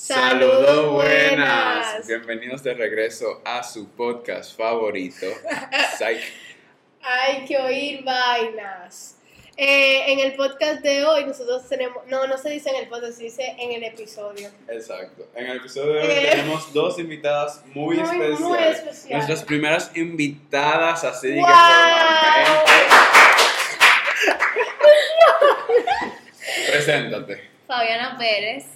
Saludos 0.00 0.92
buenas. 0.92 2.06
Bienvenidos 2.06 2.62
de 2.62 2.74
regreso 2.74 3.40
a 3.46 3.62
su 3.62 3.88
podcast 3.88 4.54
favorito, 4.54 5.24
Psych. 5.98 6.20
Hay 7.02 7.46
que 7.46 7.56
oír 7.56 8.04
vainas. 8.04 9.16
Eh, 9.56 10.12
en 10.12 10.18
el 10.20 10.34
podcast 10.34 10.82
de 10.82 11.02
hoy 11.06 11.24
nosotros 11.24 11.66
tenemos, 11.66 12.06
no, 12.08 12.26
no 12.26 12.36
se 12.36 12.50
dice 12.50 12.68
en 12.68 12.76
el 12.76 12.88
podcast, 12.90 13.14
se 13.16 13.22
dice 13.24 13.56
en 13.58 13.72
el 13.72 13.84
episodio. 13.84 14.50
Exacto. 14.68 15.26
En 15.34 15.46
el 15.46 15.56
episodio 15.56 15.94
de 15.94 16.00
hoy 16.00 16.08
Eh. 16.10 16.28
tenemos 16.32 16.70
dos 16.74 16.98
invitadas 16.98 17.62
muy, 17.72 17.96
Muy, 17.96 18.04
especiales. 18.04 18.40
muy 18.40 18.58
especiales. 18.58 19.10
Nuestras 19.16 19.44
primeras 19.44 19.90
invitadas, 19.96 21.04
así 21.04 21.28
de 21.28 21.34
que 21.36 21.40
¡Wow! 21.40 21.48
formalmente. 21.48 22.72
Preséntate. 26.70 27.50
Fabiana 27.66 28.16
Pérez, 28.18 28.66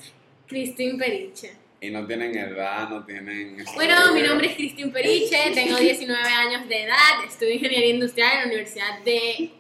Cristín 0.51 0.99
Periche. 0.99 1.53
Y 1.81 1.91
no 1.91 2.05
tienen 2.07 2.37
edad, 2.37 2.89
no 2.89 3.05
tienen... 3.07 3.65
Bueno, 3.77 3.95
estudio. 3.95 4.13
mi 4.13 4.23
nombre 4.23 4.49
es 4.49 4.57
Cristín 4.57 4.93
Periche, 4.93 5.53
tengo 5.55 5.77
19 5.77 6.21
años 6.29 6.69
de 6.69 6.83
edad, 6.83 7.25
estudio 7.25 7.55
ingeniería 7.55 7.91
industrial 7.91 8.33
en 8.33 8.39
la 8.41 8.47
Universidad 8.47 8.99
de 9.05 9.51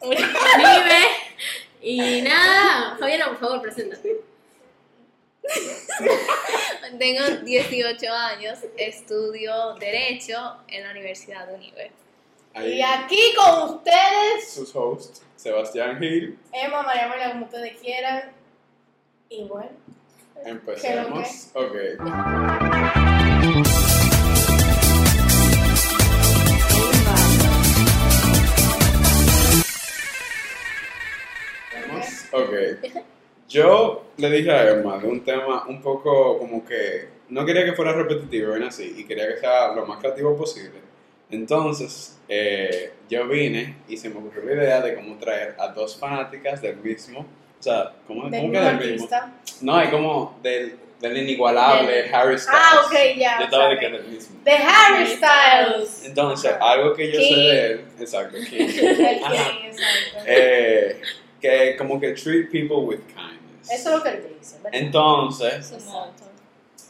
Unive. 0.00 1.06
Y 1.80 2.20
nada, 2.20 2.96
Fabiana, 2.98 3.28
por 3.28 3.38
favor, 3.38 3.62
preséntate. 3.62 4.20
Tengo 6.98 7.24
18 7.44 8.12
años, 8.12 8.58
estudio 8.76 9.74
Derecho 9.80 10.58
en 10.68 10.84
la 10.84 10.90
Universidad 10.90 11.46
de 11.46 11.54
Unive. 11.54 11.90
Ahí 12.52 12.74
Y 12.74 12.82
aquí 12.82 13.34
con 13.34 13.76
ustedes, 13.76 14.52
sus 14.52 14.76
hosts, 14.76 15.22
Sebastián 15.36 15.98
Gil. 15.98 16.38
Emma, 16.52 16.82
María 16.82 17.08
María, 17.08 17.30
como 17.30 17.46
ustedes 17.46 17.78
quieran. 17.78 18.30
Y 19.30 19.44
bueno, 19.44 19.70
Empecemos. 20.44 21.50
Ok. 21.54 21.74
Ok. 32.32 32.52
Yo 33.48 34.12
le 34.18 34.30
dije 34.30 34.50
a 34.50 34.70
Emma 34.70 34.98
de 34.98 35.08
un 35.08 35.24
tema 35.24 35.66
un 35.66 35.80
poco 35.80 36.38
como 36.38 36.64
que 36.64 37.08
no 37.30 37.44
quería 37.44 37.64
que 37.64 37.72
fuera 37.72 37.92
repetitivo, 37.92 38.52
ven 38.52 38.64
así, 38.64 38.94
y 38.96 39.04
quería 39.04 39.28
que 39.28 39.38
sea 39.38 39.72
lo 39.74 39.86
más 39.86 39.98
creativo 39.98 40.36
posible. 40.36 40.80
Entonces, 41.30 42.18
eh, 42.28 42.92
yo 43.08 43.26
vine 43.28 43.76
y 43.88 43.96
se 43.96 44.08
me 44.08 44.18
ocurrió 44.18 44.44
la 44.44 44.62
idea 44.64 44.80
de 44.80 44.94
cómo 44.94 45.16
traer 45.18 45.56
a 45.58 45.68
dos 45.68 45.96
fanáticas 45.98 46.62
del 46.62 46.76
mismo, 46.76 47.26
o 47.58 47.62
sea, 47.62 47.92
¿cómo, 48.06 48.28
del 48.30 48.40
cómo 48.40 48.52
que 48.52 48.60
del 48.60 48.92
mismo? 48.92 49.08
No, 49.62 49.74
hay 49.76 49.88
como 49.88 50.38
del, 50.42 50.78
del 51.00 51.16
inigualable 51.16 52.08
Harry 52.12 52.38
Styles. 52.38 52.48
Ah, 52.62 52.82
ok, 52.86 52.94
ya. 53.16 53.38
Yo 53.38 53.44
estaba 53.44 53.68
de 53.68 53.78
que 53.78 53.88
del 53.90 54.04
mismo. 54.04 54.36
De 54.44 54.52
Harry 54.52 55.06
Styles. 55.06 56.04
Entonces, 56.06 56.52
algo 56.60 56.94
que 56.94 57.06
yo 57.12 57.18
sé 57.20 57.28
King. 57.28 57.34
de 57.36 57.66
él, 57.72 57.84
exacto, 58.00 58.36
King, 58.48 58.56
El. 58.60 58.72
King, 58.72 59.64
exacto. 59.66 60.24
eh, 60.26 61.00
que 61.40 61.76
como 61.76 62.00
que 62.00 62.12
treat 62.12 62.50
people 62.50 62.78
with 62.78 63.00
kindness. 63.08 63.70
Eso 63.70 63.90
es 63.90 63.96
lo 63.96 64.02
que 64.02 64.08
él 64.10 64.36
dice. 64.38 64.56
¿verdad? 64.62 64.80
Entonces, 64.80 65.66
Su 65.66 65.78
moto. 65.90 66.24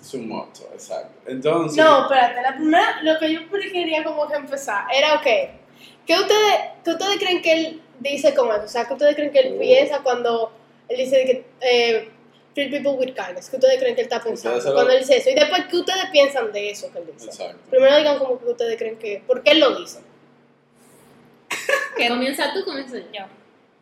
su 0.03 0.19
motto, 0.19 0.71
exacto. 0.73 1.13
Entonces, 1.27 1.77
No, 1.85 2.03
espérate, 2.03 2.41
la 2.43 2.55
primera, 2.57 3.03
lo 3.03 3.19
que 3.19 3.33
yo 3.35 3.41
quería 3.51 4.05
como 4.05 4.27
que 4.29 4.35
empezar 4.37 4.85
era, 4.95 5.15
ok, 5.17 5.27
¿qué 6.07 6.15
ustedes, 6.15 6.55
¿qué 6.85 6.91
ustedes 6.91 7.19
creen 7.19 7.43
que 7.43 7.53
él 7.53 7.83
dice 8.01 8.33
con 8.35 8.49
eso? 8.51 8.63
O 8.65 8.69
sea, 8.69 8.87
¿qué 8.87 8.93
ustedes 8.95 9.15
creen 9.17 9.33
que 9.33 9.41
él 9.41 9.55
Oh. 9.57 9.61
piensa 9.61 9.99
cuando 10.03 10.53
él 10.89 10.97
dice 10.97 11.25
que 11.25 11.45
eh, 11.61 12.09
treat 12.55 12.71
people 12.71 12.93
with 12.93 13.15
kindness? 13.15 13.49
¿Qué 13.51 13.57
ustedes 13.57 13.79
creen 13.79 13.95
que 13.95 14.01
él 14.03 14.07
está 14.11 14.23
pensando 14.23 14.59
lo- 14.59 14.75
cuando 14.75 14.93
él 14.93 15.01
dice 15.01 15.17
eso? 15.19 15.31
Y 15.31 15.35
después, 15.35 15.65
¿qué 15.71 15.77
ustedes 15.77 16.07
piensan 16.13 16.53
de 16.53 16.71
eso 16.71 16.91
que 16.93 16.99
él 16.99 17.05
dice? 17.13 17.27
exacto. 17.27 17.59
Primero 17.71 17.97
digan 17.97 18.19
como 18.19 18.39
que 18.39 18.47
ustedes 18.47 18.77
creen 18.79 18.99
que, 18.99 19.23
¿por 19.27 19.43
qué 19.43 19.51
él 19.53 19.61
lo 19.61 19.79
dice? 19.79 20.01
Que, 21.97 22.09
Comienza 22.09 22.53
tú, 22.55 22.65
comienzo 22.65 22.97
yo. 22.99 23.25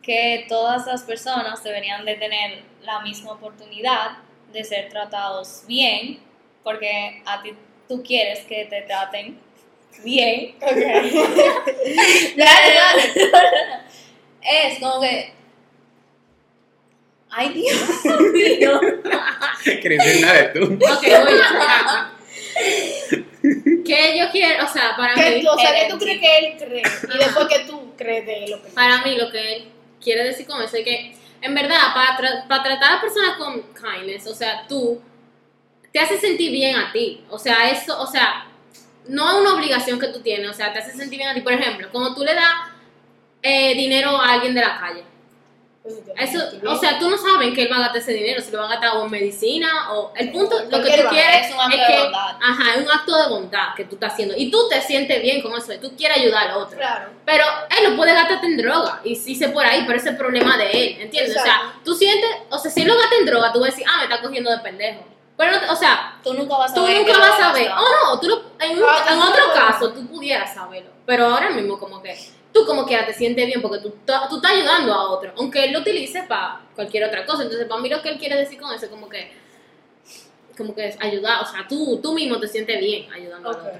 que 0.01 0.45
todas 0.49 0.85
las 0.87 1.03
personas 1.03 1.63
deberían 1.63 2.03
de 2.05 2.15
tener 2.15 2.63
la 2.81 3.01
misma 3.01 3.33
oportunidad 3.33 4.17
de 4.51 4.63
ser 4.63 4.89
tratados 4.89 5.63
bien, 5.67 6.19
porque 6.63 7.21
a 7.25 7.41
ti 7.43 7.51
tú 7.87 8.01
quieres 8.03 8.39
que 8.45 8.65
te 8.65 8.81
traten 8.83 9.39
bien. 10.03 10.55
es 14.41 14.79
como 14.79 15.01
que... 15.01 15.33
Ay, 17.39 17.49
Dios 17.53 18.03
mío. 18.33 18.81
Cristina 19.81 20.33
de 20.33 20.43
tú. 20.59 20.63
Ok, 20.73 21.03
voy 21.03 21.37
yo. 21.37 21.43
¿Qué 23.85 24.17
yo 24.19 24.29
quiero? 24.31 24.65
O 24.65 24.67
sea, 24.67 24.95
para 24.97 25.13
Que 25.13 25.37
mí, 25.39 25.47
o 25.47 25.57
sea, 25.57 25.73
que 25.75 25.87
tú 25.89 25.97
crees 25.99 26.19
que 26.19 26.37
él 26.39 26.55
cree 26.57 26.81
y 27.13 27.17
después 27.17 27.47
que 27.47 27.59
tú 27.65 27.93
crees 27.95 28.25
de 28.25 28.47
lo 28.49 28.61
que 28.63 28.69
para 28.69 29.03
mí 29.03 29.15
lo 29.15 29.29
que 29.31 29.53
él 29.55 29.65
quiere 30.03 30.23
decir 30.23 30.47
con 30.47 30.61
eso 30.61 30.75
es 30.77 30.83
que, 30.83 31.15
en 31.41 31.53
verdad, 31.55 31.77
para, 31.93 32.17
tra- 32.17 32.47
para 32.47 32.63
tratar 32.63 32.89
a 32.89 32.93
las 32.93 33.01
personas 33.01 33.37
con 33.37 33.61
kindness, 33.73 34.25
o 34.27 34.33
sea, 34.33 34.65
tú 34.67 34.99
te 35.93 35.99
hace 35.99 36.17
sentir 36.19 36.51
bien 36.51 36.75
a 36.75 36.91
ti. 36.91 37.23
O 37.29 37.37
sea, 37.37 37.69
eso, 37.69 37.99
o 38.01 38.07
sea, 38.07 38.47
no 39.07 39.29
es 39.29 39.35
una 39.41 39.53
obligación 39.53 39.99
que 39.99 40.07
tú 40.07 40.21
tienes, 40.21 40.49
o 40.49 40.53
sea, 40.53 40.73
te 40.73 40.79
hace 40.79 40.91
sentir 40.93 41.19
bien 41.19 41.29
a 41.29 41.33
ti. 41.35 41.41
Por 41.41 41.53
ejemplo, 41.53 41.87
cuando 41.91 42.15
tú 42.15 42.23
le 42.23 42.33
das 42.33 42.53
eh, 43.43 43.75
dinero 43.75 44.17
a 44.19 44.33
alguien 44.33 44.55
de 44.55 44.61
la 44.61 44.79
calle, 44.79 45.03
eso, 46.17 46.39
o 46.67 46.75
sea, 46.77 46.97
tú 46.99 47.09
no 47.09 47.17
sabes 47.17 47.53
qué 47.53 47.63
él 47.63 47.71
va 47.71 47.77
a 47.77 47.79
gastar 47.79 47.97
ese 47.97 48.13
dinero, 48.13 48.41
si 48.41 48.51
lo 48.51 48.59
va 48.59 48.65
a 48.65 48.69
gastar 48.69 48.97
o 48.97 49.05
en 49.05 49.11
medicina 49.11 49.91
o 49.93 50.11
el 50.15 50.31
punto, 50.31 50.57
lo 50.69 50.83
que 50.83 50.97
tú 51.01 51.07
quieres 51.09 51.47
es 51.47 51.53
un 51.53 51.59
acto 51.61 51.75
es 51.77 51.87
de 51.87 51.93
que, 51.93 52.03
bondad. 52.03 52.37
ajá, 52.41 52.75
es 52.75 52.81
un 52.85 52.91
acto 52.91 53.17
de 53.23 53.29
bondad 53.29 53.73
que 53.75 53.83
tú 53.85 53.95
estás 53.95 54.13
haciendo 54.13 54.33
y 54.37 54.49
tú 54.51 54.67
te 54.69 54.81
sientes 54.81 55.21
bien 55.21 55.41
con 55.41 55.55
eso 55.55 55.73
y 55.73 55.77
tú 55.77 55.95
quieres 55.95 56.17
ayudar 56.17 56.47
al 56.49 56.57
otro. 56.57 56.77
Claro. 56.77 57.09
Pero 57.25 57.43
él 57.77 57.89
no 57.91 57.95
puede 57.95 58.13
gastarte 58.13 58.47
en 58.47 58.57
droga 58.57 59.01
y 59.03 59.15
si 59.15 59.35
se 59.35 59.49
por 59.49 59.65
ahí, 59.65 59.83
pero 59.85 59.97
ese 59.97 60.07
es 60.09 60.11
el 60.13 60.17
problema 60.17 60.57
de 60.57 60.71
él, 60.71 61.01
¿entiendes? 61.01 61.37
O 61.37 61.41
sea, 61.43 61.53
Exacto. 61.55 61.79
tú 61.83 61.93
sientes, 61.95 62.29
o 62.49 62.57
sea, 62.57 62.71
si 62.71 62.81
él 62.81 62.87
lo 62.87 62.97
gasta 62.97 63.15
en 63.19 63.25
droga, 63.25 63.53
tú 63.53 63.59
vas 63.59 63.69
a 63.69 63.71
decir, 63.71 63.85
ah, 63.87 63.97
me 63.97 64.03
está 64.03 64.21
cogiendo 64.21 64.49
de 64.51 64.57
pendejo. 64.59 65.05
Pero, 65.37 65.55
o 65.71 65.75
sea, 65.75 66.19
Tú 66.23 66.33
nunca 66.33 66.57
vas 66.57 66.71
a 66.71 66.73
tú 66.73 66.83
ver 66.83 66.97
nunca 66.97 67.11
que 67.13 67.17
vas 67.19 67.39
lo 67.39 67.45
a 67.45 67.49
hagas. 67.49 67.67
Oh, 67.77 68.05
no, 68.15 68.19
tú 68.19 68.27
lo- 68.27 68.41
en, 68.59 68.77
un- 68.77 68.83
Ah, 68.89 69.05
en 69.07 69.19
tú 69.19 69.23
otro 69.27 69.53
caso 69.53 69.91
tú 69.91 70.07
pudieras 70.07 70.51
saberlo. 70.51 70.89
Pero 71.05 71.25
ahora 71.27 71.51
mismo 71.51 71.77
como 71.79 72.01
que 72.01 72.17
tú 72.53 72.65
como 72.65 72.85
que 72.85 72.97
te 72.97 73.13
sientes 73.13 73.45
bien 73.45 73.61
porque 73.61 73.79
tú, 73.79 73.89
tú 73.89 74.35
estás 74.35 74.51
ayudando 74.51 74.93
a 74.93 75.09
otro. 75.11 75.33
Aunque 75.37 75.65
él 75.65 75.73
lo 75.73 75.79
utilice 75.79 76.23
para 76.23 76.61
cualquier 76.75 77.03
otra 77.05 77.25
cosa. 77.25 77.43
Entonces, 77.43 77.67
para 77.67 77.81
mí 77.81 77.89
lo 77.89 78.01
que 78.01 78.09
él 78.09 78.17
quiere 78.17 78.35
decir 78.35 78.59
con 78.59 78.73
eso 78.73 78.85
es 78.85 78.91
como 78.91 79.09
que 79.09 79.31
como 80.57 80.73
que 80.73 80.87
es 80.87 80.97
ayudar, 80.99 81.43
o 81.43 81.45
sea, 81.45 81.67
tú, 81.69 81.99
tú 82.01 82.13
mismo 82.13 82.39
te 82.39 82.47
sientes 82.47 82.79
bien 82.79 83.11
ayudando 83.13 83.49
al 83.49 83.55
otro. 83.55 83.71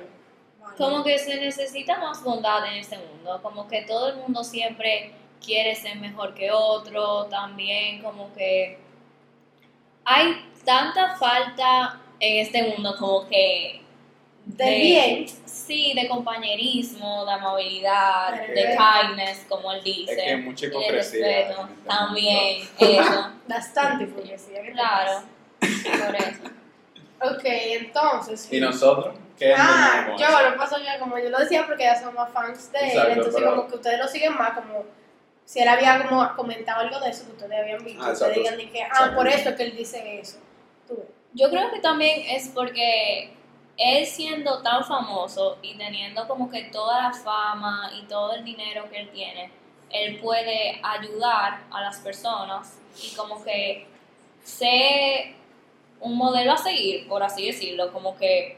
Como 0.78 1.04
que 1.04 1.18
se 1.18 1.36
necesita 1.38 1.98
más 1.98 2.24
bondad 2.24 2.68
en 2.68 2.76
este 2.76 3.00
mundo, 3.00 3.40
como 3.42 3.68
que 3.68 3.82
todo 3.82 4.10
el 4.10 4.18
mundo 4.18 4.44
siempre 4.44 5.12
quiere 5.44 5.76
ser 5.76 5.98
mejor 5.98 6.36
que 6.36 6.52
otro, 6.52 7.26
también 7.26 8.04
como 8.04 8.32
que 8.36 8.78
hay 10.06 10.46
tanta 10.64 11.18
falta 11.18 12.00
en 12.20 12.46
este 12.46 12.64
mundo 12.64 12.96
como 13.00 13.28
que 13.28 13.82
Del 14.56 14.82
bien. 14.82 15.26
Sí, 15.46 15.94
de 15.94 16.08
compañerismo, 16.08 17.26
de 17.26 17.32
amabilidad, 17.34 18.30
Pero 18.40 18.54
de 18.54 18.62
es- 18.74 18.78
kindness, 18.78 19.46
como 19.50 19.72
él 19.74 19.84
dice. 19.84 20.12
Es 20.14 20.18
que 20.18 20.30
hay 20.30 20.38
mucha 20.38 20.68
de 20.68 20.72
hipocresía. 20.72 21.26
respeto, 21.28 21.70
también, 21.86 22.68
eso, 22.80 23.32
Bastante 23.48 24.04
hipocresía. 24.06 24.62
¿qué 24.62 24.68
te 24.68 24.72
claro, 24.74 25.22
por 25.60 26.16
eso. 26.16 26.42
Ok, 27.36 27.44
entonces. 27.44 28.48
¿Y 28.52 28.60
nosotros? 28.60 29.16
¿Qué 29.38 29.54
Ah, 29.56 30.16
yo 30.18 30.26
eso? 30.26 30.50
lo 30.50 30.58
paso 30.58 30.78
ya 30.84 30.98
como 31.00 31.18
yo 31.20 31.30
lo 31.30 31.38
decía 31.40 31.66
porque 31.68 31.84
ya 31.84 32.00
son 32.00 32.14
más 32.16 32.32
fans 32.32 32.72
de 32.72 32.80
él, 32.80 33.00
entonces 33.10 33.36
pero- 33.36 33.56
como 33.56 33.68
que 33.68 33.76
ustedes 33.76 34.00
lo 34.00 34.08
siguen 34.08 34.34
más 34.36 34.52
como 34.52 34.84
si 35.46 35.60
él 35.60 35.68
había 35.68 36.02
como 36.08 36.36
comentado 36.36 36.82
algo 36.82 37.00
de 37.00 37.10
eso 37.10 37.26
que 37.26 37.32
ustedes 37.34 37.60
habían 37.60 37.84
visto, 37.84 38.04
Ah, 38.04 38.12
ustedes 38.14 38.36
digan 38.36 38.58
de 38.58 38.70
que, 38.70 38.84
ah, 38.84 39.12
por 39.16 39.28
eso 39.28 39.50
es 39.50 39.56
que 39.56 39.64
él 39.64 39.76
dice 39.78 40.20
eso. 40.20 40.38
Tú. 40.88 41.04
Yo 41.34 41.50
creo 41.50 41.72
que 41.72 41.80
también 41.80 42.22
es 42.30 42.50
porque 42.50 43.32
él 43.78 44.06
siendo 44.06 44.62
tan 44.62 44.84
famoso 44.84 45.58
y 45.62 45.76
teniendo 45.78 46.28
como 46.28 46.50
que 46.50 46.64
toda 46.64 47.04
la 47.04 47.14
fama 47.14 47.92
y 47.96 48.04
todo 48.08 48.34
el 48.34 48.44
dinero 48.44 48.90
que 48.90 49.02
él 49.02 49.10
tiene, 49.12 49.52
él 49.92 50.20
puede 50.20 50.82
ayudar 50.84 51.64
a 51.72 51.82
las 51.82 52.00
personas 52.00 52.80
y 53.02 53.16
como 53.16 53.44
que 53.44 53.88
ser 54.44 55.36
un 56.00 56.18
modelo 56.18 56.54
a 56.54 56.58
seguir, 56.58 57.08
por 57.08 57.24
así 57.24 57.46
decirlo, 57.46 57.92
como 57.94 58.18
que, 58.18 58.58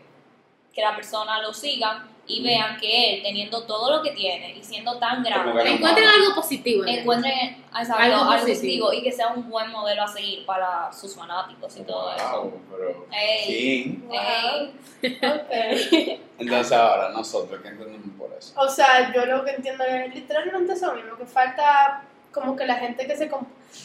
que 0.73 0.81
la 0.81 0.95
persona 0.95 1.41
lo 1.41 1.53
siga 1.53 2.07
y 2.29 2.43
vean 2.43 2.77
que 2.77 3.15
él, 3.15 3.23
teniendo 3.23 3.63
todo 3.63 3.97
lo 3.97 4.03
que 4.03 4.11
tiene 4.11 4.55
y 4.55 4.63
siendo 4.63 4.99
tan 4.99 5.23
grande, 5.23 5.71
Encuentren 5.71 6.07
algo 6.07 6.35
positivo. 6.35 6.83
en 6.83 6.89
él. 6.89 6.99
encuentren 6.99 7.57
exacto, 7.75 7.95
Algo 8.03 8.17
algo, 8.17 8.31
positivo. 8.45 8.85
positivo 8.87 8.93
y 8.93 9.01
que 9.01 9.11
sea 9.11 9.29
un 9.29 9.49
buen 9.49 9.71
modelo 9.71 10.03
a 10.03 10.07
seguir 10.07 10.45
para 10.45 10.93
sus 10.93 11.15
fanáticos 11.15 11.75
y 11.75 11.81
todo 11.81 12.13
eso. 12.15 12.41
Wow, 12.43 12.61
pero... 12.71 13.07
Ey. 13.11 14.03
Wow. 14.07 14.69
Ok. 15.09 16.19
Entonces 16.37 16.71
ahora, 16.71 17.09
nosotros, 17.09 17.59
¿qué 17.61 17.69
entendemos 17.69 18.15
por 18.17 18.31
eso? 18.37 18.53
O 18.57 18.67
sea, 18.69 19.11
yo 19.13 19.25
lo 19.25 19.43
que 19.43 19.51
entiendo 19.51 19.83
es 19.83 20.13
literalmente 20.13 20.73
eso 20.73 20.93
mismo, 20.93 21.17
que 21.17 21.25
falta 21.25 22.03
como 22.31 22.55
que 22.55 22.65
la 22.67 22.75
gente 22.75 23.07
que 23.07 23.15
se... 23.17 23.29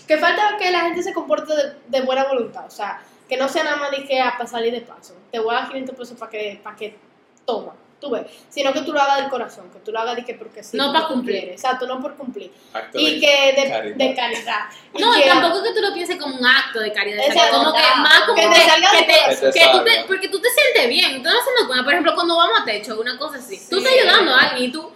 Que 0.07 0.19
falta 0.19 0.57
que 0.59 0.71
la 0.71 0.81
gente 0.81 1.03
se 1.03 1.13
comporte 1.15 1.55
de, 1.55 1.77
de 1.89 2.01
buena 2.03 2.25
voluntad, 2.25 2.67
o 2.67 2.71
sea, 2.71 3.01
que 3.29 3.37
no 3.39 3.49
sea 3.49 3.65
nada 3.65 3.77
más 3.77 3.91
de 3.91 4.05
que 4.05 4.21
a 4.21 4.33
para 4.33 4.47
salir 4.47 4.73
de 4.73 4.83
paso. 4.83 5.15
Te 5.33 5.39
voy 5.39 5.55
a 5.55 5.61
dar 5.61 5.69
500 5.69 5.97
pesos 5.97 6.19
para 6.19 6.31
que, 6.31 6.61
para 6.63 6.77
que 6.77 6.97
toma, 7.47 7.75
tú 8.01 8.11
ves. 8.11 8.27
Sino 8.51 8.73
que 8.73 8.81
tú 8.83 8.93
lo 8.93 9.01
hagas 9.01 9.19
del 9.19 9.29
corazón, 9.29 9.71
que 9.73 9.79
tú 9.81 9.93
lo 9.93 10.01
hagas 10.01 10.17
de 10.17 10.25
que 10.25 10.35
porque 10.35 10.63
sí. 10.63 10.77
No 10.77 10.87
porque 10.87 10.99
pa' 11.01 11.09
tú 11.09 11.15
cumplir. 11.15 11.41
quieres. 11.41 11.61
Exacto, 11.63 11.87
no 11.87 12.01
por 12.01 12.15
cumplir. 12.17 12.53
Acto 12.73 12.99
Y 12.99 13.15
de 13.15 13.21
que 13.21 13.61
de 13.63 13.69
caridad. 13.69 13.97
de 13.97 14.15
caridad. 14.15 14.61
No, 14.99 15.17
y 15.19 15.23
que- 15.23 15.29
tampoco 15.29 15.63
que 15.63 15.73
tú 15.75 15.81
lo 15.81 15.93
pienses 15.95 16.17
como 16.17 16.37
un 16.37 16.47
acto 16.47 16.81
de 16.81 16.93
caridad, 16.93 17.25
o 17.29 17.33
sea, 17.33 17.51
como 17.51 17.73
que 17.73 17.81
más 17.99 18.21
como 18.23 18.35
Que 18.35 18.43
que, 18.43 18.49
que 19.07 19.51
te- 19.53 19.71
tú 19.73 19.85
te- 19.85 20.05
porque 20.07 20.29
tú 20.29 20.41
te 20.41 20.49
sientes 20.51 20.89
bien, 20.89 21.23
tú 21.23 21.29
no 21.29 21.39
haciendo 21.39 21.67
cuenta, 21.67 21.85
por 21.85 21.93
ejemplo, 21.93 22.15
cuando 22.15 22.37
vamos 22.37 22.61
a 22.61 22.65
techo, 22.65 23.01
una 23.01 23.17
cosa 23.19 23.39
así, 23.39 23.57
tú 23.71 23.79
Sí. 23.81 23.85
estás 23.85 23.93
ayudando 23.93 24.35
a 24.35 24.39
alguien 24.41 24.69
y 24.71 24.73
tú, 24.73 24.91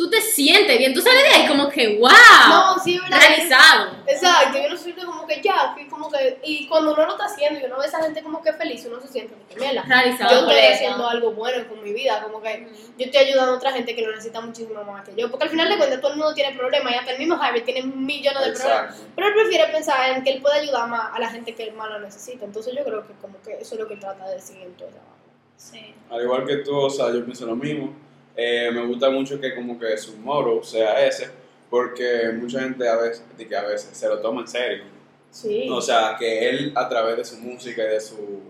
tú 0.00 0.08
te 0.08 0.22
sientes 0.22 0.78
bien, 0.78 0.94
tú 0.94 1.02
sales 1.02 1.22
de 1.24 1.28
ahí 1.28 1.46
como 1.46 1.68
que, 1.68 1.98
wow, 1.98 2.08
No, 2.48 2.78
sí, 2.82 2.98
verdad. 2.98 3.18
realizado. 3.18 3.90
Exacto, 4.06 4.56
y 4.56 4.64
uno 4.64 4.74
se 4.74 4.84
siente 4.84 5.04
como 5.04 5.26
que 5.26 5.42
ya, 5.42 5.74
que 5.76 5.86
como 5.88 6.10
que, 6.10 6.40
y 6.42 6.66
cuando 6.68 6.94
uno 6.94 7.04
lo 7.04 7.12
está 7.12 7.26
haciendo 7.26 7.60
y 7.60 7.64
uno 7.64 7.76
ve 7.76 7.84
a 7.84 7.86
esa 7.86 8.02
gente 8.02 8.22
como 8.22 8.42
que 8.42 8.50
feliz, 8.54 8.82
uno 8.86 8.98
se 8.98 9.08
siente 9.08 9.34
como 9.34 9.46
que 9.46 9.56
mierda. 9.56 9.82
Realizado. 9.82 10.30
Yo 10.30 10.50
estoy 10.50 10.72
haciendo 10.72 11.06
algo 11.06 11.32
bueno 11.32 11.68
con 11.68 11.84
mi 11.84 11.92
vida, 11.92 12.22
como 12.22 12.40
que 12.40 12.66
yo 12.96 13.04
estoy 13.04 13.26
ayudando 13.26 13.52
a 13.52 13.56
otra 13.56 13.72
gente 13.72 13.94
que 13.94 14.00
lo 14.00 14.10
necesita 14.12 14.40
muchísimo 14.40 14.82
más 14.84 15.06
que 15.06 15.14
yo, 15.14 15.30
porque 15.30 15.44
al 15.44 15.50
final 15.50 15.68
de 15.68 15.76
cuentas 15.76 16.00
todo 16.00 16.12
el 16.12 16.16
mundo 16.16 16.32
tiene 16.32 16.56
problemas 16.56 16.94
y 16.94 16.96
hasta 16.96 17.12
el 17.12 17.18
mismo 17.18 17.34
Harvey 17.34 17.60
tiene 17.60 17.82
millones 17.82 18.42
de 18.42 18.52
problemas, 18.52 18.96
pero 19.14 19.28
él 19.28 19.34
prefiere 19.34 19.70
pensar 19.70 20.16
en 20.16 20.24
que 20.24 20.30
él 20.30 20.40
puede 20.40 20.60
ayudar 20.60 20.88
más 20.88 21.14
a 21.14 21.18
la 21.18 21.28
gente 21.28 21.54
que 21.54 21.64
él 21.64 21.74
más 21.74 21.90
lo 21.90 22.00
necesita, 22.00 22.46
entonces 22.46 22.74
yo 22.74 22.82
creo 22.84 23.06
que 23.06 23.12
como 23.20 23.38
que 23.42 23.52
eso 23.60 23.74
es 23.74 23.80
lo 23.82 23.86
que 23.86 23.94
él 23.94 24.00
trata 24.00 24.26
de 24.28 24.36
decir 24.36 24.56
en 24.62 24.72
todo 24.76 24.88
el 24.88 24.94
trabajo. 24.94 25.16
Sí. 25.58 25.94
Al 26.08 26.22
igual 26.22 26.46
que 26.46 26.56
tú, 26.56 26.74
o 26.74 26.88
sea, 26.88 27.12
yo 27.12 27.22
pienso 27.22 27.44
lo 27.44 27.54
mismo. 27.54 27.94
Eh, 28.36 28.70
me 28.72 28.84
gusta 28.86 29.10
mucho 29.10 29.40
que 29.40 29.54
como 29.54 29.78
que 29.78 29.96
su 29.98 30.16
moro 30.16 30.62
sea 30.62 31.04
ese, 31.04 31.28
porque 31.68 32.30
mucha 32.34 32.60
gente 32.60 32.88
a 32.88 32.96
veces, 32.96 33.22
que 33.36 33.56
a 33.56 33.62
veces 33.62 33.96
se 33.96 34.08
lo 34.08 34.18
toma 34.20 34.42
en 34.42 34.48
serio. 34.48 34.84
Sí. 35.30 35.68
O 35.70 35.80
sea, 35.80 36.16
que 36.18 36.48
él 36.48 36.72
a 36.74 36.88
través 36.88 37.16
de 37.16 37.24
su 37.24 37.36
música 37.38 37.82
y 37.82 37.88
de 37.88 38.00
su, 38.00 38.42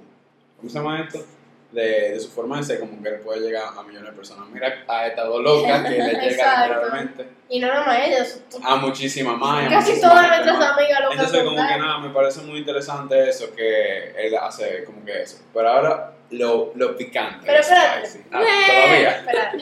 ¿cómo 0.57 0.69
se 0.69 0.79
llama 0.79 1.03
esto? 1.03 1.25
De, 1.73 2.13
de 2.13 2.21
su 2.21 2.31
forma 2.31 2.57
de 2.57 2.65
ser, 2.65 2.81
como 2.81 3.01
que 3.03 3.09
él 3.09 3.21
puede 3.21 3.41
llegar 3.41 3.65
a 3.77 3.83
millones 3.83 4.11
de 4.11 4.17
personas. 4.17 4.49
Mira 4.49 4.85
a 4.89 5.07
estas 5.07 5.27
dos 5.27 5.43
locas 5.43 5.83
que 5.85 5.99
le 5.99 6.15
llega 6.29 6.67
literalmente 6.67 7.41
y 7.51 7.59
no 7.59 7.67
nada 7.67 7.85
más 7.85 7.99
ellos, 8.07 8.41
a 8.63 8.77
muchísimas 8.77 9.37
más. 9.37 9.67
a 9.67 9.69
casi 9.69 10.01
todas 10.01 10.29
nuestras 10.29 10.73
amigas 10.73 11.01
locas 11.01 11.19
Entonces, 11.19 11.43
como 11.43 11.57
que 11.57 11.79
nada, 11.79 11.99
me 11.99 12.11
parece 12.11 12.43
muy 12.43 12.61
interesante 12.61 13.29
eso 13.29 13.53
que 13.57 14.11
él 14.17 14.37
hace, 14.37 14.85
como 14.85 15.05
que 15.05 15.23
eso. 15.23 15.39
Pero 15.53 15.69
ahora, 15.69 16.13
lo, 16.31 16.73
lo 16.77 16.97
picante. 16.97 17.45
Pero 17.45 17.61
espérate. 17.61 18.07
sí. 18.07 18.21
Ah, 18.31 18.41
todavía. 18.67 19.11
Espera. 19.11 19.53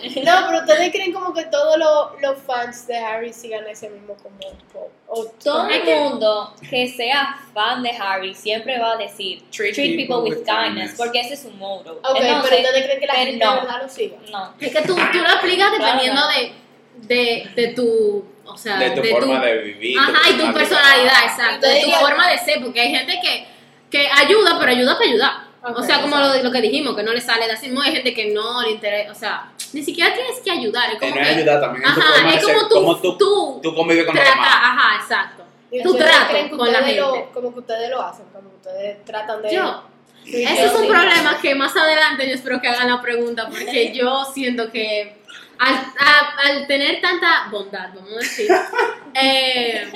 No, 0.40 0.46
pero 0.48 0.58
ustedes 0.60 0.90
creen 0.92 1.12
como 1.12 1.32
que 1.32 1.44
todos 1.46 1.78
los, 1.78 2.20
los 2.20 2.42
fans 2.42 2.86
de 2.86 2.96
Harry 2.98 3.32
sigan 3.32 3.66
ese 3.66 3.88
mismo 3.88 4.14
como 4.22 4.36
pop. 4.72 4.90
O 5.06 5.24
Todo 5.42 5.66
el 5.70 5.82
mundo 5.84 6.54
que 6.68 6.86
sea 6.88 7.38
fan 7.54 7.82
de 7.82 7.90
Harry 7.92 8.34
siempre 8.34 8.78
va 8.78 8.92
a 8.92 8.96
decir 8.98 9.42
treat, 9.50 9.74
people, 9.74 10.16
with 10.18 10.44
kindness, 10.44 10.94
porque 10.98 11.20
ese 11.20 11.34
es 11.34 11.40
su 11.42 11.50
motto. 11.52 11.92
Ok, 12.04 12.18
pero 12.18 12.26
Entonces, 12.26 12.58
ustedes 12.60 12.84
creen 12.84 13.00
que 13.00 13.06
la 13.06 13.12
pero 13.14 13.24
gente 13.26 13.44
no. 13.46 13.54
de 13.54 13.60
verdad 13.62 13.82
lo 13.82 13.88
siga. 13.88 14.16
no. 14.30 14.54
Es 14.60 14.72
que 14.72 14.82
tú, 14.82 14.94
tú 14.94 15.18
lo 15.18 15.28
aplicas 15.30 15.72
dependiendo 15.72 16.20
Claro. 16.20 16.38
de, 16.38 17.14
de, 17.14 17.50
de 17.56 17.68
tu, 17.68 18.24
o 18.44 18.58
sea, 18.58 18.76
De 18.78 18.90
tu 18.90 19.02
forma 19.04 19.40
de 19.42 19.58
vivir. 19.58 19.96
tu 19.96 20.02
Ajá, 20.02 20.28
y 20.28 20.32
tu 20.34 20.52
personalidad, 20.52 21.24
exacto, 21.24 21.66
de 21.66 21.80
tu 21.80 21.90
forma 21.92 22.28
de 22.30 22.38
ser, 22.38 22.62
porque 22.62 22.80
hay 22.82 22.90
gente 22.94 23.18
que, 23.22 23.46
que 23.90 24.06
ayuda, 24.08 24.58
pero 24.60 24.72
ayuda 24.72 24.98
para 24.98 25.08
ayudar. 25.08 25.47
Ok, 25.62 25.78
o 25.78 25.82
sea, 25.82 26.00
como 26.02 26.16
lo, 26.16 26.42
lo 26.42 26.50
que 26.52 26.60
dijimos, 26.60 26.94
que 26.96 27.02
no 27.02 27.12
le 27.12 27.20
sale 27.20 27.46
de 27.46 27.52
así, 27.52 27.68
no 27.70 27.82
hay 27.82 27.92
gente 27.92 28.14
que 28.14 28.26
no 28.32 28.62
le 28.62 28.70
interesa, 28.72 29.10
o 29.12 29.14
sea, 29.14 29.52
ni 29.72 29.82
siquiera 29.82 30.14
tienes 30.14 30.38
que 30.40 30.50
ayudar, 30.50 30.90
es 30.92 30.98
Que 30.98 31.08
como 31.10 31.20
no 31.20 31.26
que, 31.26 31.32
ayudar 31.34 31.60
también, 31.60 31.84
ajá, 31.86 32.34
es 32.34 32.44
ser, 32.44 32.54
como 32.54 32.68
tú, 32.68 32.74
cómo 32.74 32.96
tú, 32.96 33.16
tú, 33.18 33.60
tú 33.62 33.74
convives 33.74 34.06
con 34.06 34.14
los 34.14 34.24
tratas, 34.24 34.40
demás. 34.44 34.60
ajá, 34.62 35.00
exacto. 35.02 35.42
Y 35.70 35.82
creen 35.82 36.48
que 36.50 36.56
con 36.56 36.72
la 36.72 36.78
ustedes 36.78 36.96
lo- 36.96 37.12
gente. 37.14 37.28
como 37.34 37.52
que 37.52 37.58
ustedes 37.60 37.90
lo 37.90 38.02
hacen, 38.02 38.24
como 38.32 38.48
ustedes 38.50 39.04
tratan 39.04 39.42
de... 39.42 39.54
Yo, 39.54 39.82
Sí, 40.24 40.42
ese 40.44 40.56
yo 40.56 40.64
es 40.66 40.74
un 40.74 40.82
sí. 40.82 40.88
problema 40.88 41.38
que 41.40 41.54
más 41.54 41.74
adelante 41.74 42.28
yo 42.28 42.34
espero 42.34 42.60
que 42.60 42.68
hagan 42.68 42.88
la 42.88 43.00
pregunta, 43.00 43.48
porque 43.48 43.92
yo 43.94 44.24
siento 44.34 44.70
que 44.70 45.17
al, 45.58 45.74
a- 45.74 46.34
al 46.46 46.66
tener 46.66 47.00
tanta 47.00 47.48
bondad, 47.50 47.88
vamos 47.94 48.12
a 48.12 48.18
decir, 48.18 48.48
eh, 49.14 49.90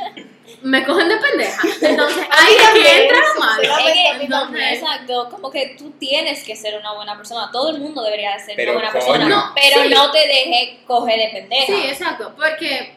me 0.62 0.84
cogen 0.84 1.08
de 1.08 1.16
pendeja. 1.16 1.60
Entonces, 1.82 2.24
ahí 2.30 2.54
es 2.56 2.62
también, 2.62 2.86
que 2.86 3.02
entra 3.02 3.18
lo 3.34 3.40
malo. 3.40 4.58
Exacto, 4.58 5.28
como 5.30 5.50
que 5.50 5.74
tú 5.78 5.90
tienes 5.98 6.44
que 6.44 6.54
ser 6.56 6.78
una 6.78 6.92
buena 6.92 7.16
persona. 7.16 7.50
Todo 7.52 7.70
el 7.70 7.78
mundo 7.80 8.02
debería 8.02 8.32
de 8.34 8.40
ser 8.40 8.56
Pero, 8.56 8.72
una 8.72 8.90
buena 8.90 8.92
coño. 8.92 9.12
persona. 9.12 9.28
No, 9.28 9.52
pero 9.54 9.82
sí. 9.82 9.88
no 9.88 10.10
te 10.10 10.18
dejes 10.26 10.78
coger 10.86 11.18
de 11.18 11.28
pendeja. 11.28 11.66
Sí, 11.66 11.82
exacto, 11.88 12.32
porque, 12.36 12.94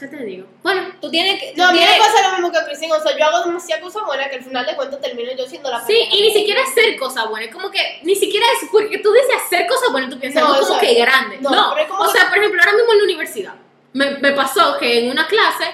¿qué 0.00 0.06
te 0.08 0.16
digo? 0.24 0.46
Bueno, 0.62 0.88
Tú 1.00 1.10
tienes 1.10 1.38
que. 1.40 1.52
No, 1.56 1.68
a 1.68 1.72
mí 1.72 1.78
me 1.78 1.98
pasa 1.98 2.22
lo 2.28 2.32
mismo 2.34 2.50
que 2.50 2.58
a 2.58 2.64
Cristina, 2.64 2.96
o 2.96 3.00
sea, 3.02 3.16
yo 3.16 3.24
hago 3.24 3.46
demasiadas 3.46 3.84
cosas 3.84 4.02
buenas 4.06 4.28
que 4.28 4.36
al 4.36 4.42
final 4.44 4.66
de 4.66 4.74
cuentas 4.76 5.00
termino 5.00 5.30
yo 5.36 5.46
siendo 5.46 5.70
la 5.70 5.84
sí, 5.86 5.96
y 6.10 6.22
ni 6.22 6.32
siquiera 6.32 6.62
hacer 6.62 6.96
cosas 6.98 7.28
buenas, 7.28 7.54
como 7.54 7.70
que 7.70 8.00
ni 8.02 8.14
siquiera 8.16 8.46
es 8.60 8.68
porque 8.72 8.98
tú 8.98 9.12
dices 9.12 9.30
hacer 9.46 9.66
cosas 9.66 9.92
buenas, 9.92 10.10
tú 10.10 10.18
piensas 10.18 10.42
No, 10.42 10.54
algo 10.54 10.66
como 10.66 10.80
que 10.80 10.94
grande. 10.94 11.38
No, 11.40 11.50
No, 11.50 11.70
pero 11.74 11.82
es 11.84 11.88
como 11.90 12.02
o 12.02 12.12
que- 12.12 12.18
sea, 12.18 12.28
por 12.28 12.38
ejemplo, 12.38 12.60
ahora 12.60 12.72
mismo 12.76 12.92
en 12.92 12.98
la 12.98 13.04
universidad, 13.04 13.54
me, 13.92 14.10
me 14.18 14.32
pasó 14.32 14.78
que 14.78 15.00
en 15.04 15.10
una 15.10 15.26
clase, 15.26 15.64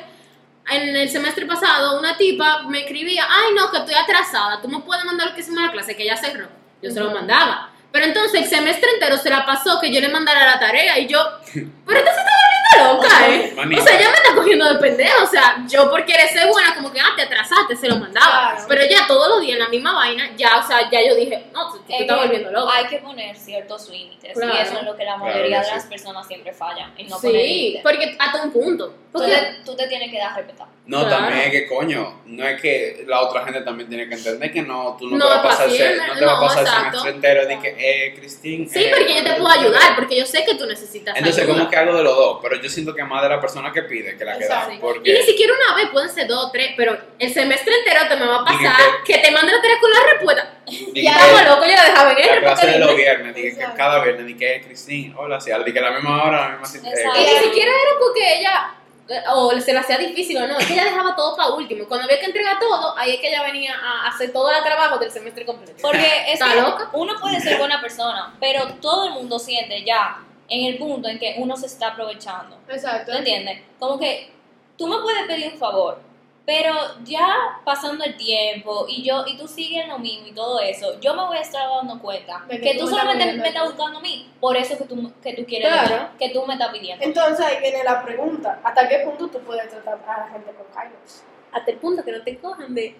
en 0.71 0.97
el 0.97 1.09
semestre 1.09 1.47
pasado, 1.47 1.99
una 1.99 2.17
tipa 2.17 2.63
me 2.65 2.81
escribía, 2.81 3.25
ay 3.29 3.55
no, 3.55 3.71
que 3.71 3.79
estoy 3.79 3.95
atrasada, 3.95 4.61
tú 4.61 4.69
me 4.69 4.81
puedes 4.81 5.05
mandar 5.05 5.29
lo 5.29 5.35
que 5.35 5.41
hicimos 5.41 5.61
en 5.61 5.67
la 5.67 5.73
clase, 5.73 5.97
que 5.97 6.05
ya 6.05 6.17
cerró. 6.17 6.49
Yo 6.83 6.91
se 6.91 7.01
lo 7.01 7.11
mandaba. 7.13 7.71
Pero 7.93 8.05
entonces 8.07 8.43
el 8.43 8.49
semestre 8.49 8.91
entero 8.95 9.17
se 9.17 9.31
la 9.31 9.47
pasó 9.47 9.81
que 9.81 9.91
yo 9.93 10.01
le 10.01 10.09
mandara 10.09 10.45
la 10.45 10.59
tarea 10.59 10.99
y 10.99 11.07
yo, 11.07 11.19
pero 11.55 11.99
entonces 12.01 12.23
volviendo 12.25 12.46
loca, 12.79 13.29
¿eh? 13.29 13.53
Manita. 13.57 13.83
O 13.83 13.85
sea, 13.85 13.99
ella 13.99 14.11
me 14.11 14.17
está 14.17 14.35
cogiendo 14.35 14.73
de 14.73 14.79
pendejo. 14.79 15.25
O 15.25 15.27
sea, 15.27 15.65
yo 15.69 15.91
por 15.91 16.05
querer 16.05 16.29
ser 16.29 16.49
buena, 16.49 16.75
como 16.75 16.93
que, 16.93 17.01
ah, 17.01 17.13
te 17.17 17.23
atrasaste, 17.23 17.77
se 17.77 17.89
lo 17.89 17.97
mandaba. 17.97 18.53
Claro. 18.53 18.65
Pero 18.69 18.83
ya 18.87 19.07
todos 19.07 19.29
los 19.29 19.41
días 19.41 19.55
en 19.55 19.65
la 19.65 19.69
misma 19.69 19.95
vaina, 19.95 20.31
ya, 20.37 20.59
o 20.59 20.67
sea, 20.67 20.91
ya 20.91 21.01
yo 21.07 21.15
dije, 21.15 21.47
no, 21.53 21.71
tú 21.73 21.79
te 21.87 22.03
estás 22.03 22.19
volviendo 22.19 22.51
loca. 22.51 22.75
Hay 22.75 22.87
que 22.87 22.99
poner 22.99 23.37
ciertos 23.37 23.89
límites. 23.89 24.33
Claro. 24.35 24.55
Y 24.55 24.59
eso 24.59 24.79
es 24.79 24.85
lo 24.85 24.97
que 24.97 25.05
la 25.05 25.17
mayoría 25.17 25.59
de 25.61 25.65
sí. 25.65 25.71
las 25.75 25.87
personas 25.87 26.27
siempre 26.27 26.53
fallan. 26.53 26.93
En 26.97 27.09
no 27.09 27.19
sí, 27.19 27.79
porque 27.83 28.17
hasta 28.19 28.43
un 28.43 28.53
punto. 28.53 28.89
Tú 28.89 28.95
Porque, 29.13 29.31
te, 29.31 29.65
tú 29.65 29.75
te 29.75 29.87
tienes 29.87 30.11
que 30.11 30.19
dar 30.19 30.37
respetar. 30.37 30.76
No, 30.87 31.01
Claro. 31.01 31.17
también 31.17 31.41
es 31.47 31.51
que 31.51 31.67
coño, 31.67 32.21
no 32.27 32.47
es 32.47 32.61
que 32.61 33.05
la 33.09 33.21
otra 33.23 33.45
gente 33.45 33.63
también 33.63 33.89
tiene 33.89 34.09
que 34.09 34.15
entender 34.15 34.53
que 34.53 34.63
no, 34.63 34.97
tú 34.97 35.11
no, 35.11 35.17
No 35.19 35.27
te 35.27 35.35
vas 35.35 35.39
a 35.41 35.43
pasar, 35.43 35.69
no 35.69 36.15
te 36.15 36.25
vas 36.25 36.35
a 36.35 36.37
no, 36.37 36.41
pasar 36.41 36.63
el 36.63 36.69
semestre 36.93 37.11
entero 37.11 37.47
de 37.47 37.59
que, 37.59 37.75
eh, 37.77 38.15
Cristín. 38.15 38.69
sí, 38.71 38.85
eh, 38.85 38.93
porque 38.97 39.15
yo 39.17 39.25
te 39.25 39.33
puedo 39.33 39.49
ayudar, 39.49 39.97
porque 39.97 40.17
yo 40.17 40.25
sé 40.25 40.45
que 40.45 40.55
tú 40.55 40.65
necesitas 40.65 41.17
Entonces, 41.17 41.43
ayuda. 41.43 41.57
como 41.59 41.69
que 41.71 41.77
algo 41.77 41.97
de 41.97 42.05
los 42.05 42.15
dos, 42.17 42.39
pero 42.41 42.63
yo 42.63 42.69
siento 42.71 42.95
que 42.95 43.03
más 43.03 43.21
de 43.21 43.29
la 43.31 43.41
persona 43.41 43.73
que 43.73 43.83
pide 43.83 44.17
que 44.17 44.25
la 44.25 44.39
que 44.39 44.47
da. 44.47 44.55
Exacto. 44.63 44.73
Y 44.73 44.75
ni 44.77 44.81
Porque 44.81 45.23
siquiera 45.25 45.55
una 45.55 45.75
vez, 45.77 45.89
pueden 45.91 46.09
ser 46.09 46.29
dos 46.29 46.45
o 46.47 46.51
tres, 46.53 46.71
pero 46.77 46.97
el 47.19 47.35
semestre 47.35 47.75
entero 47.79 48.01
te 48.09 48.17
me 48.17 48.27
va 48.27 48.45
a 48.47 48.53
Dije 48.53 48.65
pasar 48.69 48.83
que 49.05 49.19
te 49.19 49.31
mande 49.33 49.53
la 49.53 49.61
tarea 49.61 49.81
con 49.81 49.91
la 49.91 50.01
respuesta. 50.13 50.55
que 50.95 51.01
Estamos 51.01 51.45
locos, 51.47 51.67
yo 51.69 51.75
la 51.75 51.85
dejaba 51.85 52.13
en 52.13 52.19
la 52.19 52.25
él. 52.35 52.41
clase 52.43 52.67
de 52.67 52.73
porque- 52.75 52.87
los 52.87 52.97
viernes, 52.97 53.35
dije 53.35 53.57
que 53.57 53.65
cada 53.77 54.05
viernes, 54.05 54.25
di 54.27 54.37
que 54.37 54.63
Cristín, 54.65 55.15
hola, 55.17 55.41
sí, 55.41 55.51
di 55.65 55.73
que 55.73 55.79
a 55.81 55.83
la 55.83 55.91
misma 55.91 56.23
hora, 56.23 56.47
a 56.47 56.49
la 56.53 56.59
misma. 56.59 56.79
Y 56.81 56.89
eh, 57.25 57.29
ni 57.43 57.45
siquiera 57.49 57.73
era 57.73 57.99
porque 57.99 58.39
ella 58.39 58.71
eh, 58.73 58.86
o 59.33 59.53
se 59.61 59.73
le 59.73 59.79
hacía 59.79 59.99
difícil 59.99 60.37
o 60.39 60.47
no, 60.47 60.59
es 60.59 60.67
que 60.67 60.73
ella 60.75 60.85
dejaba 60.85 61.15
todo 61.15 61.37
para 61.37 61.51
último. 61.51 61.83
Y 61.83 61.87
Cuando 61.87 62.05
había 62.05 62.19
que 62.19 62.27
entregar 62.27 62.59
todo, 62.59 62.97
ahí 62.99 63.15
es 63.15 63.21
que 63.21 63.29
ella 63.29 63.43
venía 63.43 63.75
a 63.75 64.09
hacer 64.09 64.33
todo 64.33 64.51
el 64.51 64.63
trabajo 64.65 64.99
del 64.99 65.11
semestre 65.11 65.45
completo. 65.47 65.75
Porque 65.81 66.07
es 66.27 66.35
¿Está 66.41 66.53
que 66.53 66.61
loca? 66.61 66.91
uno 66.93 67.15
puede 67.21 67.41
ser 67.41 67.59
buena 67.59 67.81
persona, 67.81 68.35
pero 68.41 68.67
todo 68.81 69.07
el 69.07 69.13
mundo 69.13 69.39
siente 69.39 69.85
ya 69.85 70.19
en 70.49 70.67
el 70.67 70.79
punto 70.79 71.09
en 71.09 71.19
que 71.19 71.37
uno 71.39 71.57
se 71.57 71.67
está 71.67 71.89
aprovechando. 71.89 72.57
Exacto. 72.69 73.13
¿Tú 73.13 73.19
entiendes? 73.19 73.63
Como 73.79 73.99
que 73.99 74.31
tú 74.77 74.87
me 74.87 74.99
puedes 74.99 75.27
pedir 75.27 75.53
un 75.53 75.59
favor, 75.59 76.01
pero 76.47 76.75
ya 77.05 77.61
pasando 77.65 78.05
el 78.05 78.17
tiempo 78.17 78.87
y 78.89 79.03
yo 79.03 79.25
y 79.27 79.37
tú 79.37 79.49
sigues 79.49 79.87
lo 79.89 79.99
mismo 79.99 80.29
y 80.29 80.33
todo 80.33 80.61
eso, 80.61 80.99
yo 81.01 81.13
me 81.15 81.25
voy 81.27 81.39
a 81.39 81.41
estar 81.41 81.69
dando 81.69 81.99
cuenta 82.01 82.45
De 82.49 82.61
que 82.61 82.73
que, 82.73 82.79
tú 82.79 82.87
solamente 82.87 83.33
me 83.35 83.49
estás 83.49 83.65
buscando 83.65 83.99
a 83.99 84.01
mí, 84.01 84.31
por 84.41 84.57
eso 84.57 84.79
que 84.79 84.85
tú, 84.85 85.13
que 85.23 85.35
tú 85.35 85.45
quieres 85.45 85.69
Claro. 85.69 86.09
que 86.19 86.31
tú 86.31 86.47
me 86.47 86.55
estás 86.55 86.69
pidiendo. 86.71 87.05
Entonces 87.05 87.45
ahí 87.45 87.59
viene 87.61 87.83
la 87.83 88.03
pregunta, 88.05 88.61
¿hasta 88.63 88.89
qué 88.89 89.01
punto 89.01 89.27
tú 89.29 89.41
puedes 89.41 89.69
tratar 89.69 89.99
a 90.09 90.21
la 90.27 90.33
gente 90.33 90.53
con 90.53 90.67
kindness? 90.67 91.25
Hasta 91.53 91.71
el 91.73 91.79
punto 91.79 92.05
que 92.05 92.13
no 92.13 92.23
te 92.23 92.39
cojan 92.39 92.73
de 92.75 92.95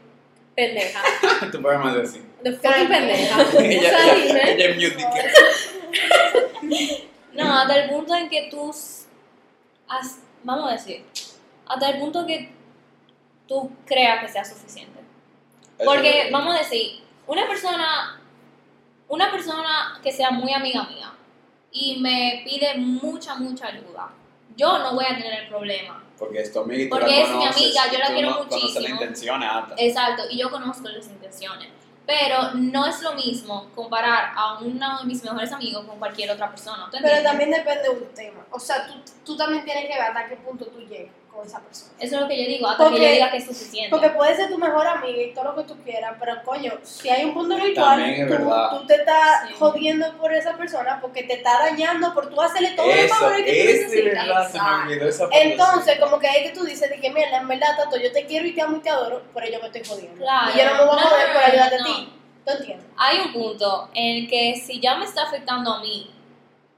pendeja. 0.57 1.01
Tú 1.53 1.61
puedes 1.63 1.79
más 1.79 1.95
decir. 1.95 2.23
De 2.43 2.53
fucking 2.53 2.89
pendeja. 2.89 3.43
ella, 3.61 4.15
ella, 4.15 4.67
es 4.71 4.97
que- 4.97 5.07
No, 7.35 7.59
hasta 7.61 7.77
el 7.85 7.91
punto 7.91 8.15
en 8.15 8.29
que 8.31 8.49
tú, 8.51 8.71
has- 8.71 9.07
vamos 10.43 10.71
a 10.71 10.73
decir, 10.73 11.05
hasta 11.67 11.91
el 11.91 11.99
punto 11.99 12.27
que 12.27 12.56
tú 13.47 13.71
creas 13.85 14.23
que 14.25 14.29
sea 14.29 14.45
suficiente. 14.45 15.01
Porque, 15.85 16.31
vamos 16.33 16.55
a 16.55 16.59
decir, 16.59 17.01
una 17.27 17.47
persona, 17.47 18.21
una 19.09 19.31
persona 19.31 20.01
que 20.03 20.11
sea 20.11 20.31
muy 20.31 20.53
amiga 20.53 20.85
mía 20.85 21.13
y 21.71 22.01
me 22.01 22.43
pide 22.45 22.77
mucha, 22.77 23.35
mucha 23.35 23.67
ayuda, 23.67 24.11
yo 24.57 24.79
no 24.79 24.95
voy 24.95 25.05
a 25.05 25.17
tener 25.17 25.43
el 25.43 25.49
problema. 25.49 26.03
Porque 26.19 26.41
es 26.41 26.53
tu 26.53 26.61
amiga 26.61 26.83
y 26.83 26.89
tú 26.89 26.91
Porque 26.91 27.11
la 27.11 27.23
es 27.23 27.29
mi 27.29 27.45
amiga, 27.45 27.93
yo 27.93 27.99
la 27.99 28.07
quiero 28.07 28.31
no 28.31 28.37
conoces 28.39 28.63
muchísimo. 28.63 28.81
la 28.81 28.91
intención 28.91 29.43
hasta. 29.43 29.75
Exacto, 29.77 30.23
y 30.31 30.39
yo 30.39 30.51
conozco 30.51 30.89
las 30.89 31.07
intenciones. 31.07 31.69
Pero 32.07 32.55
no 32.55 32.87
es 32.87 33.03
lo 33.03 33.15
mismo 33.15 33.69
comparar 33.75 34.33
a 34.37 34.59
uno 34.61 35.01
de 35.01 35.05
mis 35.05 35.23
mejores 35.25 35.53
amigos 35.53 35.85
con 35.85 35.99
cualquier 35.99 36.31
otra 36.31 36.49
persona. 36.49 36.89
¿tú 36.91 36.99
Pero 37.03 37.23
también 37.23 37.51
depende 37.51 37.83
de 37.83 37.91
un 37.91 38.15
tema. 38.15 38.47
O 38.51 38.61
sea, 38.61 38.87
tú, 38.87 38.95
tú 39.25 39.37
también 39.37 39.65
tienes 39.65 39.87
que 39.87 39.93
ver 39.93 40.03
hasta 40.03 40.29
qué 40.29 40.37
punto 40.37 40.67
tú 40.67 40.79
llegas 40.79 41.13
con 41.37 41.47
esa 41.47 41.61
persona. 41.61 41.93
Eso 42.01 42.15
es 42.17 42.21
lo 42.23 42.29
que 42.29 42.43
yo 42.43 42.49
digo, 42.49 42.67
hasta 42.69 42.85
Porque- 42.85 42.99
que 43.01 43.07
yo 43.07 43.13
diga 43.13 43.31
que 43.31 43.37
es 43.37 43.47
suficiente. 43.47 43.91
Porque 43.91 44.11
puede 44.11 44.35
ser 44.35 44.49
tu 44.51 44.59
mejor 44.59 44.87
amiga 44.87 45.23
y 45.23 45.33
todo 45.35 45.45
lo 45.45 45.55
que 45.57 45.63
tú 45.65 45.77
quieras, 45.85 46.15
pero 46.19 46.43
coño, 46.45 46.73
si 46.83 47.09
hay 47.09 47.25
un 47.25 47.35
punto 47.35 47.55
en 47.57 47.61
el 47.63 47.75
cual 47.75 48.01
También 48.01 48.29
tú, 48.29 48.87
te 48.87 48.95
estás 48.97 49.49
Sí. 49.49 49.55
jodiendo 49.59 50.17
por 50.19 50.33
esa 50.33 50.57
persona 50.57 50.99
porque 51.01 51.23
te 51.25 51.35
está 51.35 51.59
dañando 51.59 52.13
por 52.15 52.29
tú 52.29 52.41
hacerle 52.41 52.71
todo 52.71 52.91
el 52.91 53.09
favor 53.09 53.37
que 53.37 53.43
tú 53.43 53.49
necesitas. 53.49 54.47
esa. 55.05 55.29
Entonces, 55.33 55.99
como 56.01 56.19
que 56.19 56.27
es 56.29 56.51
que 56.51 56.59
tú 56.59 56.65
dices 56.65 56.89
de 56.91 57.01
que, 57.01 57.11
mira, 57.11 57.37
en 57.39 57.49
verdad, 57.49 57.77
Tato, 57.77 57.97
yo 57.97 58.11
te 58.13 58.27
quiero 58.27 58.47
y 58.47 58.53
te 58.55 58.63
amo 58.63 58.79
y 58.79 58.81
te 58.81 58.91
adoro, 58.91 59.23
pero 59.35 59.47
yo 59.49 59.61
me 59.61 59.67
estoy 59.67 59.85
jodiendo. 59.85 60.19
Claro. 60.25 60.53
Y 60.55 60.59
yo 60.59 60.65
no 60.67 60.75
me 60.75 60.85
voy 60.87 60.99
a 60.99 61.03
joder 61.03 61.27
no, 61.29 61.33
por 61.35 61.43
no, 61.43 61.47
ayudarte 61.49 61.77
a 61.77 61.85
ti. 61.85 62.13
¿Tú 62.45 62.53
entiendes? 62.53 62.87
Hay 62.97 63.19
un 63.19 63.33
punto 63.33 63.91
en 63.95 64.17
el 64.25 64.29
que 64.31 64.55
si 64.65 64.81
ya 64.81 64.95
me 64.97 65.05
está 65.05 65.25
afectando 65.25 65.75
a 65.75 65.81
mí 65.81 66.13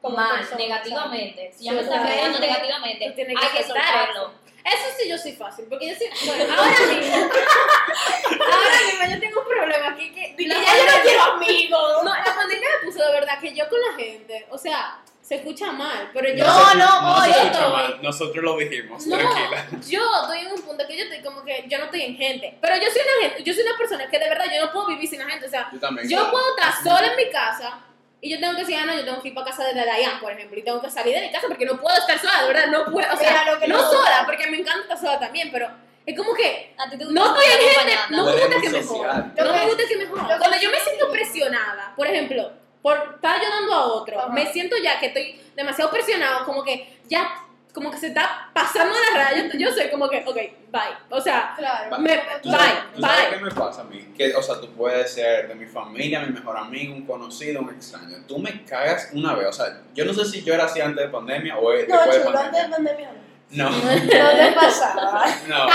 Como 0.00 0.16
mal, 0.16 0.40
negativamente, 0.56 1.52
si 1.56 1.64
ya 1.64 1.70
Sí, 1.72 1.76
me 1.76 1.82
está 1.82 2.00
afectando 2.02 2.38
negativamente, 2.38 3.04
hay 3.04 3.14
que 3.58 3.64
soltarlo. 3.64 4.30
Eso 4.64 4.84
sí 4.98 5.08
yo 5.08 5.16
soy 5.18 5.32
fácil, 5.32 5.64
porque 5.68 5.88
yo 5.88 5.94
soy, 5.96 6.08
bueno, 6.26 6.54
ahora 6.54 6.70
mismo, 6.88 7.16
ahora 7.16 8.78
mismo 8.86 9.14
yo 9.14 9.20
tengo 9.20 9.40
un 9.40 9.46
problema 9.48 9.88
aquí 9.88 10.10
que, 10.12 10.34
ya 10.46 10.54
yo 10.54 10.84
no 10.96 11.02
quiero 11.02 11.22
amigos. 11.22 12.04
no, 12.04 12.14
la 12.14 12.24
pandemia 12.34 12.68
me 12.80 12.86
puso 12.90 13.04
de 13.04 13.12
verdad 13.12 13.38
que 13.40 13.54
yo 13.54 13.68
con 13.68 13.78
la 13.80 13.94
gente, 13.96 14.46
o 14.50 14.58
sea, 14.58 14.98
se 15.22 15.36
escucha 15.36 15.72
mal, 15.72 16.10
pero 16.14 16.28
yo, 16.34 16.44
No, 16.44 16.74
no, 16.74 17.02
no 17.02 17.22
se 17.24 17.30
oye, 17.30 17.38
escucha 17.42 17.60
no. 17.60 17.70
mal. 17.70 17.98
Nosotros 18.02 18.44
lo 18.44 18.56
dijimos, 18.56 19.06
no, 19.06 19.16
tranquila. 19.18 19.66
yo 19.88 20.00
estoy 20.22 20.38
en 20.38 20.52
un 20.52 20.62
punto 20.62 20.86
que 20.86 20.96
yo 20.96 21.04
estoy 21.04 21.22
como 21.22 21.44
que 21.44 21.64
yo 21.68 21.78
no 21.78 21.84
estoy 21.86 22.02
en 22.02 22.16
gente, 22.16 22.58
pero 22.60 22.76
yo 22.76 22.90
soy 22.90 23.02
una 23.02 23.28
gente, 23.28 23.42
yo 23.44 23.52
soy 23.54 23.62
una 23.64 23.76
persona 23.76 24.08
que 24.10 24.18
de 24.18 24.28
verdad 24.28 24.46
yo 24.54 24.66
no 24.66 24.72
puedo 24.72 24.86
vivir 24.88 25.08
sin 25.08 25.18
la 25.18 25.26
gente, 25.26 25.46
o 25.46 25.50
sea, 25.50 25.68
Yo 25.72 25.78
también. 25.80 26.08
yo 26.08 26.16
claro. 26.18 26.30
puedo 26.32 26.48
estar 26.56 26.82
sola 26.82 27.06
en 27.10 27.16
mi 27.16 27.30
casa 27.30 27.78
y 28.20 28.30
yo 28.30 28.40
tengo 28.40 28.54
que 28.54 28.60
decir, 28.62 28.76
ah, 28.80 28.84
no, 28.84 28.94
yo 28.94 29.04
tengo 29.04 29.22
que 29.22 29.28
ir 29.28 29.34
para 29.34 29.46
casa 29.50 29.64
de 29.64 29.74
Dayan, 29.74 30.18
por 30.20 30.32
ejemplo, 30.32 30.58
y 30.58 30.62
tengo 30.62 30.80
que 30.82 30.90
salir 30.90 31.14
de 31.14 31.20
mi 31.22 31.30
casa 31.30 31.46
porque 31.48 31.64
no 31.64 31.80
puedo 31.80 31.96
estar 31.96 32.18
sola, 32.18 32.42
de 32.42 32.48
verdad, 32.48 32.66
no 32.66 32.84
puedo, 32.92 33.12
o 33.12 33.16
sea, 33.16 33.44
Mira, 33.44 33.66
no 33.68 33.76
no- 33.82 33.90
sola, 33.90 34.22
porque 34.26 34.46
me 34.48 34.58
encanta 34.58 34.82
estar 34.82 34.98
sola 34.98 35.18
también, 35.20 35.50
pero 35.52 35.68
es 36.04 36.16
como 36.16 36.34
que 36.34 36.74
A 36.78 36.88
ti 36.90 36.96
te 36.98 37.04
gusta 37.04 37.20
no 37.20 37.26
estoy 37.26 37.44
en 37.52 37.70
gente, 37.70 37.94
no 38.10 38.24
me 38.24 38.32
gusta 38.32 38.60
que 38.60 38.68
me 38.70 38.80
Lo 38.80 39.44
no 39.44 39.52
me 39.52 39.66
gusta 39.66 39.82
que 39.88 39.96
me 39.96 40.04
que- 40.04 40.10
Cuando 40.10 40.56
yo 40.60 40.70
me 40.70 40.80
siento 40.80 41.10
presionada, 41.12 41.92
por 41.96 42.06
ejemplo, 42.06 42.52
por 42.82 43.12
estar 43.16 43.38
ayudando 43.40 43.74
a 43.74 43.86
otro, 43.86 44.18
Ajá. 44.18 44.28
me 44.30 44.50
siento 44.52 44.76
ya 44.78 44.98
que 44.98 45.06
estoy 45.06 45.40
demasiado 45.54 45.90
presionado, 45.90 46.44
como 46.44 46.64
que 46.64 46.98
ya, 47.08 47.30
como 47.72 47.90
que 47.90 47.98
se 47.98 48.08
está 48.08 48.50
pasando 48.52 48.94
la 49.12 49.24
raya, 49.24 49.48
yo, 49.56 49.70
soy 49.70 49.88
como 49.90 50.08
que, 50.08 50.24
ok, 50.26 50.34
bye, 50.72 50.80
o 51.10 51.20
sea, 51.20 51.54
Claro. 51.56 51.98
Me- 51.98 52.16
¿Tú 52.42 52.48
Bye, 52.50 52.58
sabes, 52.58 52.74
tú 52.94 53.00
sabes 53.00 53.30
bye. 53.30 53.38
qué 53.38 53.44
me 53.44 53.50
pasa 53.50 53.80
a 53.82 53.84
mí? 53.84 54.08
Que, 54.16 54.34
o 54.34 54.42
sea, 54.42 54.60
tú 54.60 54.68
puedes 54.72 55.12
ser 55.12 55.48
de 55.48 55.54
mi 55.54 55.66
familia, 55.66 56.20
mi 56.20 56.32
mejor 56.32 56.56
amigo, 56.56 56.94
un 56.94 57.06
conocido, 57.06 57.60
un 57.60 57.70
extraño. 57.70 58.16
Tú 58.26 58.38
me 58.38 58.64
cagas 58.64 59.10
una 59.12 59.34
vez. 59.34 59.46
O 59.48 59.52
sea, 59.52 59.80
yo 59.94 60.04
no 60.04 60.12
sé 60.14 60.24
si 60.24 60.42
yo 60.42 60.54
era 60.54 60.64
así 60.64 60.80
antes 60.80 61.04
de 61.04 61.10
pandemia 61.10 61.56
o 61.58 61.72
es 61.72 61.88
No, 61.88 61.96
después 61.96 62.18
de 62.18 62.24
chulo, 62.24 62.38
antes 62.38 62.62
de 62.62 62.68
pandemia. 62.68 63.08
pandemia. 63.08 63.24
No, 63.50 63.70
No 63.70 64.30
te 64.48 64.52
pasaba. 64.52 65.24
no. 65.48 65.66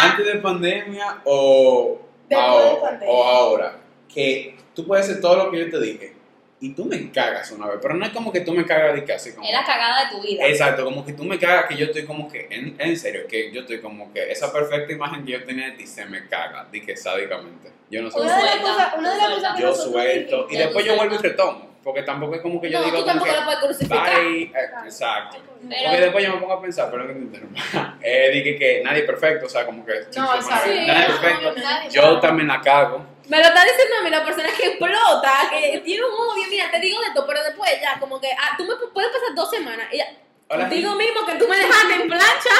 Antes 0.00 0.26
de 0.26 0.34
pandemia 0.36 1.20
o, 1.24 2.00
Después 2.28 2.64
de 2.64 2.70
o- 2.70 2.80
pandemia. 2.80 3.14
o 3.14 3.24
ahora. 3.24 3.76
Que 4.12 4.56
tú 4.74 4.86
puedes 4.86 5.06
hacer 5.08 5.20
todo 5.20 5.36
lo 5.36 5.50
que 5.50 5.58
yo 5.58 5.70
te 5.70 5.80
dije 5.80 6.16
y 6.62 6.74
tú 6.74 6.84
me 6.84 7.10
cagas 7.10 7.50
una 7.50 7.66
vez. 7.66 7.78
Pero 7.82 7.94
no 7.94 8.06
es 8.06 8.12
como 8.12 8.32
que 8.32 8.40
tú 8.40 8.52
me 8.54 8.64
cagas 8.64 8.94
de 8.94 9.04
que 9.04 9.12
así 9.12 9.32
como... 9.32 9.44
Es 9.44 9.52
la 9.52 9.64
cagada 9.64 10.04
de 10.04 10.10
tu 10.16 10.22
vida. 10.22 10.46
Exacto, 10.46 10.84
como 10.84 11.04
que 11.04 11.12
tú 11.12 11.24
me 11.24 11.36
cagas 11.36 11.66
que 11.66 11.76
yo 11.76 11.86
estoy 11.86 12.04
como 12.06 12.30
que, 12.30 12.46
en, 12.50 12.76
en 12.78 12.96
serio, 12.96 13.22
que 13.28 13.50
yo 13.50 13.62
estoy 13.62 13.80
como 13.80 14.12
que 14.12 14.30
esa 14.30 14.52
perfecta 14.52 14.92
imagen 14.92 15.24
que 15.26 15.32
yo 15.32 15.44
tenía 15.44 15.66
de 15.66 15.72
ti 15.72 15.86
se 15.88 16.06
me 16.06 16.28
caga, 16.28 16.66
di 16.70 16.80
que 16.80 16.96
sádicamente. 16.96 17.70
Yo 17.90 18.00
no 18.00 18.10
sé. 18.12 18.20
Una 18.20 18.36
de 18.36 18.42
las 18.44 18.52
suelta, 18.52 18.68
cosas, 18.70 18.94
una 18.96 19.12
de 19.12 19.18
las 19.18 19.28
tú 19.28 19.34
cosas 19.34 19.56
que 19.56 19.62
Yo 19.62 19.74
suelto 19.74 20.46
y 20.50 20.56
después 20.56 20.84
yo 20.84 20.94
vuelvo 20.96 21.14
y 21.16 21.18
retomo, 21.18 21.70
porque 21.82 22.02
tampoco 22.04 22.36
es 22.36 22.40
como 22.40 22.60
que 22.60 22.70
yo 22.70 22.78
no, 22.78 22.84
digo 22.84 22.98
tú 23.00 23.06
tampoco 23.06 23.30
que, 23.30 23.36
la 23.36 23.44
puedes 23.44 23.60
crucificar. 23.60 24.20
bye, 24.22 24.42
eh, 24.44 24.50
exacto. 24.84 25.38
Pero- 25.68 25.82
Porque 25.90 26.00
después 26.00 26.24
yo 26.24 26.32
me 26.32 26.40
pongo 26.40 26.52
a 26.54 26.62
pensar, 26.62 26.88
pero 26.92 27.06
que 27.08 27.12
te 27.14 27.18
interrumpa. 27.18 27.98
Eh, 28.04 28.30
dije 28.32 28.56
que 28.58 28.82
nadie 28.84 29.00
es 29.00 29.06
perfecto, 29.06 29.46
o 29.46 29.48
sea, 29.48 29.64
como 29.66 29.84
que 29.84 29.92
No, 29.94 29.98
ser 29.98 30.22
exacto. 30.36 30.48
nadie- 30.50 30.80
Sí, 30.80 30.86
nadie 30.86 31.02
es 31.06 31.18
perfecto. 31.18 31.54
Yo 31.90 32.20
también 32.20 32.48
la 32.48 32.60
cago. 32.60 33.11
Me 33.32 33.38
lo 33.38 33.44
está 33.44 33.64
diciendo 33.64 33.96
a 33.98 34.02
mí 34.02 34.10
la 34.10 34.22
persona 34.26 34.48
que 34.54 34.66
explota, 34.66 35.32
que 35.50 35.78
tiene 35.82 36.04
un 36.04 36.12
odio, 36.12 36.44
mira, 36.50 36.70
te 36.70 36.78
digo 36.80 37.00
de 37.00 37.06
esto, 37.06 37.24
pero 37.26 37.42
después 37.42 37.70
ya, 37.80 37.98
como 37.98 38.20
que, 38.20 38.28
ah, 38.30 38.54
tú 38.58 38.64
me 38.64 38.74
pu- 38.74 38.92
puedes 38.92 39.10
pasar 39.10 39.34
dos 39.34 39.48
semanas, 39.48 39.86
y 39.90 39.96
ya, 39.96 40.06
Hola, 40.48 40.68
digo 40.68 40.94
mismo 40.96 41.24
que 41.24 41.36
tú 41.36 41.48
me 41.48 41.56
dejaste 41.56 41.94
en 41.94 42.08
plancha, 42.08 42.50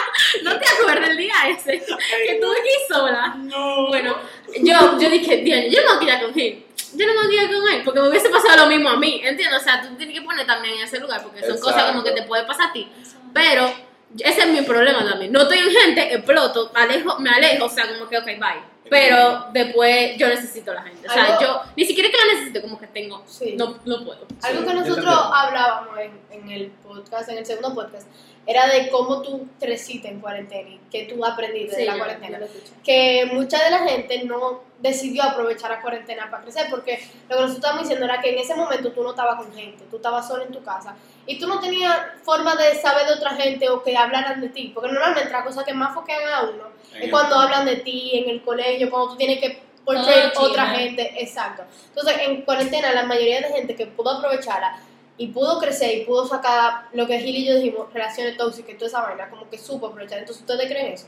no 0.45 0.59
te 0.59 0.65
acuerdas 0.67 1.09
del 1.09 1.19
día 1.19 1.35
ese, 1.51 1.79
que 1.79 2.33
estuve 2.33 2.59
aquí 2.59 2.71
sola. 2.89 3.35
No. 3.37 3.89
Bueno, 3.89 4.17
yo, 4.63 4.99
yo 4.99 5.11
dije, 5.11 5.37
Dios, 5.39 5.61
yo 5.69 5.83
no 5.83 5.89
me 5.89 5.95
voy 5.97 5.97
a 5.97 6.07
quedar 6.19 6.23
con 6.31 6.41
él, 6.41 6.65
yo 6.95 7.07
no 7.07 7.13
me 7.21 7.27
voy 7.27 7.37
a 7.37 7.41
quedar 7.43 7.55
con 7.61 7.69
él, 7.75 7.83
porque 7.85 8.01
me 8.01 8.09
hubiese 8.09 8.31
pasado 8.31 8.57
lo 8.65 8.67
mismo 8.69 8.89
a 8.89 8.97
mí, 8.97 9.21
¿entiendes? 9.23 9.61
O 9.61 9.63
sea, 9.63 9.83
tú 9.83 9.95
tienes 9.97 10.19
que 10.19 10.23
poner 10.25 10.47
también 10.47 10.77
en 10.77 10.85
ese 10.85 10.99
lugar, 11.01 11.23
porque 11.23 11.45
son 11.47 11.59
cosas 11.61 11.83
como 11.91 12.03
que 12.03 12.13
te 12.13 12.23
puede 12.23 12.45
pasar 12.45 12.71
a 12.71 12.73
ti, 12.73 12.91
pero 13.35 13.71
ese 14.19 14.41
es 14.43 14.47
mi 14.49 14.63
problema 14.63 15.05
también, 15.09 15.33
no 15.33 15.43
estoy 15.43 15.59
en 15.59 15.71
gente, 15.71 16.15
exploto, 16.15 16.71
alejo, 16.75 17.19
me 17.19 17.31
alejo, 17.31 17.65
o 17.67 17.69
sea, 17.69 17.87
como 17.89 18.09
que, 18.09 18.19
ok, 18.19 18.25
bye. 18.27 18.73
Pero 18.91 19.47
después 19.55 20.19
yo 20.19 20.29
necesito 20.29 20.73
a 20.73 20.75
la 20.75 20.83
gente. 20.83 21.09
O 21.09 21.13
sea, 21.13 21.25
Algo- 21.25 21.41
yo 21.41 21.63
ni 21.77 21.85
siquiera 21.87 22.11
que 22.11 22.17
la 22.19 22.33
necesito, 22.35 22.61
como 22.61 22.79
que 22.79 22.89
tengo. 22.89 23.23
Sí. 23.27 23.55
No, 23.57 23.79
no 23.87 24.05
puedo. 24.05 24.27
Algo 24.43 24.61
Sí, 24.61 24.67
que 24.67 24.75
nosotros 24.75 25.07
hablábamos 25.33 25.99
en, 25.99 26.21
en 26.31 26.51
el 26.51 26.67
podcast, 26.83 27.29
en 27.31 27.39
el 27.39 27.47
segundo 27.47 27.75
podcast, 27.75 28.07
era 28.47 28.67
de 28.67 28.89
cómo 28.91 29.23
tú 29.23 29.49
creciste 29.61 30.09
en 30.09 30.21
cuarentena 30.21 30.71
y 30.71 30.81
que 30.91 31.05
tú 31.05 31.25
aprendiste 31.25 31.77
de 31.77 31.87
la 31.87 31.97
cuarentena. 31.97 32.41
Que 32.85 33.31
mucha 33.33 33.63
de 33.63 33.71
la 33.71 33.81
gente 33.81 34.25
no 34.25 34.63
decidió 34.81 35.23
aprovechar 35.23 35.71
la 35.71 35.81
cuarentena 35.81 36.29
para 36.29 36.43
crecer 36.43 36.67
porque 36.69 36.99
lo 37.29 37.37
que 37.37 37.43
nosotros 37.43 37.57
estábamos 37.57 37.83
diciendo 37.85 38.05
era 38.05 38.21
que 38.21 38.31
en 38.31 38.39
ese 38.39 38.57
momento 38.57 38.91
tú 38.91 39.03
no 39.03 39.11
estabas 39.11 39.37
con 39.37 39.55
gente, 39.55 39.85
tú 39.89 39.97
estabas 39.97 40.27
solo 40.27 40.43
en 40.43 40.51
tu 40.51 40.63
casa 40.63 40.97
y 41.25 41.39
tú 41.39 41.47
no 41.47 41.61
tenías 41.61 41.97
forma 42.25 42.57
de 42.57 42.75
saber 42.75 43.07
de 43.07 43.13
otra 43.13 43.31
gente 43.37 43.69
o 43.69 43.83
que 43.83 43.97
hablaran 43.97 44.41
de 44.41 44.49
ti, 44.49 44.73
porque 44.75 44.91
normalmente 44.91 45.31
la 45.31 45.45
cosa 45.45 45.65
que 45.65 45.73
más 45.73 45.95
foquean 45.95 46.29
a 46.33 46.43
uno 46.43 46.65
En 46.95 47.05
es 47.05 47.11
cuando 47.11 47.37
hablan 47.37 47.65
de 47.65 47.77
ti 47.77 48.11
en 48.15 48.31
el 48.31 48.43
colegio, 48.43 48.91
cuando 48.91 49.11
tú 49.11 49.17
tienes 49.17 49.39
que 49.39 49.63
chisme. 49.87 50.33
otra 50.35 50.67
gente, 50.67 51.15
exacto. 51.23 51.63
Entonces, 51.89 52.17
en 52.27 52.43
cuarentena, 52.43 52.93
la 52.93 53.05
mayoría 53.05 53.41
de 53.41 53.53
gente 53.53 53.75
que 53.75 53.87
pudo 53.87 54.11
aprovecharla 54.11 54.79
y 55.23 55.29
pudo 55.29 55.59
crecer 55.61 55.99
y 55.99 56.05
pudo 56.05 56.27
sacar 56.27 56.89
lo 56.93 57.07
que 57.07 57.19
Gil 57.21 57.37
y 57.37 57.45
yo 57.47 57.55
dijimos, 57.55 57.93
relaciones 57.93 58.37
tóxicas 58.37 58.75
y 58.75 58.79
toda 58.79 58.89
esa 58.89 59.01
vaina, 59.03 59.31
como 59.31 59.49
que 59.49 59.57
supo 59.59 59.87
aprovechar. 59.87 60.19
Entonces, 60.19 60.43
¿ustedes 60.43 60.67
creen 60.71 60.93
eso? 60.95 61.07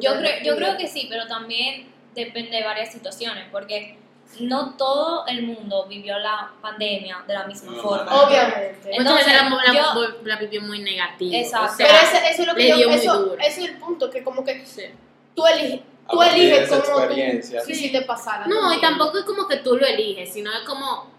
Yo 0.00 0.16
creo, 0.18 0.42
yo 0.44 0.56
creo 0.56 0.76
que 0.76 0.86
sí, 0.86 1.06
pero 1.10 1.26
también 1.26 1.88
depende 2.14 2.56
de 2.56 2.64
varias 2.64 2.92
situaciones, 2.92 3.46
porque 3.50 3.96
no 4.40 4.74
todo 4.76 5.26
el 5.26 5.42
mundo 5.42 5.86
vivió 5.88 6.18
la 6.18 6.52
pandemia 6.60 7.24
de 7.26 7.34
la 7.34 7.46
misma 7.46 7.72
No, 7.72 7.82
forma. 7.82 8.22
Obviamente. 8.24 8.90
Entonces, 8.92 9.26
gente 9.26 9.50
la, 9.50 9.72
la- 9.72 9.94
yo- 9.94 10.18
la 10.24 10.36
vivió 10.36 10.62
muy 10.62 10.80
negativa. 10.80 11.36
Exacto. 11.36 11.72
O 11.72 11.76
sea, 11.76 11.86
Pero 11.86 11.98
ese- 11.98 12.30
eso 12.30 12.42
es 12.42 12.48
lo 12.48 12.54
que 12.54 12.68
yo, 12.68 12.90
eso, 12.90 13.34
eso 13.34 13.40
es 13.40 13.58
el 13.70 13.76
punto, 13.78 14.10
que 14.10 14.22
como 14.22 14.44
que 14.44 14.64
sí. 14.66 14.82
tú 15.34 15.46
eliges, 15.46 15.80
tú 16.10 16.22
eliges 16.22 16.68
cómo 16.68 16.82
tú 16.82 16.90
experiencia. 17.00 17.62
quisiste 17.66 18.02
pasarla. 18.02 18.46
No, 18.46 18.72
y 18.72 18.76
¿tú 18.76 18.80
tampoco 18.82 19.18
es 19.18 19.24
como 19.24 19.48
que 19.48 19.56
tú 19.58 19.76
lo 19.76 19.86
eliges, 19.86 20.32
sino 20.32 20.52
es 20.52 20.60
como 20.60 21.10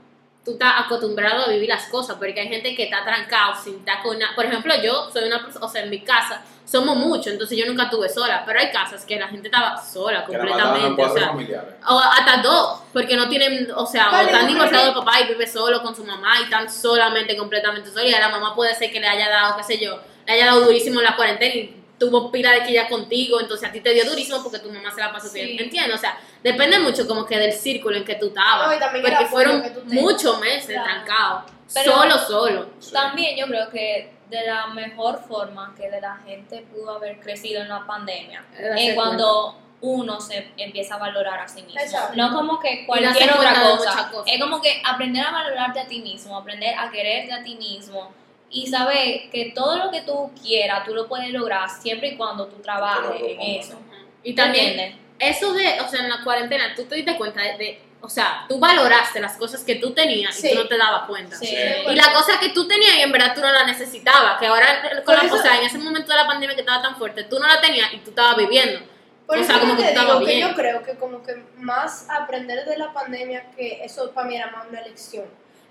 tú 0.49 0.53
estás 0.53 0.85
acostumbrado 0.85 1.45
a 1.45 1.49
vivir 1.49 1.69
las 1.69 1.85
cosas, 1.85 2.17
porque 2.17 2.39
hay 2.39 2.47
gente 2.47 2.75
que 2.75 2.83
está 2.83 3.03
trancado 3.03 3.53
sin 3.63 3.75
estar 3.75 4.01
con 4.01 4.17
nada. 4.17 4.33
Por 4.35 4.45
ejemplo, 4.45 4.73
yo 4.81 5.09
soy 5.11 5.25
una 5.25 5.43
persona, 5.43 5.65
o 5.65 5.69
sea, 5.69 5.83
en 5.83 5.89
mi 5.89 6.01
casa 6.01 6.41
somos 6.65 6.97
muchos, 6.97 7.27
entonces 7.27 7.57
yo 7.57 7.65
nunca 7.65 7.83
estuve 7.83 8.09
sola, 8.09 8.43
pero 8.45 8.59
hay 8.59 8.71
casas 8.71 9.05
que 9.05 9.19
la 9.19 9.27
gente 9.27 9.47
estaba 9.47 9.79
sola 9.81 10.23
completamente, 10.25 11.03
o 11.03 11.13
sea, 11.13 11.27
familiares. 11.27 11.75
o 11.87 11.99
hasta 11.99 12.41
dos, 12.41 12.81
porque 12.93 13.15
no 13.15 13.27
tienen, 13.27 13.71
o 13.75 13.85
sea, 13.85 14.07
o 14.07 14.09
¿Cuál 14.11 14.25
es 14.25 14.33
están 14.33 14.47
divorciados 14.47 14.87
de 14.87 14.93
papá 14.93 15.19
y 15.21 15.27
vive 15.27 15.47
solo 15.47 15.81
con 15.81 15.95
su 15.95 16.03
mamá 16.03 16.39
y 16.39 16.43
están 16.43 16.69
solamente, 16.69 17.35
completamente 17.37 17.89
solos, 17.89 18.09
y 18.09 18.13
a 18.13 18.19
la 18.19 18.29
mamá 18.29 18.55
puede 18.55 18.75
ser 18.75 18.91
que 18.91 18.99
le 18.99 19.07
haya 19.07 19.29
dado, 19.29 19.57
qué 19.57 19.63
sé 19.63 19.83
yo, 19.83 19.99
le 20.27 20.33
haya 20.33 20.45
dado 20.47 20.61
durísimo 20.61 20.99
en 20.99 21.05
la 21.05 21.15
cuarentena 21.15 21.55
y 21.55 21.78
tuvo 21.99 22.31
pila 22.31 22.51
de 22.53 22.63
que 22.63 22.73
ya 22.73 22.87
contigo, 22.87 23.39
entonces 23.41 23.67
a 23.67 23.71
ti 23.71 23.81
te 23.81 23.93
dio 23.93 24.05
durísimo 24.09 24.41
porque 24.41 24.59
tu 24.59 24.71
mamá 24.71 24.89
se 24.91 25.01
la 25.01 25.11
pasó 25.11 25.27
Sí. 25.27 25.43
bien, 25.43 25.59
¿entiendes? 25.63 25.95
O 25.95 25.97
sea, 25.99 26.17
depende 26.43 26.79
mucho 26.79 27.05
como 27.07 27.25
que 27.25 27.37
del 27.37 27.51
círculo 27.53 27.97
en 27.97 28.05
que 28.05 28.15
tú 28.15 28.27
estabas, 28.27 28.67
No, 28.67 28.73
y 28.75 28.79
también 28.79 29.05
el 29.05 29.11
porque 29.11 29.25
fueron 29.27 29.63
muchos 29.87 30.39
meses 30.39 30.67
Claro. 30.67 30.83
trancados, 30.85 31.43
solo, 31.67 32.17
solo. 32.17 32.69
También 32.91 33.37
yo 33.37 33.45
creo 33.47 33.69
que 33.69 34.13
de 34.29 34.45
la 34.47 34.67
mejor 34.67 35.19
forma 35.27 35.73
que 35.75 35.89
de 35.89 35.99
la 36.01 36.15
gente 36.25 36.65
pudo 36.71 36.91
haber 36.95 37.19
crecido 37.19 37.61
en 37.61 37.69
la 37.69 37.85
pandemia 37.85 38.43
es 38.77 38.93
cuando 38.95 39.57
uno 39.81 40.19
se 40.19 40.51
empieza 40.57 40.95
a 40.95 40.97
valorar 40.99 41.39
a 41.39 41.47
sí 41.47 41.61
mismo. 41.63 41.79
Exacto. 41.79 42.13
No 42.15 42.33
como 42.33 42.59
que 42.59 42.85
cualquier 42.85 43.31
otra 43.33 43.53
cosa. 43.61 44.09
cosas. 44.11 44.25
Es 44.33 44.39
como 44.41 44.61
que 44.61 44.81
aprender 44.85 45.25
a 45.25 45.31
valorarte 45.31 45.79
a 45.79 45.87
ti 45.87 45.99
mismo, 46.01 46.37
aprender 46.37 46.75
a 46.77 46.91
quererte 46.91 47.31
a 47.33 47.43
ti 47.43 47.55
mismo 47.55 48.11
y 48.51 48.67
saber 48.67 49.29
que 49.31 49.51
todo 49.55 49.77
lo 49.77 49.91
que 49.91 50.01
tú 50.01 50.31
quieras 50.41 50.85
tú 50.85 50.93
lo 50.95 51.07
puedes 51.07 51.29
lograr 51.31 51.69
siempre 51.69 52.09
y 52.09 52.17
cuando 52.17 52.47
tú 52.47 52.61
trabajes 52.61 53.21
en 53.21 53.41
eso. 53.61 53.79
Y 54.23 54.33
¿Te 54.33 54.41
también 54.41 54.99
eso 55.19 55.53
de, 55.53 55.79
o 55.81 55.87
sea, 55.87 55.99
en 56.01 56.09
la 56.09 56.23
cuarentena, 56.23 56.73
tú 56.75 56.85
te 56.85 56.95
diste 56.95 57.15
cuenta 57.17 57.41
de, 57.41 57.57
de- 57.57 57.81
o 58.01 58.07
sea, 58.07 58.45
tú 58.47 58.57
valoraste 58.59 59.19
las 59.19 59.35
cosas 59.35 59.61
que 59.65 59.75
tú 59.75 59.91
tenías 59.91 60.41
y 60.43 60.49
tú 60.51 60.55
no 60.55 60.67
te 60.69 60.77
dabas 60.77 61.03
cuenta. 61.05 61.35
Sí. 61.35 61.47
Sí. 61.47 61.55
Y 61.89 61.95
la 61.95 62.13
cosa 62.13 62.39
que 62.39 62.49
tú 62.49 62.65
tenías 62.65 62.95
y 62.95 63.01
en 63.01 63.11
verdad 63.11 63.35
tú 63.35 63.41
no 63.41 63.51
la 63.51 63.65
necesitabas, 63.65 64.39
que 64.39 64.47
ahora 64.47 64.81
con 64.95 65.03
Por 65.03 65.15
la, 65.15 65.21
eso- 65.23 65.35
o 65.35 65.41
sea, 65.41 65.57
en 65.59 65.65
ese 65.65 65.77
momento 65.77 66.09
de 66.09 66.17
la 66.17 66.25
pandemia 66.25 66.55
que 66.55 66.61
estaba 66.61 66.81
tan 66.81 66.95
fuerte, 66.95 67.23
tú 67.25 67.37
no 67.39 67.45
la 67.47 67.59
tenías 67.59 67.93
y 67.93 67.97
tú 67.97 68.11
estabas 68.11 68.37
viviendo. 68.37 68.79
Por 69.27 69.37
O 69.37 69.41
eso 69.41 69.51
sea, 69.51 69.59
como 69.59 69.75
que 69.75 69.83
te 69.83 69.89
estaba 69.89 70.13
digo 70.13 70.19
que 70.25 70.33
bien. 70.33 70.47
yo 70.49 70.55
creo 70.55 70.81
que 70.83 70.95
como 70.95 71.21
que 71.21 71.35
más 71.57 72.07
aprender 72.09 72.65
de 72.65 72.77
la 72.77 72.93
pandemia 72.93 73.51
que 73.55 73.83
eso 73.83 74.09
para 74.11 74.27
mí 74.27 74.35
era 74.37 74.49
más 74.49 74.65
una 74.69 74.81
lección. 74.81 75.25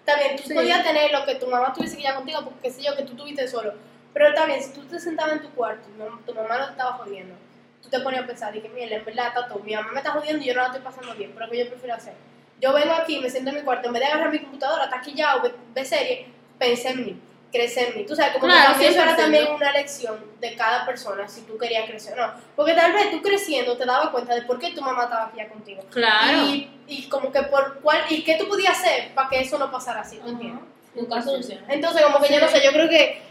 También 0.09 0.37
tú 0.37 0.45
Sí. 0.45 0.55
podías 0.55 0.83
tener 0.83 1.13
lo 1.13 1.23
que 1.27 1.35
tu 1.35 1.47
mamá 1.49 1.71
tuviese 1.75 1.99
que 1.99 2.03
ir 2.05 2.15
contigo 2.15 2.41
porque 2.43 2.61
qué 2.63 2.71
sé 2.71 2.83
yo 2.83 2.97
que 2.97 3.03
tú 3.03 3.15
tuviste 3.15 3.47
solo. 3.47 3.75
Pero 4.15 4.47
bien, 4.47 4.63
si 4.63 4.71
tú 4.73 4.83
te 4.87 4.99
sentabas 4.99 5.35
en 5.35 5.43
tu 5.43 5.51
cuarto 5.51 5.87
y 5.87 6.25
tu 6.27 6.35
mamá 6.35 6.57
no 6.59 6.65
te 6.65 6.71
estaba 6.71 6.93
jodiendo, 6.95 7.35
tú 7.83 7.91
te 7.91 8.01
ponías 8.01 8.25
a 8.25 8.27
pensar, 8.27 8.57
y 8.57 8.63
que 8.63 8.71
mira, 8.71 8.97
en 8.97 9.05
verdad 9.05 9.35
todo, 9.35 9.59
mi 9.59 9.75
mamá 9.75 9.93
me 9.93 9.99
está 9.99 10.13
jodiendo 10.13 10.43
y 10.43 10.47
yo 10.47 10.55
no 10.55 10.63
la 10.63 10.69
estoy 10.69 10.81
pasando 10.81 11.15
bien, 11.15 11.33
pero 11.35 11.51
¿qué 11.51 11.59
yo 11.59 11.69
prefiero 11.69 11.95
hacer? 11.95 12.15
Yo 12.59 12.73
vengo 12.73 12.95
aquí, 12.95 13.21
me 13.21 13.29
siento 13.29 13.51
en 13.51 13.57
mi 13.57 13.63
cuarto, 13.63 13.89
en 13.89 13.93
vez 13.93 14.01
de 14.01 14.07
agarrar 14.09 14.33
mi 14.33 14.39
computadora, 14.39 14.85
está 14.85 14.97
aquí 14.97 15.13
ya 15.15 15.37
o 15.37 15.43
ve, 15.43 15.53
ve 15.75 15.85
serie, 15.85 16.27
pensé 16.59 16.89
en 16.89 17.05
mí, 17.05 17.21
crecer 17.53 17.89
en 17.89 17.99
mí. 17.99 18.07
Tú 18.07 18.15
sabes, 18.15 18.33
como 18.33 18.47
Claro, 18.47 18.61
que 18.61 18.71
también 18.71 18.93
eso 18.93 19.03
era 19.03 19.13
100%. 19.13 19.17
también 19.17 19.49
una 19.53 19.73
lección 19.73 20.19
de 20.41 20.55
cada 20.55 20.85
persona, 20.87 21.29
si 21.29 21.43
tú 21.43 21.57
querías 21.59 21.89
crecer 21.89 22.19
o 22.19 22.27
no. 22.27 22.33
Porque 22.57 22.75
tal 22.75 22.93
vez 22.93 23.11
tú 23.11 23.23
creciendo 23.23 23.77
te 23.77 23.87
dabas 23.87 24.11
cuenta 24.11 24.35
de 24.35 24.43
por 24.43 24.59
qué 24.59 24.71
tu 24.73 24.83
mamá 24.83 25.05
estaba 25.05 25.27
aquí 25.27 25.39
ya 25.39 25.49
contigo. 25.49 25.83
Claro. 25.91 26.39
Y, 26.39 26.71
y 26.87 27.09
como 27.09 27.33
que 27.33 27.43
por 27.43 27.81
cuál, 27.81 28.03
y 28.09 28.23
qué 28.23 28.35
tú 28.35 28.49
podías 28.49 28.79
hacer 28.79 29.15
para 29.15 29.29
que 29.29 29.41
eso 29.41 29.59
no 29.59 29.71
pasara 29.71 30.01
así, 30.01 30.19
¿tú 30.19 30.29
entiendes? 30.29 30.65
Buscar 30.95 31.23
soluciones. 31.23 31.65
Entonces, 31.69 32.03
como 32.03 32.21
que 32.21 32.33
yo 32.33 32.41
no 32.41 32.49
sé, 32.49 32.63
yo 32.65 32.73
creo 32.73 32.89
que 32.89 33.23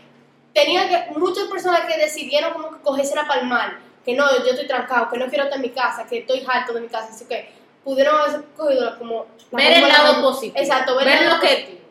tenía 0.54 0.88
que, 0.88 1.20
muchas 1.20 1.48
personas 1.48 1.82
que 1.82 1.98
decidieron 1.98 2.54
como 2.54 2.72
que 2.72 2.82
cogerse 2.82 3.16
la 3.16 3.28
palmal, 3.28 3.80
que 4.04 4.14
no, 4.14 4.26
yo 4.44 4.52
estoy 4.52 4.68
trancado, 4.68 5.10
que 5.10 5.18
no 5.18 5.28
quiero 5.28 5.44
estar 5.44 5.58
en 5.58 5.62
mi 5.62 5.70
casa, 5.70 6.06
que 6.08 6.20
estoy 6.20 6.44
harto 6.48 6.74
de 6.74 6.82
mi 6.82 6.88
casa, 6.88 7.10
así 7.12 7.26
que 7.26 7.52
pudieron 7.84 8.20
haber 8.20 8.44
cogido 8.56 8.98
como... 8.98 9.28
la 9.52 9.58
ver 9.58 9.84
el 9.84 9.88
lado 9.88 10.22
positivo. 10.22 10.58
Exacto, 10.58 10.96
ver, 10.96 11.06
ver 11.06 11.18
el 11.20 11.26
lado 11.26 11.38
lo 11.38 11.42
que. 11.42 11.82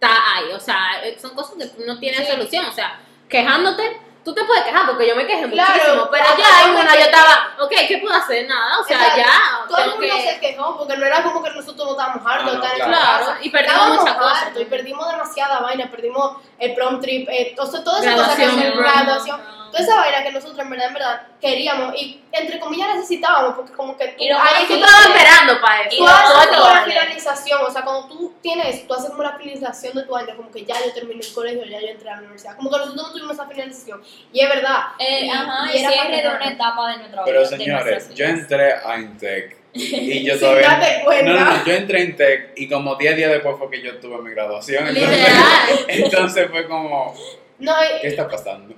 Está 0.00 0.36
ahí. 0.36 0.52
O 0.52 0.60
sea, 0.60 1.00
eh, 1.02 1.18
son 1.20 1.34
cosas 1.34 1.54
que 1.58 1.66
tú 1.66 1.82
no 1.86 1.98
tienes 1.98 2.20
Sí. 2.26 2.32
solución. 2.32 2.64
O 2.66 2.72
sea, 2.72 3.00
quejándote, 3.28 4.00
tú 4.24 4.32
te 4.34 4.44
puedes 4.44 4.62
quejar 4.64 4.86
porque 4.86 5.08
yo 5.08 5.16
me 5.16 5.26
quejé 5.26 5.48
Claro, 5.50 5.72
muchísimo. 5.74 6.08
Pero 6.10 6.24
ya 6.38 6.70
una 6.70 6.94
yo 6.94 7.00
estaba, 7.00 7.54
ok, 7.60 7.72
¿qué 7.88 7.98
puedo 7.98 8.14
hacer? 8.14 8.46
Nada. 8.48 8.78
O 8.80 8.84
sea, 8.84 8.96
Exacto. 8.96 9.18
ya. 9.18 9.66
Todo 9.68 9.78
el 9.78 9.90
mundo 9.90 10.06
que- 10.06 10.22
se 10.34 10.40
quejó 10.40 10.78
porque 10.78 10.96
no 10.96 11.06
era 11.06 11.22
como 11.22 11.42
que 11.42 11.50
nosotros 11.50 11.84
no 11.86 11.90
estábamos 11.92 12.26
hartos 12.26 12.52
de 12.52 12.58
Ah, 12.58 12.60
no, 12.60 12.64
estar 12.64 12.80
en 12.80 12.86
claro. 12.94 13.36
y 13.42 13.50
perdimos 13.50 13.74
Estábamos 13.76 14.00
muchas 14.00 14.16
cosas. 14.16 14.48
y 14.60 14.64
perdimos 14.66 15.08
demasiada 15.10 15.60
vaina, 15.60 15.90
perdimos 15.90 16.36
el 16.58 16.74
prom 16.74 17.00
trip, 17.00 17.28
eh, 17.30 17.56
o 17.58 17.66
sea, 17.66 17.82
todas 17.84 18.02
esas 18.02 18.14
cosas 18.14 18.36
que 18.36 18.44
Graduación, 18.46 18.76
graduación, 18.78 19.40
toda 19.70 19.78
esa 19.84 19.96
vaina 19.96 20.22
que 20.22 20.32
nosotros 20.32 20.58
en 20.58 20.70
verdad, 20.70 20.86
en 20.88 20.94
verdad 20.94 21.22
queríamos 21.40 21.94
y 21.96 22.22
entre 22.32 22.58
comillas 22.58 22.94
necesitábamos 22.96 23.54
porque 23.54 23.72
como 23.72 23.96
que 23.96 24.08
tú, 24.08 24.22
Y 24.22 24.28
ahí 24.28 24.64
tú 24.66 24.74
estaba 24.74 25.02
esperando 25.14 25.60
para 25.60 25.82
eso. 25.82 25.96
Tú 25.96 26.06
haces 26.06 26.46
como 26.58 26.74
la 26.74 26.84
finalización, 26.84 27.60
o 27.66 27.70
sea, 27.70 27.82
cuando 27.82 28.08
tú 28.08 28.34
tienes, 28.42 28.86
tú 28.86 28.94
haces 28.94 29.10
como 29.10 29.22
la 29.22 29.36
finalización 29.38 29.94
de 29.94 30.02
tu 30.02 30.16
año, 30.16 30.36
como 30.36 30.50
que 30.50 30.64
ya 30.64 30.74
yo 30.84 30.92
terminé 30.92 31.20
el 31.24 31.32
colegio, 31.32 31.64
ya 31.64 31.80
yo 31.80 31.88
entré 31.88 32.08
a 32.10 32.14
la 32.14 32.18
universidad, 32.20 32.56
como 32.56 32.70
que 32.70 32.76
nosotros 32.78 32.96
no 33.06 33.12
tuvimos 33.12 33.32
esa 33.32 33.46
finalización, 33.46 34.02
y 34.32 34.40
es 34.40 34.48
verdad. 34.48 34.78
Eh, 34.98 35.24
Y- 35.26 35.30
ajá, 35.30 35.72
y 35.72 35.78
era 35.78 35.90
cierre 35.90 36.16
de 36.16 36.22
para 36.22 36.36
una 36.36 36.48
etapa 36.50 36.90
de 36.92 36.96
nuestra 36.98 37.24
Pero 37.24 37.40
vida. 37.40 37.50
de 37.50 37.56
señores, 37.56 38.14
yo 38.14 38.24
entré 38.24 38.72
a 38.74 38.98
Intec 38.98 39.56
y 39.74 40.24
yo 40.24 40.38
todavía... 40.38 40.80
No, 41.22 41.32
no, 41.34 41.44
no, 41.44 41.64
yo 41.64 41.72
entré 41.72 42.00
a 42.00 42.04
Intec 42.04 42.52
y 42.56 42.68
como 42.68 42.94
10 42.96 43.16
días 43.16 43.30
después 43.30 43.56
fue 43.58 43.70
que 43.70 43.82
yo 43.82 43.98
tuve 44.00 44.18
mi 44.22 44.30
graduación. 44.30 44.86
Entonces, 44.88 45.28
entonces 45.88 46.50
fue 46.50 46.66
como, 46.66 47.14
No, 47.58 47.72
y- 47.84 48.00
¿qué 48.00 48.08
está 48.08 48.28
pasando? 48.28 48.74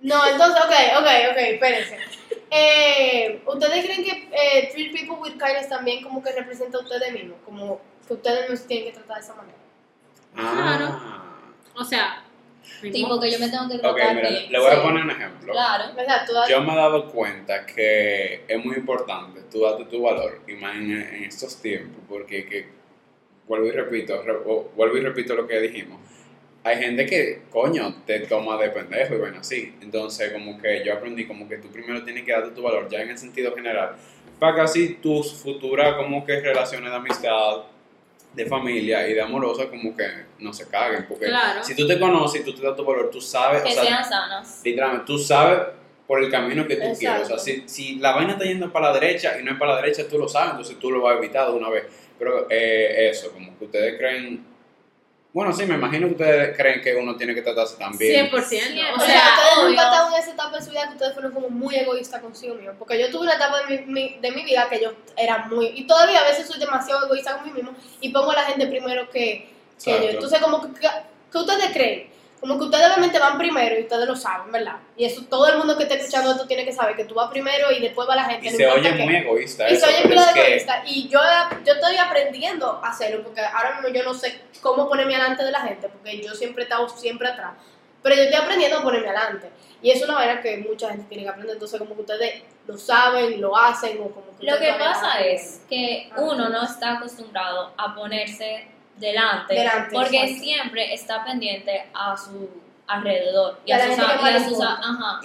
No, 0.00 0.26
entonces, 0.28 0.62
ok, 0.64 1.00
ok, 1.00 1.06
ok, 1.32 1.36
espérense. 1.38 1.98
Eh, 2.50 3.42
¿Ustedes 3.46 3.84
creen 3.84 4.04
que 4.04 4.28
eh, 4.32 4.70
Treat 4.72 4.92
People 4.92 5.16
with 5.20 5.32
Kindness 5.32 5.68
también 5.68 6.02
como 6.02 6.22
que 6.22 6.32
representa 6.32 6.78
a 6.78 6.80
ustedes 6.82 7.12
mismos? 7.12 7.36
Como 7.44 7.80
que 8.06 8.14
ustedes 8.14 8.48
no 8.48 8.56
se 8.56 8.66
tienen 8.66 8.86
que 8.86 8.92
tratar 8.98 9.16
de 9.18 9.22
esa 9.22 9.34
manera. 9.34 9.58
Ah. 10.36 11.52
O 11.74 11.84
sea, 11.84 12.24
Tipo 12.92 13.18
que 13.18 13.30
yo 13.30 13.38
me 13.38 13.48
tengo 13.48 13.66
que 13.68 13.76
Ok, 13.76 13.80
tratar 13.96 14.14
mira, 14.14 14.28
bien. 14.28 14.52
le 14.52 14.58
voy 14.58 14.70
Sí. 14.70 14.76
a 14.76 14.82
poner 14.82 15.02
un 15.04 15.10
ejemplo. 15.10 15.52
Claro. 15.52 15.94
¿Verdad? 15.94 16.24
Tú 16.26 16.32
das- 16.34 16.48
Yo 16.48 16.60
me 16.60 16.72
he 16.72 16.76
dado 16.76 17.10
cuenta 17.10 17.64
que 17.66 18.44
es 18.46 18.64
muy 18.64 18.76
importante 18.76 19.40
tú 19.50 19.62
darte 19.62 19.84
tu 19.86 20.02
valor, 20.02 20.40
y 20.46 20.52
más 20.52 20.76
en, 20.76 20.90
en 20.92 21.24
estos 21.24 21.60
tiempos, 21.62 22.02
porque 22.08 22.44
que, 22.46 22.68
vuelvo 23.46 23.66
y 23.66 23.70
repito, 23.72 24.22
re- 24.22 24.36
o- 24.46 24.70
vuelvo 24.76 24.96
y 24.98 25.00
repito 25.00 25.34
lo 25.34 25.46
que 25.46 25.58
dijimos. 25.60 25.98
Hay 26.64 26.76
gente 26.76 27.06
que, 27.06 27.42
coño, 27.50 28.02
te 28.06 28.20
toma 28.20 28.56
de 28.58 28.70
pendejo 28.70 29.14
y 29.14 29.18
bueno, 29.18 29.40
así. 29.40 29.74
Entonces, 29.80 30.32
como 30.32 30.60
que 30.60 30.84
yo 30.84 30.92
aprendí 30.94 31.26
como 31.26 31.48
que 31.48 31.56
tú 31.58 31.68
primero 31.68 32.02
tienes 32.04 32.24
que 32.24 32.32
darte 32.32 32.50
tu 32.50 32.62
valor, 32.62 32.88
ya 32.90 33.00
en 33.00 33.10
el 33.10 33.18
sentido 33.18 33.54
general, 33.54 33.92
para 34.38 34.54
que 34.56 34.60
así 34.62 34.98
tus 35.00 35.32
futuras 35.34 35.94
como 35.94 36.24
que 36.26 36.40
relaciones 36.40 36.90
de 36.90 36.96
amistad, 36.96 37.58
de 38.34 38.44
familia 38.46 39.08
y 39.08 39.14
de 39.14 39.22
amorosa 39.22 39.68
como 39.68 39.96
que 39.96 40.04
no 40.40 40.52
se 40.52 40.68
caguen. 40.68 41.06
Porque 41.08 41.26
Claro. 41.26 41.62
si 41.64 41.74
tú 41.74 41.86
te 41.86 41.98
conoces 41.98 42.42
y 42.42 42.44
tú 42.44 42.52
te 42.54 42.62
das 42.62 42.76
tu 42.76 42.84
valor, 42.84 43.10
tú 43.10 43.20
sabes, 43.20 43.62
Que 43.62 43.70
o 43.70 43.72
sea, 43.72 43.84
sean 43.84 44.04
sanas. 44.04 44.60
literalmente, 44.64 45.06
tú 45.06 45.18
sabes 45.18 45.60
por 46.06 46.22
el 46.22 46.30
camino 46.30 46.66
que 46.66 46.76
tú 46.76 46.82
Exacto. 46.82 46.98
quieres. 46.98 47.22
O 47.22 47.26
sea, 47.26 47.38
si, 47.38 47.62
si 47.68 47.94
la 47.96 48.12
vaina 48.14 48.32
está 48.32 48.44
yendo 48.44 48.70
para 48.72 48.92
la 48.92 48.98
derecha 49.00 49.38
y 49.40 49.44
no 49.44 49.52
es 49.52 49.58
para 49.58 49.74
la 49.76 49.80
derecha, 49.82 50.06
tú 50.08 50.18
lo 50.18 50.28
sabes, 50.28 50.50
entonces 50.50 50.78
tú 50.78 50.90
lo 50.90 51.00
vas 51.02 51.14
a 51.14 51.18
evitar 51.18 51.48
de 51.50 51.54
una 51.56 51.70
vez. 51.70 51.84
Pero 52.18 52.46
eh, 52.50 53.08
eso, 53.10 53.30
como 53.32 53.56
que 53.58 53.64
ustedes 53.64 53.96
creen. 53.98 54.44
Bueno, 55.32 55.52
sí, 55.52 55.66
me 55.66 55.74
imagino 55.74 56.06
que 56.08 56.12
ustedes 56.14 56.56
creen 56.56 56.80
que 56.80 56.96
uno 56.96 57.14
tiene 57.16 57.34
que 57.34 57.42
tratarse 57.42 57.76
también. 57.76 58.30
100%. 58.30 58.32
O 58.32 58.36
O 58.36 58.40
sea, 58.40 58.50
sea, 58.50 58.96
ustedes 58.98 59.68
nunca 59.68 59.82
estaban 59.84 60.12
en 60.14 60.18
esa 60.20 60.30
etapa 60.32 60.56
de 60.58 60.64
su 60.64 60.70
vida 60.70 60.86
que 60.88 60.94
ustedes 60.94 61.12
fueron 61.12 61.32
como 61.32 61.48
muy 61.50 61.76
egoístas 61.76 62.20
consigo 62.22 62.54
mismo. 62.54 62.72
Porque 62.78 62.98
yo 62.98 63.10
tuve 63.10 63.22
una 63.24 63.34
etapa 63.34 63.58
de 63.66 63.78
mi, 63.78 63.92
mi- 63.92 64.18
de 64.20 64.30
mi 64.32 64.42
vida 64.42 64.66
que 64.70 64.80
yo 64.80 64.92
era 65.16 65.46
muy. 65.46 65.66
Y 65.76 65.86
todavía 65.86 66.20
a 66.20 66.24
veces 66.24 66.46
soy 66.46 66.58
demasiado 66.58 67.04
egoísta 67.04 67.36
con 67.36 67.44
mí 67.46 67.52
mismo 67.52 67.72
y 68.00 68.08
pongo 68.08 68.30
a 68.30 68.36
la 68.36 68.44
gente 68.44 68.66
primero 68.68 69.08
que, 69.10 69.50
que 69.84 69.90
yo. 69.92 70.08
Entonces, 70.10 70.40
como 70.40 70.62
que, 70.62 70.80
que, 70.80 70.88
que 71.30 71.38
ustedes 71.38 71.72
creen. 71.72 72.17
Como 72.40 72.56
que 72.56 72.64
ustedes 72.66 72.86
obviamente 72.86 73.18
van 73.18 73.36
primero 73.36 73.76
y 73.78 73.82
ustedes 73.82 74.06
lo 74.06 74.14
saben, 74.14 74.52
¿verdad? 74.52 74.76
Y 74.96 75.04
eso 75.04 75.22
todo 75.28 75.48
el 75.48 75.58
mundo 75.58 75.76
que 75.76 75.82
esté 75.82 75.96
escuchando 75.96 76.30
esto 76.30 76.46
tiene 76.46 76.64
que 76.64 76.72
saber 76.72 76.94
que 76.94 77.04
tú 77.04 77.14
vas 77.14 77.30
primero 77.30 77.72
y 77.72 77.80
después 77.80 78.08
va 78.08 78.14
la 78.14 78.24
gente. 78.24 78.46
Y 78.46 78.50
no 78.52 78.56
se 78.56 78.66
oye 78.68 78.96
qué. 78.96 79.02
muy 79.04 79.16
egoísta 79.16 79.68
Y 79.68 79.74
eso. 79.74 79.86
pero 79.92 80.08
pila 80.08 80.20
es 80.22 80.26
de 80.28 80.40
que- 80.40 80.46
egoísta. 80.46 80.82
Y 80.86 81.08
yo, 81.08 81.18
yo 81.66 81.72
estoy 81.72 81.96
aprendiendo 81.96 82.80
a 82.82 82.90
hacerlo 82.90 83.24
porque 83.24 83.40
ahora 83.40 83.74
mismo 83.80 83.88
yo 83.88 84.04
no 84.04 84.14
sé 84.14 84.40
cómo 84.60 84.88
ponerme 84.88 85.14
delante 85.14 85.44
de 85.44 85.50
la 85.50 85.60
gente 85.62 85.88
porque 85.88 86.20
yo 86.22 86.32
siempre 86.34 86.62
he 86.62 86.66
estado 86.66 86.88
siempre 86.88 87.28
atrás. 87.28 87.54
Pero 88.02 88.14
yo 88.14 88.22
estoy 88.22 88.40
aprendiendo 88.40 88.78
a 88.78 88.82
ponerme 88.82 89.08
adelante. 89.08 89.50
Y 89.82 89.90
es 89.90 90.02
una 90.02 90.14
manera 90.14 90.40
que 90.40 90.56
mucha 90.58 90.90
gente 90.90 91.06
tiene 91.08 91.24
que 91.24 91.28
aprender. 91.30 91.54
Entonces, 91.54 91.78
como 91.78 91.94
que 91.96 92.00
ustedes 92.02 92.42
lo 92.66 92.76
saben, 92.78 93.40
lo 93.40 93.56
hacen 93.56 93.98
o 94.00 94.10
como 94.10 94.36
que 94.38 94.46
Lo 94.46 94.58
que 94.58 94.72
pasa 94.78 95.20
es 95.20 95.62
que 95.68 96.08
uno 96.16 96.48
no 96.48 96.62
está 96.64 96.94
acostumbrado 96.98 97.72
a 97.76 97.94
ponerse 97.94 98.68
delante, 98.98 99.54
Delante, 99.54 99.92
porque 99.94 100.16
exacto. 100.22 100.42
siempre 100.42 100.94
está 100.94 101.24
pendiente 101.24 101.86
a 101.94 102.16
su 102.16 102.48
alrededor 102.86 103.60
y 103.66 103.72
a 103.72 103.78
sus, 103.86 103.98
a- 103.98 104.18
y 104.30 104.32
a 104.34 104.40
ajá, 104.72 105.20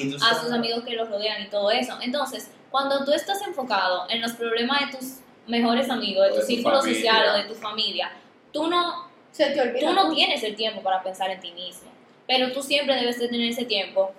a 0.51 0.55
amigos 0.55 0.83
que 0.83 0.95
los 0.95 1.09
rodean 1.09 1.41
y 1.41 1.47
todo 1.47 1.71
eso. 1.71 1.97
Entonces, 2.01 2.51
cuando 2.69 3.05
tú 3.05 3.11
estás 3.13 3.41
enfocado 3.41 4.05
en 4.09 4.21
los 4.21 4.33
problemas 4.33 4.81
de 4.91 4.97
tus 4.97 5.05
mejores 5.47 5.89
amigos, 5.89 6.25
de 6.25 6.31
O 6.31 6.33
tu 6.33 6.35
de 6.35 6.41
tu 6.41 6.47
círculo 6.47 6.79
familia. 6.81 6.95
social 7.01 7.29
o 7.29 7.37
de 7.37 7.43
tu 7.43 7.55
familia, 7.55 8.11
tú 8.51 8.67
no 8.67 9.07
Se 9.31 9.47
te 9.51 9.61
olvida. 9.61 9.79
tú 9.79 9.93
no 9.93 10.11
tienes 10.13 10.43
el 10.43 10.55
tiempo 10.55 10.81
para 10.81 11.01
pensar 11.01 11.29
en 11.31 11.39
ti 11.39 11.51
mismo, 11.51 11.89
pero 12.27 12.51
tú 12.51 12.61
siempre 12.61 12.95
debes 12.95 13.17
de 13.19 13.27
tener 13.29 13.49
ese 13.49 13.65
tiempo 13.65 14.11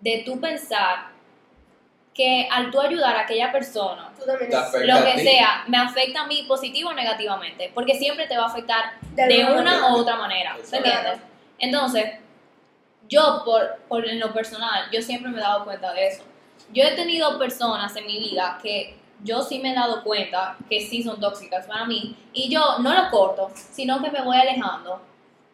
de 0.00 0.22
tú 0.26 0.40
pensar 0.40 1.11
que 2.14 2.46
al 2.50 2.70
tú 2.70 2.80
ayudar 2.80 3.16
a 3.16 3.20
aquella 3.20 3.50
persona, 3.50 4.12
Tú 4.18 4.26
lo 4.26 4.38
que 5.04 5.18
sea, 5.18 5.64
me 5.66 5.78
afecta 5.78 6.22
a 6.22 6.26
mí 6.26 6.44
positivo 6.46 6.90
o 6.90 6.92
negativamente, 6.92 7.70
porque 7.74 7.94
siempre 7.98 8.26
te 8.26 8.36
va 8.36 8.44
a 8.44 8.48
afectar 8.48 8.92
De 9.14 9.26
de 9.26 9.44
una 9.44 9.62
manera. 9.62 9.92
u 9.92 9.96
otra 9.96 10.16
manera, 10.16 10.56
¿me 10.70 10.76
entiendes? 10.76 11.18
Entonces, 11.58 12.12
yo 13.08 13.42
por, 13.44 13.78
por 13.88 14.06
en 14.06 14.20
lo 14.20 14.32
personal, 14.32 14.88
yo 14.92 15.00
siempre 15.02 15.30
me 15.30 15.38
he 15.38 15.42
dado 15.42 15.64
cuenta 15.64 15.92
de 15.92 16.08
eso. 16.08 16.22
Yo 16.72 16.84
he 16.84 16.92
tenido 16.94 17.38
personas 17.38 17.94
en 17.96 18.06
mi 18.06 18.18
vida 18.18 18.58
que 18.62 18.96
yo 19.24 19.42
sí 19.42 19.58
me 19.58 19.72
he 19.72 19.74
dado 19.74 20.02
cuenta 20.02 20.56
que 20.68 20.80
sí 20.80 21.02
son 21.02 21.20
tóxicas 21.20 21.66
para 21.66 21.84
mí 21.84 22.16
y 22.32 22.48
yo 22.48 22.78
no 22.78 22.92
lo 22.92 23.10
corto, 23.10 23.50
sino 23.54 24.02
que 24.02 24.10
me 24.10 24.22
voy 24.22 24.36
alejando. 24.36 25.00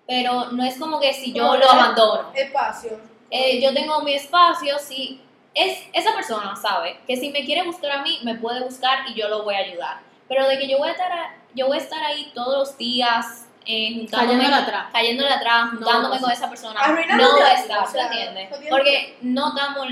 Pero 0.06 0.46
no 0.52 0.64
es 0.64 0.78
como 0.78 0.98
que 1.00 1.12
si 1.12 1.32
yo 1.32 1.44
Como 1.44 1.56
lo 1.56 1.70
abandono. 1.70 2.30
Espacio. 2.34 2.98
Eh, 3.30 3.60
yo 3.60 3.74
tengo 3.74 4.00
mi 4.02 4.14
espacio, 4.14 4.78
si 4.78 5.20
es, 5.58 5.78
esa 5.92 6.14
persona 6.14 6.54
sabe 6.56 7.00
que 7.06 7.16
si 7.16 7.30
me 7.30 7.44
quiere 7.44 7.62
buscar 7.64 7.90
a 7.92 8.02
mí, 8.02 8.20
me 8.22 8.36
puede 8.36 8.62
buscar 8.62 9.00
y 9.08 9.14
yo 9.14 9.28
lo 9.28 9.42
voy 9.42 9.54
a 9.54 9.58
ayudar. 9.58 9.98
Pero 10.28 10.46
de 10.46 10.58
que 10.58 10.68
yo 10.68 10.78
voy 10.78 10.88
a 10.88 10.92
estar, 10.92 11.10
a- 11.10 11.34
yo 11.54 11.66
voy 11.66 11.78
a 11.78 11.80
estar 11.80 12.02
ahí 12.04 12.30
todos 12.34 12.56
los 12.58 12.78
días, 12.78 13.46
eh, 13.66 13.94
juntándome, 13.96 14.38
Cayéndole 14.38 14.62
atrás. 14.62 14.86
cayéndole 14.92 15.30
atrás, 15.30 15.70
juntándome 15.70 16.14
No, 16.16 16.20
con 16.22 16.30
esa 16.30 16.48
persona, 16.48 16.80
Arruinando 16.80 17.24
no 17.24 17.32
voy 17.32 17.42
a 17.42 17.54
estar, 17.54 17.86
¿se 17.86 18.00
entiende? 18.00 18.48
Porque 18.70 19.16
no 19.22 19.48
estamos 19.48 19.86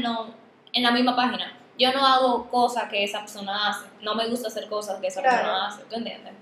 en, 0.73 0.83
la 0.83 0.91
misma 0.93 1.17
página. 1.17 1.53
Yo 1.79 1.93
no 1.93 2.07
hago 2.07 2.49
cosas 2.49 2.89
que 2.89 3.05
esa 3.05 3.21
persona 3.21 3.69
hace. 3.69 3.87
No 4.01 4.15
me 4.15 4.27
gusta 4.29 4.49
hacer 4.49 4.67
cosas 4.69 4.99
que 5.01 5.09
esa 5.09 5.21
Claro. 5.21 5.37
persona 5.39 5.67
hace, 5.67 5.83
¿tú 5.85 5.97
entiendes? 5.97 6.33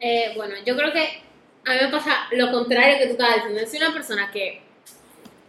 Eh, 0.00 0.32
bueno, 0.36 0.54
yo 0.66 0.76
creo 0.76 0.92
que 0.92 1.22
a 1.66 1.70
mí 1.72 1.78
me 1.82 1.88
pasa 1.88 2.10
lo 2.32 2.50
contrario 2.50 2.98
que 2.98 3.06
tú 3.06 3.12
estabas 3.12 3.36
diciendo. 3.36 3.60
Soy 3.70 3.78
una 3.78 3.92
persona 3.92 4.30
que. 4.32 4.62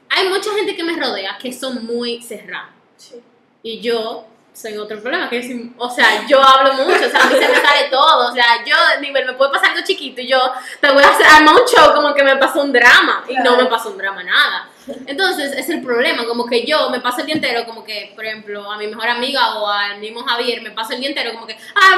Hay 0.10 0.30
mucha 0.30 0.52
gente 0.56 0.76
que 0.76 0.84
me 0.84 0.96
rodea 0.96 1.38
que 1.42 1.52
son 1.52 1.86
muy 1.86 2.22
cerrados. 2.22 2.75
Sí. 2.98 3.22
Y 3.64 3.82
yo 3.82 4.26
soy 4.56 4.78
otro 4.78 5.02
problema, 5.02 5.30
que 5.30 5.40
es, 5.40 5.52
o 5.78 5.90
sea, 5.90 6.26
yo 6.28 6.42
hablo 6.42 6.74
mucho, 6.86 7.06
o 7.06 7.10
sea, 7.10 7.24
a 7.24 7.26
mí 7.26 7.36
se 7.36 7.48
me 7.48 7.56
sale 7.56 7.90
todo, 7.92 8.30
o 8.30 8.32
sea, 8.32 8.64
yo, 8.66 8.76
nivel, 9.02 9.26
me 9.26 9.34
puede 9.34 9.52
pasar 9.52 9.72
algo 9.72 9.86
chiquito 9.86 10.22
y 10.22 10.28
yo 10.28 10.40
te 10.80 10.92
voy 10.92 11.04
a 11.04 11.10
hacer, 11.10 11.28
armar 11.28 11.56
un 11.56 11.68
show 11.68 11.94
como 11.94 12.14
que 12.14 12.24
me 12.24 12.38
pasó 12.38 12.62
un 12.62 12.72
drama, 12.72 13.26
y 13.28 13.36
no 13.36 13.58
me 13.58 13.66
pasó 13.66 13.90
un 13.90 13.98
drama 13.98 14.24
nada. 14.24 14.70
Entonces, 15.08 15.52
es 15.58 15.68
el 15.70 15.82
problema, 15.82 16.26
como 16.26 16.46
que 16.46 16.66
yo 16.66 16.90
me 16.90 17.02
paso 17.02 17.20
el 17.20 17.26
día 17.26 17.36
entero, 17.36 17.66
como 17.66 17.84
que, 17.84 18.14
por 18.16 18.24
ejemplo, 18.24 18.72
a 18.72 18.78
mi 18.78 18.88
mejor 18.88 19.10
amiga 19.10 19.56
o 19.56 19.68
al 19.68 20.00
mismo 20.00 20.24
Javier, 20.24 20.62
me 20.62 20.72
paso 20.72 20.94
el 20.94 21.00
día 21.00 21.10
entero 21.10 21.34
como 21.34 21.48
que, 21.48 21.58
ah, 21.76 21.98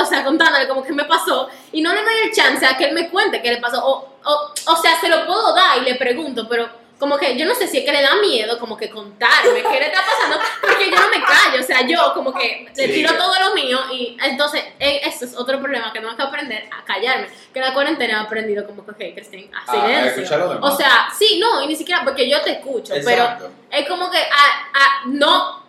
o 0.00 0.04
sea, 0.04 0.22
contándole 0.22 0.68
como 0.68 0.84
que 0.84 0.92
me 0.92 1.04
pasó, 1.04 1.48
y 1.72 1.82
no 1.82 1.92
le 1.92 2.02
doy 2.02 2.14
el 2.24 2.32
chance 2.32 2.64
a 2.64 2.76
que 2.76 2.84
él 2.84 2.94
me 2.94 3.10
cuente 3.10 3.42
qué 3.42 3.50
le 3.50 3.60
pasó, 3.60 3.84
o, 3.84 4.18
o, 4.24 4.52
o 4.66 4.76
sea, 4.76 5.00
se 5.00 5.08
lo 5.08 5.26
puedo 5.26 5.52
dar 5.52 5.78
y 5.78 5.80
le 5.80 5.96
pregunto, 5.96 6.46
pero 6.48 6.81
como 7.02 7.18
que 7.18 7.36
yo 7.36 7.44
no 7.46 7.52
sé 7.56 7.66
si 7.66 7.78
es 7.78 7.84
que 7.84 7.90
le 7.90 8.00
da 8.00 8.14
miedo 8.20 8.60
como 8.60 8.76
que 8.76 8.88
contarme 8.88 9.60
qué 9.60 9.80
le 9.80 9.86
está 9.86 10.02
pasando, 10.06 10.38
porque 10.60 10.88
yo 10.88 10.94
no 10.96 11.08
me 11.08 11.20
callo, 11.20 11.58
o 11.60 11.62
sea, 11.66 11.84
yo 11.84 12.14
como 12.14 12.32
que 12.32 12.68
le 12.76 12.86
tiro 12.88 13.12
todo 13.16 13.34
lo 13.40 13.54
mío 13.56 13.76
y 13.92 14.16
entonces 14.22 14.62
eh, 14.78 15.00
eso 15.04 15.24
es 15.24 15.36
otro 15.36 15.58
problema 15.60 15.92
que 15.92 15.98
tengo 15.98 16.14
que 16.16 16.22
aprender 16.22 16.68
a 16.70 16.84
callarme, 16.84 17.26
que 17.52 17.58
la 17.58 17.74
cuarentena 17.74 18.18
he 18.18 18.24
aprendido 18.24 18.64
como 18.64 18.84
que, 18.86 18.92
ok, 18.92 19.14
Cristina, 19.16 19.50
a 19.66 19.72
A- 19.72 19.74
a 19.74 19.80
silencio. 20.12 20.36
a 20.36 20.54
demás. 20.54 20.72
o 20.72 20.76
sea, 20.76 21.08
sí, 21.18 21.40
no, 21.40 21.60
y 21.64 21.66
ni 21.66 21.74
siquiera 21.74 22.04
porque 22.04 22.30
yo 22.30 22.40
te 22.40 22.52
escucho, 22.52 22.94
pero 23.04 23.36
es 23.68 23.88
como 23.88 24.08
que 24.08 24.18
ah, 24.18 24.70
ah, 24.72 25.00
no, 25.06 25.64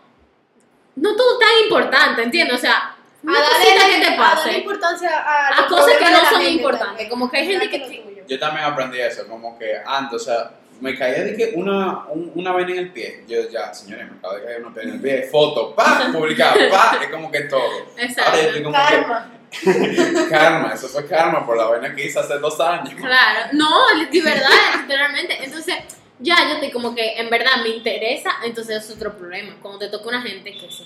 no 0.97 1.15
todo 1.15 1.39
tan 1.39 1.49
importante, 1.63 2.21
¿entiendes? 2.21 2.57
O 2.57 2.61
sea, 2.61 2.95
A 3.27 3.31
darle, 3.31 3.65
que 3.65 4.05
te 4.05 4.51
a 4.51 4.57
importancia 4.57 5.09
a, 5.17 5.61
a 5.61 5.67
cosas 5.67 5.93
que 5.97 6.05
no 6.11 6.19
son 6.19 6.27
gente 6.41 6.49
importantes, 6.51 6.87
también. 6.89 7.09
como 7.09 7.31
que 7.31 7.37
hay 7.37 7.47
gente 7.47 7.69
que. 7.71 8.23
Yo 8.27 8.39
también 8.39 8.65
aprendí 8.65 9.01
eso, 9.01 9.27
como 9.27 9.57
que 9.57 9.81
antes, 9.83 10.21
o 10.21 10.25
sea, 10.25 10.51
me 10.83 10.97
caía 10.97 11.23
de 11.23 11.35
que 11.35 11.53
una, 11.55 12.05
un- 12.09 12.31
una 12.35 12.51
vaina 12.51 12.71
en 12.73 12.77
el 12.79 12.91
pie. 12.91 13.23
Yo 13.27 13.49
ya, 13.49 13.73
señores, 13.73 14.11
me 14.11 14.17
acabo 14.17 14.35
de 14.35 14.43
caer 14.43 14.59
una 14.65 14.69
vaina 14.75 14.89
en 14.91 14.95
el 14.97 15.01
pie. 15.01 15.23
Foto, 15.31 15.73
pa, 15.73 16.09
publicada, 16.11 16.55
pa, 16.69 16.99
es 17.01 17.09
como 17.09 17.31
que 17.31 17.41
todo. 17.41 17.87
Exacto. 17.97 18.37
Como 18.63 18.75
Karma. 18.75 19.31
que, 19.49 20.25
karma, 20.29 20.73
eso 20.73 20.87
fue 20.89 21.05
karma 21.07 21.45
por 21.45 21.57
la 21.57 21.65
vaina 21.65 21.95
que 21.95 22.05
hice 22.05 22.19
hace 22.19 22.37
dos 22.39 22.59
años. 22.59 22.93
Claro, 22.95 23.47
no, 23.53 23.69
de 24.11 24.21
verdad, 24.21 24.49
literalmente. 24.81 25.37
Entonces, 25.43 25.75
ya 26.19 26.35
yo 26.47 26.55
estoy 26.55 26.71
como 26.71 26.93
que 26.93 27.17
en 27.19 27.29
verdad 27.29 27.57
me 27.63 27.69
interesa, 27.69 28.31
entonces 28.43 28.83
es 28.83 28.95
otro 28.95 29.17
problema. 29.17 29.55
Cuando 29.61 29.79
te 29.79 29.87
toca 29.89 30.09
una 30.09 30.21
gente 30.21 30.51
que 30.51 30.67
es 30.67 30.83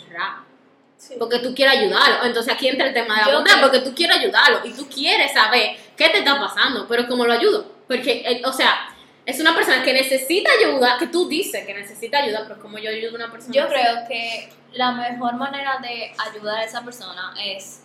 Sí. 0.97 1.13
porque 1.19 1.37
tú 1.39 1.53
quieres 1.53 1.77
ayudarlo. 1.77 2.23
Entonces 2.25 2.51
aquí 2.53 2.67
entra 2.67 2.87
el 2.87 2.93
tema 2.93 3.15
de 3.19 3.21
la 3.21 3.27
Yo 3.27 3.35
bondad, 3.35 3.53
creo- 3.53 3.69
porque 3.69 3.79
tú 3.87 3.93
quieres 3.95 4.17
ayudarlo 4.17 4.61
y 4.63 4.73
tú 4.73 4.87
quieres 4.89 5.31
saber 5.31 5.77
qué 5.95 6.09
te 6.09 6.19
está 6.19 6.39
pasando, 6.39 6.87
pero 6.87 7.07
¿cómo 7.07 7.25
lo 7.25 7.33
ayudo? 7.33 7.71
Porque, 7.87 8.23
eh, 8.25 8.41
o 8.43 8.51
sea, 8.51 8.89
es 9.27 9.39
una 9.39 9.53
persona 9.53 9.83
que 9.83 9.93
necesita 9.93 10.49
ayuda, 10.59 10.95
que 10.97 11.07
tú 11.07 11.27
dices 11.27 11.65
que 11.65 11.73
necesita 11.73 12.17
ayuda, 12.19 12.45
pero 12.47 12.59
como 12.61 12.79
yo 12.79 12.89
ayudo 12.89 13.11
a 13.11 13.15
una 13.15 13.31
persona. 13.31 13.53
Yo 13.53 13.63
así? 13.65 13.73
creo 13.73 14.07
que 14.07 14.49
la 14.73 14.91
mejor 14.93 15.35
manera 15.35 15.77
de 15.81 16.13
ayudar 16.17 16.57
a 16.59 16.63
esa 16.63 16.81
persona 16.83 17.35
es 17.43 17.83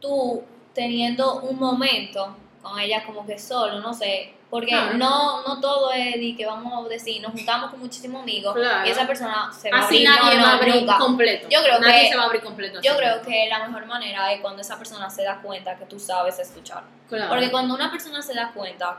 tú 0.00 0.42
teniendo 0.74 1.40
un 1.40 1.58
momento 1.58 2.36
con 2.62 2.78
ella 2.78 3.04
como 3.04 3.24
que 3.26 3.38
solo, 3.38 3.80
no 3.80 3.92
sé, 3.94 4.34
porque 4.50 4.70
Claro. 4.70 4.94
no, 4.96 5.42
no 5.46 5.60
todo 5.60 5.92
es 5.92 6.14
de 6.14 6.34
que 6.36 6.46
vamos 6.46 6.86
a 6.86 6.88
decir, 6.88 7.20
nos 7.22 7.32
juntamos 7.32 7.70
con 7.70 7.80
muchísimos 7.80 8.22
amigos 8.22 8.54
Claro. 8.54 8.86
y 8.86 8.90
esa 8.90 9.06
persona 9.06 9.52
se 9.52 9.70
va 9.70 9.78
a 9.78 9.80
Así 9.86 10.04
abrir, 10.06 10.08
nadie 10.22 10.36
no, 10.38 10.42
va 10.44 10.50
a 10.50 10.56
abrir 10.56 10.74
nunca. 10.76 10.98
completo. 10.98 11.48
Yo 11.50 11.62
creo 11.62 11.78
nadie 11.80 12.02
que- 12.02 12.08
se 12.10 12.16
va 12.16 12.22
a 12.22 12.26
abrir 12.26 12.42
completo. 12.42 12.80
Yo 12.82 12.92
así. 12.92 13.00
creo 13.00 13.22
que 13.22 13.46
la 13.48 13.66
mejor 13.66 13.86
manera 13.86 14.32
es 14.32 14.40
cuando 14.40 14.62
esa 14.62 14.78
persona 14.78 15.08
se 15.10 15.22
da 15.24 15.40
cuenta 15.42 15.76
que 15.76 15.84
tú 15.86 15.98
sabes 16.00 16.38
escuchar. 16.38 16.82
Claro. 17.08 17.28
Porque 17.28 17.50
cuando 17.50 17.74
una 17.74 17.90
persona 17.90 18.22
se 18.22 18.34
da 18.34 18.50
cuenta 18.52 18.98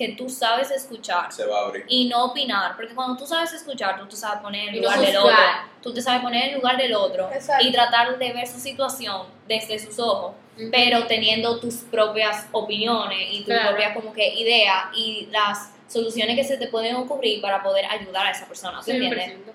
que 0.00 0.14
tú 0.14 0.30
sabes 0.30 0.70
escuchar 0.70 1.30
Se 1.30 1.44
va 1.44 1.58
a 1.58 1.64
abrir. 1.66 1.84
y 1.86 2.08
no 2.08 2.24
opinar, 2.24 2.74
porque 2.74 2.94
cuando 2.94 3.18
tú 3.18 3.26
sabes 3.26 3.52
escuchar, 3.52 3.98
tú 4.00 4.06
te 4.06 4.16
sabes 4.16 4.40
poner 4.40 4.68
en 4.70 4.74
el 4.76 4.80
no 4.80 4.88
lugar 4.88 5.00
del 5.06 5.16
otro, 5.18 5.36
tú 5.82 5.92
te 5.92 6.00
sabes 6.00 6.22
poner 6.22 6.44
en 6.44 6.48
el 6.50 6.54
lugar 6.56 6.78
del 6.78 6.94
otro 6.94 7.30
Exacto. 7.30 7.66
y 7.66 7.70
tratar 7.70 8.16
de 8.18 8.32
ver 8.32 8.46
su 8.46 8.58
situación 8.58 9.26
desde 9.46 9.78
sus 9.78 9.98
ojos, 9.98 10.32
pero 10.72 11.06
teniendo 11.06 11.60
tus 11.60 11.74
propias 11.90 12.46
opiniones 12.52 13.28
y 13.30 13.38
tus 13.40 13.48
Claro. 13.52 13.68
propias 13.72 13.94
como 13.94 14.14
que 14.14 14.26
ideas 14.36 14.84
y 14.96 15.28
las 15.30 15.70
soluciones 15.86 16.34
que 16.34 16.44
se 16.44 16.56
te 16.56 16.68
pueden 16.68 16.96
ocurrir 16.96 17.42
para 17.42 17.62
poder 17.62 17.84
ayudar 17.84 18.26
a 18.26 18.30
esa 18.30 18.46
persona, 18.46 18.80
¿tú 18.82 18.90
entiendes? 18.92 19.26
100%. 19.26 19.52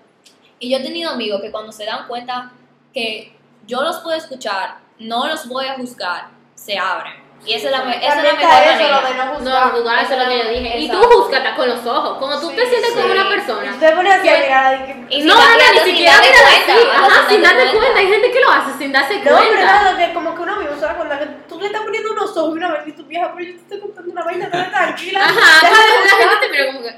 Y 0.59 0.69
yo 0.69 0.77
he 0.77 0.83
tenido 0.83 1.09
amigos 1.09 1.41
que 1.41 1.49
cuando 1.49 1.71
se 1.71 1.85
dan 1.85 2.07
cuenta 2.07 2.51
que 2.93 3.33
yo 3.65 3.81
los 3.81 3.97
puedo 4.01 4.15
escuchar, 4.15 4.75
no 4.99 5.25
los 5.27 5.47
voy 5.49 5.65
a 5.65 5.73
juzgar, 5.73 6.27
se 6.53 6.77
abren. 6.77 7.24
Y 7.45 7.53
esa 7.53 7.65
es 7.67 7.71
la, 7.71 7.91
esa 7.93 8.07
es 8.07 8.15
la 8.23 8.33
mejor 8.33 8.49
manera. 8.49 9.01
lo 9.01 9.07
de 9.07 9.13
no 9.13 9.25
No, 9.25 9.35
juzgar. 9.35 9.71
juzgar, 9.71 10.03
eso 10.03 10.13
es 10.13 10.19
lo 10.19 10.25
que 10.27 10.37
yo 10.39 10.49
dije. 10.49 10.79
Y 10.79 10.89
tú 10.89 10.95
Exacto. 10.97 11.21
juzgata 11.21 11.55
con 11.55 11.69
los 11.69 11.85
ojos. 11.85 12.17
Cuando 12.17 12.39
tú 12.41 12.49
Sí, 12.49 12.55
te 12.55 12.65
sientes 12.67 12.89
sí. 12.93 12.99
con 12.99 13.11
una 13.11 13.21
Y 13.21 13.29
persona. 13.35 13.71
tú 13.73 13.79
te 13.79 13.91
pones 13.91 14.13
así 14.15 14.29
a 14.29 14.37
mirar 14.39 14.95
y 15.09 15.23
no, 15.23 15.35
no, 15.35 15.41
ni 15.73 15.79
siquiera 15.91 16.13
mirar 16.19 16.41
cuenta, 16.41 16.73
así. 16.73 17.13
Ajá, 17.13 17.29
sin 17.29 17.41
darte 17.43 17.57
cuenta. 17.63 17.77
cuenta. 17.79 17.99
Hay 17.99 18.07
gente 18.07 18.31
que 18.31 18.39
lo 18.39 18.51
hace 18.51 18.77
sin 18.79 18.91
darse 18.91 19.15
No, 19.17 19.23
pero 19.23 19.37
cuenta. 19.37 19.65
nada, 19.65 19.97
que 20.07 20.13
como 20.13 20.35
que 20.35 20.41
uno 20.41 20.55
mismo 20.57 20.75
se 20.75 20.81
da 20.81 20.95
cuenta 20.95 21.19
que 21.19 21.25
tú 21.47 21.59
le 21.59 21.67
estás 21.67 21.81
poniendo 21.83 22.11
unos 22.11 22.35
ojos 22.35 22.49
y 22.55 22.57
una 22.57 22.71
vez 22.73 22.87
y 22.87 22.91
tu 22.93 23.05
vieja, 23.05 23.31
pero 23.35 23.45
yo 23.47 23.55
te 23.55 23.61
estoy 23.61 23.79
contando 23.79 24.11
una 24.11 24.23
vaina 24.23 24.49
tan 24.49 24.71
tranquila. 24.71 25.19
Ajá, 25.25 25.33
la 25.61 25.69
juzgar. 25.69 26.29
gente 26.29 26.47
te 26.47 26.51
mira 26.51 26.65
como 26.67 26.81
que. 26.81 26.95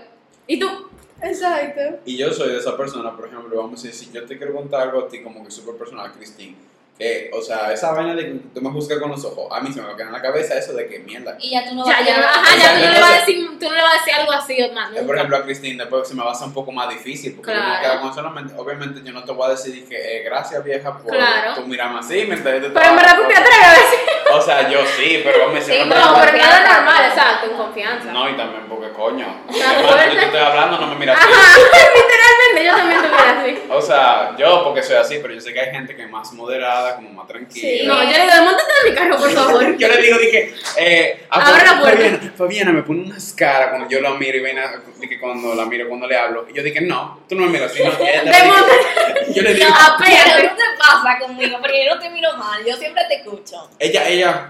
Y 0.47 0.60
tú. 0.60 0.89
Exacto. 1.21 1.81
Y 2.05 2.15
yo 2.17 2.31
soy 2.31 2.49
de 2.51 2.57
esa 2.60 2.77
persona, 2.77 3.15
por 3.15 3.27
ejemplo, 3.27 3.57
vamos 3.57 3.83
a 3.83 3.88
decir, 3.88 4.07
si 4.07 4.13
yo 4.13 4.25
te 4.25 4.38
quiero 4.38 4.53
contar 4.53 4.81
algo 4.81 5.01
a 5.01 5.07
ti 5.10 5.21
como 5.23 5.43
que 5.43 5.51
súper 5.51 5.75
personal, 5.75 6.13
Cristín, 6.13 6.55
que, 6.97 7.29
o 7.33 7.41
sea, 7.41 7.71
esa 7.71 7.91
vaina 7.91 8.15
de 8.15 8.23
que 8.25 8.31
tú 8.53 8.62
me 8.62 8.71
juzgas 8.71 8.99
con 8.99 9.12
los 9.12 9.23
ojos, 9.23 9.47
a 9.51 9.62
mí 9.62 9.71
se 9.71 9.79
me 9.81 9.88
va 9.88 9.93
a 9.93 9.95
quedar 9.95 10.07
en 10.07 10.13
la 10.13 10.21
cabeza 10.21 10.57
eso 10.57 10.73
de 10.73 10.88
que 10.88 10.99
mierda. 10.99 11.38
Y 11.39 11.51
ya 11.51 11.67
tú 11.69 11.75
no 11.75 11.86
Ya, 11.86 11.93
vas 11.97 12.05
ya, 12.07 12.15
a 12.15 12.19
no- 12.21 12.25
ajá, 12.27 12.57
ya 12.57 12.73
tú 12.73 12.86
no 12.86 12.91
le 12.93 12.99
vas 12.99 13.12
a 13.12 13.19
decir, 13.19 13.60
tú 13.60 13.65
no 13.69 13.75
le 13.75 13.81
vas 13.81 13.93
a 13.93 13.97
decir 13.99 14.13
algo 14.15 14.31
así, 14.31 14.60
hermano. 14.60 14.97
Eh, 14.97 15.03
por 15.03 15.15
ejemplo, 15.15 15.38
a 15.38 15.43
Cristín 15.43 15.77
después 15.77 16.07
se 16.07 16.15
me 16.15 16.23
va 16.23 16.29
a 16.29 16.31
hacer 16.33 16.47
un 16.47 16.53
poco 16.53 16.71
más 16.71 16.89
difícil, 16.89 17.33
porque 17.36 17.51
yo 17.51 17.57
me 17.57 17.63
Claro. 17.63 17.81
quedo 17.83 18.01
con 18.01 18.13
solamente, 18.15 18.53
obviamente 18.57 19.01
yo 19.03 19.13
no 19.13 19.23
te 19.23 19.31
voy 19.31 19.47
a 19.47 19.51
decir 19.51 19.88
que 19.88 19.95
eh, 19.95 20.23
gracias 20.23 20.63
vieja 20.63 20.97
por 20.97 21.12
Claro. 21.13 21.53
tú 21.55 21.67
mirarme 21.67 21.99
así, 21.99 22.25
¿me 22.25 22.36
entiendes? 22.36 22.71
Pero 22.73 22.86
en 22.89 22.95
verdad 22.95 23.15
tú 23.15 23.27
te 23.27 23.33
atreves 23.36 23.65
a 23.67 23.71
decir. 23.73 23.99
O 24.38 24.41
sea, 24.41 24.69
yo 24.69 24.80
sí, 24.97 25.21
pero 25.23 25.50
a 25.50 25.54
decir, 25.54 25.73
Sí, 25.73 25.80
pero- 25.89 25.89
pero 25.89 26.02
nada 26.02 26.13
confianza. 26.32 26.73
normal, 26.76 27.06
exacto, 27.10 27.45
en 27.52 27.58
confianza. 27.58 28.12
no, 28.12 28.30
y 28.30 28.34
también 28.38 28.63
porque 28.69 28.89
coño, 28.93 29.28
cuando 29.47 30.04
yo 30.06 30.19
te 30.19 30.26
estoy 30.26 30.39
hablando 30.39 30.78
no 30.80 30.88
me 30.88 30.95
miras 30.95 31.17
así. 31.17 31.28
Ajá, 31.32 31.58
literalmente, 31.95 32.65
yo 32.65 32.76
también 32.76 33.02
te 33.02 33.08
miro 33.08 33.19
así. 33.58 33.63
O 33.69 33.82
sea, 33.82 34.36
yo 34.38 34.63
porque 34.63 34.84
soy 34.84 34.95
así, 34.97 35.19
pero 35.21 35.34
yo 35.34 35.41
sé 35.41 35.54
que 35.54 35.60
hay 35.60 35.71
gente 35.71 35.95
que 35.95 36.04
es 36.04 36.10
más 36.10 36.32
moderada, 36.34 36.95
como 36.95 37.10
más 37.12 37.28
tranquila. 37.28 37.67
Sí. 37.67 37.82
No, 37.86 38.04
yo 38.04 38.10
le 38.12 38.23
digo, 38.23 38.43
montate 38.43 38.71
en 38.84 38.89
mi 38.89 38.95
carro, 38.97 39.17
por 39.17 39.30
favor. 39.36 39.78
Yo 39.78 39.88
le 39.88 39.97
digo, 40.02 40.17
dije, 40.19 40.54
eh, 40.78 41.26
a 41.30 41.39
Abre 41.50 41.65
la 41.65 41.80
puerta. 41.80 41.97
Fabiana, 41.97 42.34
Fabiana 42.38 42.71
me 42.73 42.84
pone 42.84 43.02
unas 43.04 43.34
caras 43.34 43.69
cuando 43.69 43.89
yo 43.89 44.00
la 44.02 44.12
miro 44.12 44.38
y 44.38 44.41
ven 44.41 44.60
a, 44.60 44.71
dije, 45.00 45.19
cuando 45.19 45.54
la 45.56 45.65
miro, 45.65 45.88
cuando 45.88 46.08
le 46.08 46.17
hablo. 46.17 46.45
Y 46.50 46.54
yo 46.54 46.63
dije, 46.63 46.82
no, 46.82 47.21
tú 47.28 47.36
no 47.36 47.43
me 47.45 47.50
miras 47.52 47.71
así. 47.71 47.84
No, 47.84 47.91
yo 49.34 49.41
le 49.41 49.54
digo, 49.54 49.69
No, 49.69 49.76
Pero 49.97 50.15
apéate. 50.15 50.52
¿Qué 50.77 50.83
te 50.83 51.03
pasa 51.03 51.19
conmigo? 51.19 51.57
Porque 51.59 51.85
yo 51.85 51.95
no 51.95 52.01
te 52.01 52.09
miro 52.09 52.35
mal, 52.37 52.63
yo 52.65 52.75
siempre 52.75 53.03
te 53.07 53.15
escucho. 53.15 53.69
ella, 53.79 54.07
ella. 54.07 54.49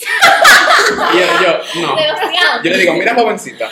Y 0.00 1.18
yo, 1.18 1.26
yo, 1.40 1.82
no. 1.82 2.62
Yo 2.62 2.70
le 2.70 2.76
digo, 2.78 2.94
mira 2.94 3.14
jovencita. 3.14 3.70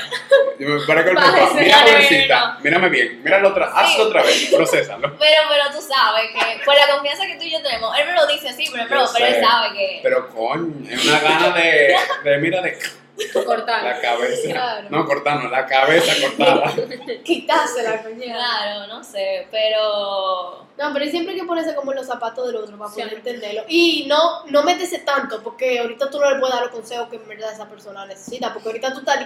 Yo 0.58 0.68
me 0.68 0.86
parezco 0.86 1.10
el 1.10 1.16
papá. 1.16 1.50
Mira 1.54 1.78
jovencita. 1.78 2.58
Mírame 2.62 2.88
bien. 2.88 3.22
Míralo 3.22 3.48
otra. 3.48 3.66
Hazlo 3.66 4.04
otra 4.04 4.22
vez. 4.22 4.50
Procésalo. 4.54 5.18
Pero, 5.18 5.42
pero 5.50 5.64
tú 5.72 5.82
sabes 5.82 6.30
que 6.30 6.64
por 6.64 6.74
la 6.74 6.86
confianza 6.94 7.26
que 7.26 7.36
tú 7.36 7.42
y 7.42 7.50
yo 7.50 7.60
tenemos, 7.62 7.96
él 7.98 8.06
me 8.06 8.14
lo 8.14 8.26
dice 8.26 8.48
así, 8.48 8.68
pero, 8.72 8.84
pero, 8.88 9.04
pero 9.12 9.26
él 9.26 9.44
sabe 9.44 9.76
que. 9.76 10.00
Pero 10.02 10.28
coño, 10.30 10.88
es 10.88 11.04
una 11.04 11.20
gana 11.20 11.50
de, 11.50 11.96
de 12.24 12.38
mira, 12.38 12.62
de 12.62 12.78
Cortar. 13.44 13.82
la 13.84 14.00
cabeza. 14.00 14.48
Claro. 14.50 14.88
No, 14.90 15.04
cortarnos, 15.06 15.50
la 15.50 15.66
cabeza 15.66 16.12
cortada. 16.20 16.72
Quitársela. 17.24 18.02
Claro, 18.02 18.86
no 18.88 19.02
sé, 19.04 19.46
pero. 19.50 20.66
No, 20.78 20.92
pero 20.92 21.04
siempre 21.10 21.34
hay 21.34 21.40
que 21.40 21.46
ponerse 21.46 21.74
como 21.74 21.92
en 21.92 21.98
los 21.98 22.06
zapatos 22.06 22.46
del 22.46 22.56
otro 22.56 22.76
para 22.78 22.90
poder 22.90 23.12
entenderlo. 23.12 23.64
Y 23.68 24.06
no, 24.08 24.44
no 24.46 24.62
meterse 24.62 24.98
tanto, 25.00 25.42
porque 25.42 25.78
ahorita 25.78 26.10
tú 26.10 26.18
no 26.18 26.30
le 26.30 26.38
puedes 26.40 26.54
dar 26.54 26.64
los 26.64 26.72
consejos 26.72 27.08
que 27.08 27.16
en 27.16 27.28
verdad 27.28 27.52
esa 27.52 27.68
persona 27.68 28.06
necesita. 28.06 28.52
Porque 28.52 28.68
ahorita 28.70 28.92
tú 28.92 29.00
estás. 29.00 29.18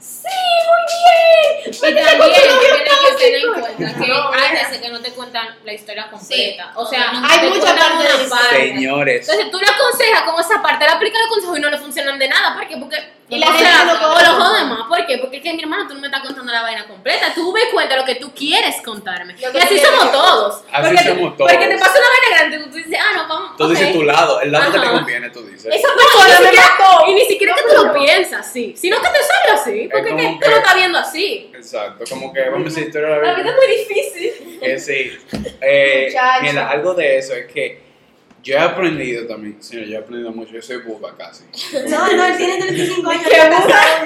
¡Sí, 0.00 0.28
muy 0.66 0.82
bien! 0.90 1.74
Y 1.74 1.78
también 1.78 2.32
tienes 2.32 2.56
que 2.56 3.24
tener 3.24 3.40
en 3.40 3.52
tóxico". 3.52 3.60
cuenta 3.60 3.94
que 4.00 4.06
No, 4.08 4.32
hay 4.32 4.52
veces 4.52 4.78
que 4.80 4.88
no 4.88 5.00
te 5.00 5.10
cuentan 5.12 5.48
la 5.64 5.72
historia 5.72 6.10
completa. 6.10 6.64
Sí. 6.64 6.70
O 6.74 6.86
sea, 6.86 7.10
Hay 7.10 7.40
te 7.40 7.48
mucha 7.58 7.76
parte 7.76 8.04
de. 8.04 8.68
Señores. 8.74 9.28
Entonces 9.28 9.50
tú 9.50 9.60
le 9.60 9.66
aconsejas 9.68 10.22
como 10.22 10.40
esa 10.40 10.62
parte, 10.62 10.84
le 10.86 10.90
aplicas 10.92 11.20
los 11.20 11.28
consejos 11.30 11.58
y 11.58 11.60
no 11.60 11.70
le 11.70 11.78
funcionan 11.78 12.18
de 12.18 12.28
nada. 12.28 12.54
¿Por 12.56 12.66
qué? 12.66 12.76
Porque. 12.78 12.96
Y 13.28 13.38
la 13.38 13.46
o 13.48 13.52
gente 13.52 13.64
sea, 13.64 13.84
no 13.84 14.66
más. 14.66 14.88
¿Por 14.88 15.06
qué? 15.06 15.16
Porque 15.18 15.38
es 15.38 15.42
que 15.42 15.54
mi 15.54 15.62
hermano, 15.62 15.88
tú 15.88 15.94
no 15.94 16.00
me 16.00 16.08
estás 16.08 16.22
contando 16.22 16.52
la 16.52 16.60
vaina 16.62 16.86
completa. 16.86 17.32
Tú 17.34 17.52
me 17.52 17.70
cuentas 17.72 17.96
lo 17.98 18.04
que 18.04 18.16
tú 18.16 18.32
quieres 18.34 18.76
contarme. 18.84 19.34
Y 19.38 19.44
así 19.44 19.78
somos 19.78 20.12
todos. 20.12 20.62
Así 20.70 20.88
porque, 20.94 21.08
somos 21.08 21.36
todos. 21.36 21.50
Porque 21.52 21.66
te 21.68 21.78
pasa 21.78 21.92
una 21.98 22.08
vaina 22.08 22.36
grande 22.50 22.58
tú 22.68 22.76
dices, 22.76 22.98
ah, 23.00 23.16
no, 23.16 23.28
vamos. 23.28 23.56
Tú 23.56 23.68
dices 23.68 23.92
tu 23.92 24.02
lado, 24.02 24.40
el 24.40 24.52
lado 24.52 24.72
que 24.72 24.78
te 24.78 24.86
conviene, 24.86 25.30
tú 25.30 25.42
dices. 25.46 25.74
Esa 25.74 25.88
No, 25.88 25.94
persona 25.94 26.28
me 26.40 26.46
siquiera, 26.48 26.66
mató. 26.78 27.04
y 27.10 27.14
ni 27.14 27.24
siquiera 27.24 27.54
que 27.54 27.62
tú 27.62 27.82
lo 27.84 27.92
piensas 27.94 28.46
así, 28.46 28.74
sino 28.76 28.96
que 29.00 29.08
te 29.08 29.18
sale 29.22 29.52
así, 29.60 29.88
porque 29.90 30.10
es 30.10 30.16
que 30.16 30.22
que- 30.38 30.44
tú 30.44 30.50
lo 30.50 30.56
estás 30.58 30.74
viendo 30.74 30.98
así. 30.98 31.50
Exacto, 31.54 32.04
como 32.10 32.32
que 32.32 32.42
vamos 32.50 32.72
a 32.72 32.74
decir, 32.76 32.92
tú 32.92 32.98
la 32.98 33.18
La 33.18 33.34
vida 33.34 33.50
es 33.50 33.56
muy 33.56 33.76
difícil. 33.78 34.58
Eh, 34.60 34.78
sí. 34.78 35.18
Eh, 35.62 36.14
mira, 36.42 36.70
algo 36.70 36.94
de 36.94 37.18
eso 37.18 37.32
es 37.34 37.46
que 37.52 37.82
yo 38.44 38.54
he 38.54 38.58
aprendido 38.58 39.26
también, 39.26 39.60
señor, 39.62 39.86
yo 39.86 39.94
he 39.94 39.98
aprendido 39.98 40.30
mucho, 40.30 40.52
yo 40.52 40.60
soy 40.60 40.76
buba 40.78 41.16
casi. 41.16 41.44
No, 41.88 42.12
no, 42.12 42.26
él 42.26 42.36
tiene 42.36 42.58
35 42.58 43.10
años. 43.10 43.24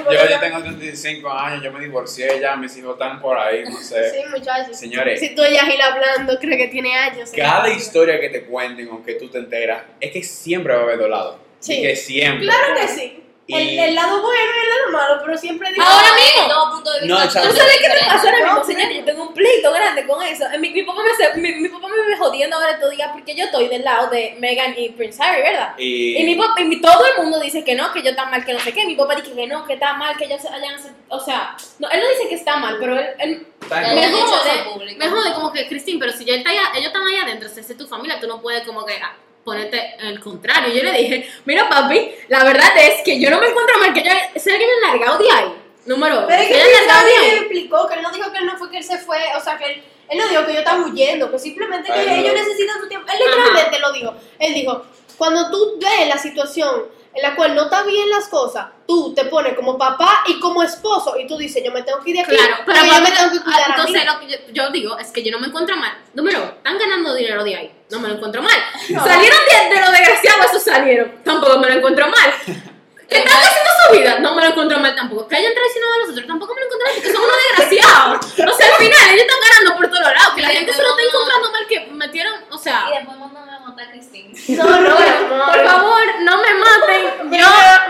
Yo, 0.05 0.29
yo 0.29 0.39
tengo 0.39 0.63
35 0.63 1.29
años, 1.29 1.63
yo 1.63 1.71
me 1.73 1.81
divorcié 1.81 2.39
ya, 2.39 2.55
mis 2.55 2.75
hijos 2.77 2.93
están 2.93 3.19
por 3.21 3.37
ahí, 3.37 3.63
no 3.65 3.77
sé. 3.77 4.11
Sí, 4.11 4.17
muchachos. 4.31 4.77
Señores. 4.77 5.19
Si 5.19 5.35
tú 5.35 5.41
oyes 5.41 5.61
a 5.61 5.65
Gil 5.65 5.81
hablando, 5.81 6.39
creo 6.39 6.57
que 6.57 6.67
tiene 6.69 6.95
años. 6.95 7.31
Cada 7.35 7.69
historia 7.69 8.19
que 8.19 8.29
te 8.29 8.45
cuenten 8.45 8.89
o 8.89 9.03
que 9.03 9.15
tú 9.15 9.27
te 9.27 9.39
enteras, 9.39 9.83
es 9.99 10.11
que 10.11 10.23
siempre 10.23 10.73
va 10.73 10.79
a 10.79 10.83
haber 10.83 10.99
dos 10.99 11.09
lados. 11.09 11.35
Sí. 11.59 11.73
Y 11.73 11.81
que 11.81 11.95
siempre. 11.97 12.45
Claro 12.45 12.75
que 12.79 12.87
sí. 12.87 13.18
Y- 13.49 13.55
el, 13.55 13.79
el 13.79 13.95
lado 13.95 14.21
bueno 14.21 14.39
y 14.55 14.59
el 14.63 14.69
lado 14.69 14.91
malo, 14.91 15.21
pero 15.25 15.37
siempre 15.37 15.69
digo. 15.73 15.83
Ahora 15.83 16.07
mismo. 16.13 16.41
es 16.43 16.47
dos 16.49 16.69
puntos 16.73 16.93
de 16.93 16.99
vista 17.01 17.15
No, 17.17 17.23
exacto. 17.23 17.49
¿Tú 17.49 17.55
sabes 17.55 17.73
qué 17.73 17.79
diferentes. 17.79 18.13
pasa 18.13 18.29
ahora 18.29 18.45
mismo, 18.45 18.63
señor? 18.65 18.91
Yo 18.93 19.05
tengo 19.05 19.23
un 19.23 19.33
pleito 19.33 19.71
grande 19.73 20.05
con 20.07 20.21
eso. 20.23 20.45
Mi, 20.59 20.69
mi 20.69 20.83
papá 20.83 21.01
me 21.03 21.11
hace- 21.11 21.37
mi, 21.39 21.51
mi 21.55 21.69
papá 21.69 21.87
me 21.87 22.01
vive 22.03 22.17
jodiendo 22.17 22.55
ahora 22.55 22.71
estos 22.71 22.91
días 22.91 23.09
porque 23.11 23.35
yo 23.35 23.45
estoy 23.45 23.67
del 23.67 23.83
lado 23.83 24.07
de 24.09 24.35
Meghan 24.39 24.75
y 24.77 24.89
Prince 24.89 25.21
Harry, 25.23 25.41
¿verdad? 25.41 25.73
Y, 25.77 26.17
Y 26.17 26.23
mi 26.25 26.35
papá, 26.35 26.61
y 26.61 26.79
todo 26.81 27.05
el 27.05 27.21
mundo 27.23 27.39
dice 27.39 27.63
que 27.63 27.75
no, 27.75 27.91
que 27.91 28.01
yo 28.03 28.11
está 28.11 28.25
mal, 28.25 28.45
que 28.45 28.53
no 28.53 28.59
sé 28.59 28.71
qué. 28.71 28.85
Mi 28.85 28.95
papá 28.95 29.15
dice 29.15 29.33
que 29.33 29.47
no, 29.47 29.65
que 29.65 29.73
está 29.73 29.93
mal, 29.93 30.15
que 30.15 30.25
ellos 30.25 30.41
se 30.41 30.47
hayan... 30.49 30.75
O 31.09 31.19
sea, 31.19 31.57
no, 31.79 31.89
él 31.89 32.01
no 32.01 32.09
dice 32.09 32.29
que 32.29 32.35
está 32.35 32.57
mal, 32.57 32.77
pero 32.79 32.97
él, 32.99 33.07
él 33.19 33.47
me 33.69 34.11
jode, 34.11 34.95
me 34.97 35.07
jode 35.09 35.33
como 35.33 35.51
que, 35.51 35.67
Cristín, 35.67 35.97
pero 35.99 36.11
si 36.11 36.23
ya 36.25 36.35
está 36.35 36.51
allá, 36.51 36.69
ellos 36.75 36.87
están 36.87 37.05
allá 37.07 37.23
adentro, 37.23 37.49
si 37.49 37.59
es 37.59 37.77
tu 37.77 37.87
familia, 37.87 38.19
tú 38.19 38.27
no 38.27 38.41
puedes 38.41 38.63
como 38.63 38.85
que 38.85 38.93
ah, 39.01 39.15
ponerte 39.49 39.95
en 39.99 40.07
el 40.07 40.19
contrario. 40.19 40.73
Yo 40.73 40.83
le 40.83 40.91
dije, 40.97 41.29
mira 41.45 41.67
papi, 41.67 42.11
la 42.27 42.43
verdad 42.43 42.69
es 42.77 43.01
que 43.03 43.19
yo 43.19 43.29
no 43.31 43.39
me 43.39 43.47
encuentro 43.47 43.79
mal 43.79 43.93
que 43.93 44.03
ya 44.03 44.31
se 44.39 44.51
hayan 44.51 44.69
largado 44.87 45.17
de 45.17 45.31
ahí. 45.31 45.53
Número 45.85 46.17
uno. 46.19 46.27
Pero 46.27 46.41
es 46.43 46.47
que 46.49 46.53
hayan 46.53 46.67
él 46.67 46.73
largado 46.87 47.07
de 47.07 47.11
me 47.19 47.25
ahí. 47.25 47.37
explicó 47.39 47.87
que 47.87 47.95
él 47.95 48.01
no 48.03 48.11
dijo 48.11 48.31
que 48.31 48.37
él 48.37 48.45
no 48.45 48.57
fue 48.57 48.69
que 48.69 48.77
él 48.77 48.83
se 48.83 48.97
fue, 48.99 49.17
o 49.35 49.41
sea, 49.43 49.57
que 49.57 49.65
él, 49.65 49.83
él 50.09 50.17
no 50.19 50.27
dijo 50.27 50.45
que 50.45 50.53
yo 50.53 50.59
estaba 50.59 50.85
huyendo, 50.85 51.31
que 51.31 51.39
simplemente 51.39 51.91
que 51.91 52.19
ellos 52.19 52.33
necesitan 52.33 52.79
su 52.79 52.87
tiempo. 52.87 53.07
Él 53.11 53.19
Ajá. 53.27 53.35
literalmente 53.37 53.79
lo 53.79 53.91
dijo. 53.93 54.13
Él 54.37 54.53
dijo, 54.53 54.85
cuando 55.17 55.49
tú 55.49 55.79
ves 55.81 56.07
la 56.07 56.17
situación 56.17 56.83
en 57.11 57.23
la 57.23 57.35
cual 57.35 57.55
no 57.55 57.63
está 57.63 57.81
bien 57.83 58.07
las 58.09 58.27
cosas, 58.27 58.67
tú 58.87 59.13
te 59.15 59.25
pones 59.25 59.55
como 59.55 59.77
papá 59.79 60.23
y 60.27 60.39
como 60.39 60.61
esposo 60.61 61.15
y 61.19 61.25
tú 61.25 61.37
dices, 61.37 61.63
yo 61.65 61.71
me 61.71 61.81
tengo 61.81 61.99
que 62.03 62.11
ir 62.11 62.17
de 62.17 62.21
aquí, 62.21 62.35
Claro, 62.35 62.57
pero 62.67 62.85
yo 62.85 63.01
me 63.01 63.11
tengo 63.11 63.31
que 63.31 63.39
cuidar 63.41 63.63
a 63.63 63.67
mí. 63.67 63.73
entonces 63.77 64.05
lo 64.05 64.19
que 64.19 64.27
yo, 64.27 64.37
yo 64.53 64.69
digo 64.69 64.97
es 64.99 65.07
que 65.11 65.23
yo 65.23 65.31
no 65.31 65.39
me 65.39 65.47
encuentro 65.47 65.75
mal. 65.75 65.97
Número, 66.13 66.37
uno, 66.43 66.51
están 66.57 66.77
ganando 66.77 67.15
dinero 67.15 67.43
de 67.43 67.55
ahí. 67.55 67.71
No 67.91 67.99
me 67.99 68.07
lo 68.09 68.15
encuentro 68.15 68.41
mal. 68.41 68.59
No. 68.89 69.03
Salieron 69.05 69.39
de, 69.69 69.75
de 69.75 69.81
lo 69.81 69.91
desgraciado, 69.91 70.43
eso 70.43 70.59
salieron. 70.59 71.11
Tampoco 71.23 71.59
me 71.59 71.67
lo 71.67 71.73
encuentro 71.75 72.07
mal. 72.07 72.33
Que 73.09 73.17
están 73.17 73.37
haciendo 73.41 73.69
su 73.87 73.93
vida, 73.97 74.19
no 74.19 74.35
me 74.35 74.41
lo 74.43 74.49
encuentro 74.49 74.77
mal 74.77 74.93
tampoco. 74.95 75.27
Que 75.27 75.35
hayan 75.37 75.51
traicionado 75.55 75.93
a 75.95 75.97
los 75.97 76.09
otros, 76.11 76.27
tampoco 76.27 76.53
me 76.53 76.59
lo 76.61 76.67
encuentro 76.67 76.85
mal, 76.85 76.93
porque 76.95 77.11
son 77.11 77.23
unos 77.23 77.37
desgraciados. 77.49 78.53
O 78.53 78.55
sea, 78.55 78.67
al 78.67 78.73
final 78.75 79.09
ellos 79.09 79.25
están 79.25 79.39
ganando 79.49 79.77
por 79.77 79.87
todos 79.89 80.13
lados. 80.13 80.33
Que 80.35 80.41
la 80.43 80.49
gente 80.49 80.71
se 80.73 80.81
lo 80.83 80.89
está 80.91 81.01
encontrando 81.09 81.51
mal, 81.51 81.65
que 81.67 81.79
metieron, 81.89 82.33
o 82.51 82.57
sea. 82.59 82.85
Y 82.87 82.97
después 82.97 83.17
mándame 83.17 83.51
a 83.51 83.59
matar 83.61 83.87
a 83.87 83.89
Cristín. 83.89 84.31
No. 84.49 84.63
Por 84.63 85.65
favor, 85.65 86.03
no 86.21 86.37
me 86.37 86.53
maten. 86.53 87.31
Yo 87.33 87.47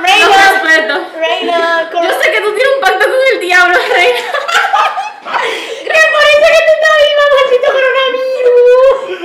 Reina, 0.08 0.26
los 0.26 0.38
respeto. 0.64 0.96
Reina, 1.20 1.90
con- 1.92 2.02
Yo 2.08 2.12
sé 2.22 2.32
que 2.32 2.40
tú 2.40 2.56
tienes 2.56 2.74
un 2.76 2.80
pacto 2.82 3.04
con 3.06 3.20
el 3.34 3.40
diablo, 3.42 3.78
reina. 3.92 4.20
Me 5.84 6.00
parece 6.16 6.48
que 6.48 6.62
tú 6.64 6.72
estás 6.80 6.96
viva, 7.04 7.24
maldito 7.36 7.68
coronavirus. 7.76 9.20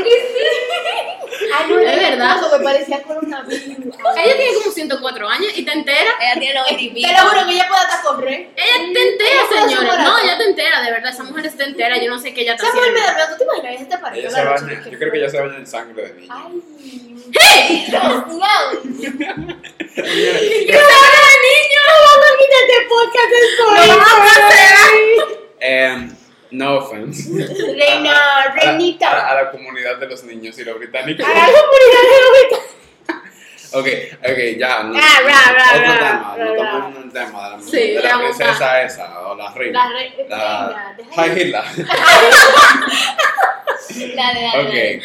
Ay, 1.57 1.67
no, 1.71 1.79
Es 1.79 1.87
era 1.99 2.11
verdad. 2.11 2.31
hermoso, 2.37 2.59
me 2.59 2.65
parecía 2.65 3.03
coronavirus. 3.03 3.95
Ella 4.17 4.37
tiene 4.37 4.55
como 4.55 4.71
104 4.73 5.29
años 5.29 5.53
y 5.57 5.65
te 5.65 5.73
entera. 5.73 6.11
Ella 6.21 6.41
tiene 6.41 6.55
los 6.55 6.65
20 6.67 6.83
y 6.83 6.91
pico. 6.91 7.09
Te 7.09 7.15
lo 7.15 7.29
juro 7.31 7.47
que 7.47 7.53
ella 7.53 7.69
puede 7.69 7.81
hasta 7.81 8.03
correr. 8.03 8.49
Ella 8.57 8.93
te 8.93 9.09
entera, 9.09 9.31
Ella 9.31 9.43
puede 9.49 9.61
señores. 9.63 9.89
superar. 9.91 10.07
No, 10.09 10.19
ella 10.19 10.39
te 10.39 10.45
entera, 10.45 10.83
de 10.83 10.91
verdad. 10.91 11.13
Esa 11.13 11.23
mujer 11.23 11.47
está 11.47 11.65
entera. 11.65 11.97
Yo 11.99 12.11
no 12.11 12.19
sé 12.19 12.35
qué 12.35 12.41
ella 12.43 12.55
está 12.55 12.67
Esa 12.67 12.75
mujer 12.77 12.93
me 12.93 13.01
haciendo. 13.01 13.21
da 13.21 13.27
miedo. 13.27 13.37
¿Tú 13.39 13.39
te 13.39 13.45
imaginas? 13.45 13.73
Ella 13.81 13.91
se 13.91 13.99
parece 13.99 14.21
Ella 14.21 14.29
a 14.29 14.31
se 14.33 14.45
la 14.45 14.51
baña, 14.51 14.63
noche 14.67 14.83
que 14.85 14.91
yo 14.91 14.99
creo 14.99 14.99
que 14.99 15.09
fue. 15.11 15.19
ella 15.19 15.31
se 15.31 15.39
de. 15.95 16.27
Ay. 16.29 16.63
¡Que 17.33 17.87
se 17.87 17.93
van 17.93 18.03
a 20.83 20.85
niño! 21.45 21.83
Vamos 22.07 22.27
a 22.27 22.29
quitar 22.39 22.63
este 22.69 22.79
podcast 22.89 23.31
después. 23.31 23.79
¡Lo 23.89 23.95
vamos 23.99 24.33
a 24.37 24.39
hacer! 24.49 24.75
Em, 25.61 25.99
no 26.51 26.69
offense. 26.79 27.19
Reina, 27.77 28.15
reinita. 28.55 29.07
A, 29.11 29.13
a 29.31 29.33
la 29.45 29.51
comunidad 29.51 29.97
de 29.99 30.07
los 30.09 30.25
niños 30.25 30.59
y 30.59 30.65
los 30.65 30.79
británicos. 30.79 31.27
A 31.27 31.29
la 31.29 31.35
comunidad 31.47 32.03
de 32.03 32.09
los 32.51 32.61
Ok, 33.75 33.89
ok, 34.23 34.39
ya. 34.59 34.83
No, 34.85 34.97
Ah, 34.97 35.21
ra, 35.25 35.41
ra, 35.53 35.65
otro 35.75 35.93
ra, 35.93 35.99
tema. 35.99 36.37
No 36.39 36.45
estamos 36.55 36.97
en 36.97 37.03
el 37.03 37.11
tema 37.13 37.41
de 37.43 37.49
la, 37.57 37.63
Sí, 37.63 37.77
de 37.77 38.01
la 38.03 38.09
esa 38.83 39.05
o 39.27 39.35
la 39.35 39.51
reina. 39.53 39.89
La 39.89 39.93
re- 39.93 40.15
La 40.29 40.37
reina, 40.69 40.95
deja 40.97 41.11
de- 41.11 41.17
High 41.17 41.33
Hitler. 41.41 41.65
Dale, 44.15 44.15
dale, 44.15 44.41
dale. 44.43 45.03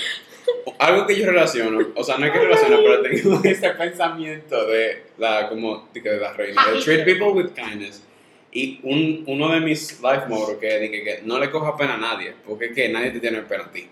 Algo 0.80 1.06
que 1.08 1.16
yo 1.18 1.26
relaciono, 1.26 1.80
o 1.96 2.04
sea, 2.04 2.18
no 2.18 2.26
es 2.26 2.32
que 2.32 2.40
relaciono, 2.40 2.78
pero 2.78 3.02
tengo 3.02 3.42
este 3.44 3.70
pensamiento 3.72 4.66
de 4.68 5.04
la, 5.18 5.50
como, 5.50 5.88
de, 5.94 6.18
la 6.20 6.34
reina, 6.34 6.62
de 6.74 6.80
treat 6.82 7.06
people 7.06 7.30
with 7.30 7.52
kindness. 7.54 8.04
Y 8.52 8.80
un, 8.84 9.24
uno 9.28 9.52
de 9.54 9.60
mis 9.60 10.02
life 10.02 10.26
mottos 10.28 10.58
que 10.60 10.84
es 10.86 10.92
que, 10.92 11.04
que 11.04 11.20
no 11.24 11.38
le 11.40 11.52
coja 11.52 11.78
pena 11.78 11.94
a 11.96 11.98
nadie, 11.98 12.34
porque 12.48 12.66
es 12.66 12.72
que 12.74 12.90
nadie 12.90 13.12
te 13.12 13.20
tiene 13.20 13.42
pena 13.44 13.66
a 13.66 13.72
ti. 13.72 13.88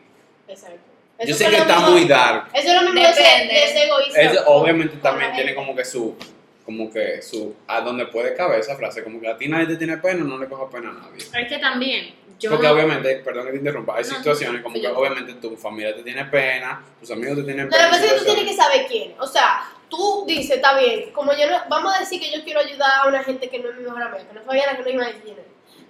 Exacto. 0.48 0.80
Yo 1.20 1.34
Eso 1.34 1.44
sé 1.46 1.50
que 1.50 1.58
está 1.58 1.78
mismo- 1.78 1.92
muy 1.92 2.06
dark. 2.06 2.50
Eso 2.54 2.68
es 2.70 2.76
lo 2.76 2.82
mismo 2.82 3.02
de 3.02 3.10
ese, 3.10 3.22
Depende. 3.24 3.54
de 3.54 3.64
ese 3.66 3.84
egoísta. 3.86 4.22
Es, 4.22 4.40
obviamente 4.46 4.98
también 4.98 5.34
tiene 5.34 5.56
como 5.56 5.76
que 5.76 5.84
su, 5.84 6.16
como 6.64 6.92
que 6.92 7.22
su, 7.22 7.56
a 7.68 7.82
donde 7.82 8.06
puede 8.08 8.36
caber 8.36 8.60
esa 8.60 8.76
frase, 8.76 9.04
como 9.04 9.20
que 9.20 9.28
a 9.28 9.38
ti 9.38 9.48
nadie 9.48 9.66
te 9.68 9.78
tiene 9.78 9.98
pena, 9.98 10.24
no 10.24 10.38
le 10.38 10.48
coja 10.48 10.70
pena 10.70 10.90
a 10.90 10.94
nadie. 10.94 11.18
Es 11.24 11.48
que 11.50 11.58
también, 11.60 12.14
yo. 12.40 12.52
Porque 12.52 12.68
obviamente, 12.68 13.16
perdón 13.18 13.46
que 13.46 13.52
te 13.52 13.58
interrumpa, 13.58 13.96
hay 13.98 14.04
No, 14.04 14.10
situaciones 14.16 14.62
como 14.62 14.76
sí, 14.76 14.82
que 14.82 14.88
yo- 14.88 14.98
obviamente 14.98 15.34
tu 15.36 15.56
familia 15.58 15.96
te 15.96 16.04
tiene 16.04 16.26
pena, 16.26 16.84
tus 17.00 17.12
amigos 17.12 17.38
te 17.38 17.44
tienen 17.44 17.66
No, 17.66 17.72
pena. 17.72 17.84
lo 17.84 17.90
que 17.90 17.96
pasa 17.98 18.06
es 18.06 18.12
que 18.14 18.20
tú 18.20 18.26
tienes 18.36 18.52
que 18.52 18.56
saber 18.62 18.86
quién. 18.88 19.16
O 19.20 19.28
sea, 19.28 19.70
tú 19.90 20.24
dices, 20.28 20.58
está 20.58 20.78
bien, 20.78 21.12
como 21.14 21.34
yo 21.34 21.50
no, 21.50 21.58
vamos 21.70 21.96
a 21.96 22.00
decir 22.00 22.20
que 22.22 22.32
yo 22.32 22.44
quiero 22.44 22.60
ayudar 22.60 22.90
a 23.04 23.08
una 23.08 23.24
gente 23.24 23.50
que 23.50 23.60
no 23.60 23.70
es 23.70 23.76
mi 23.78 23.84
mejor 23.84 24.02
amiga, 24.04 24.28
que 24.28 24.34
no 24.34 24.40
es 24.42 24.46
Fabiana, 24.46 24.72
que 24.78 24.82
no 24.84 24.88
es 24.90 24.94
Imagine. 24.96 25.42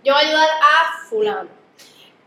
Yo 0.03 0.13
voy 0.13 0.23
a 0.23 0.27
ayudar 0.27 0.47
a 0.49 1.07
fulano. 1.09 1.49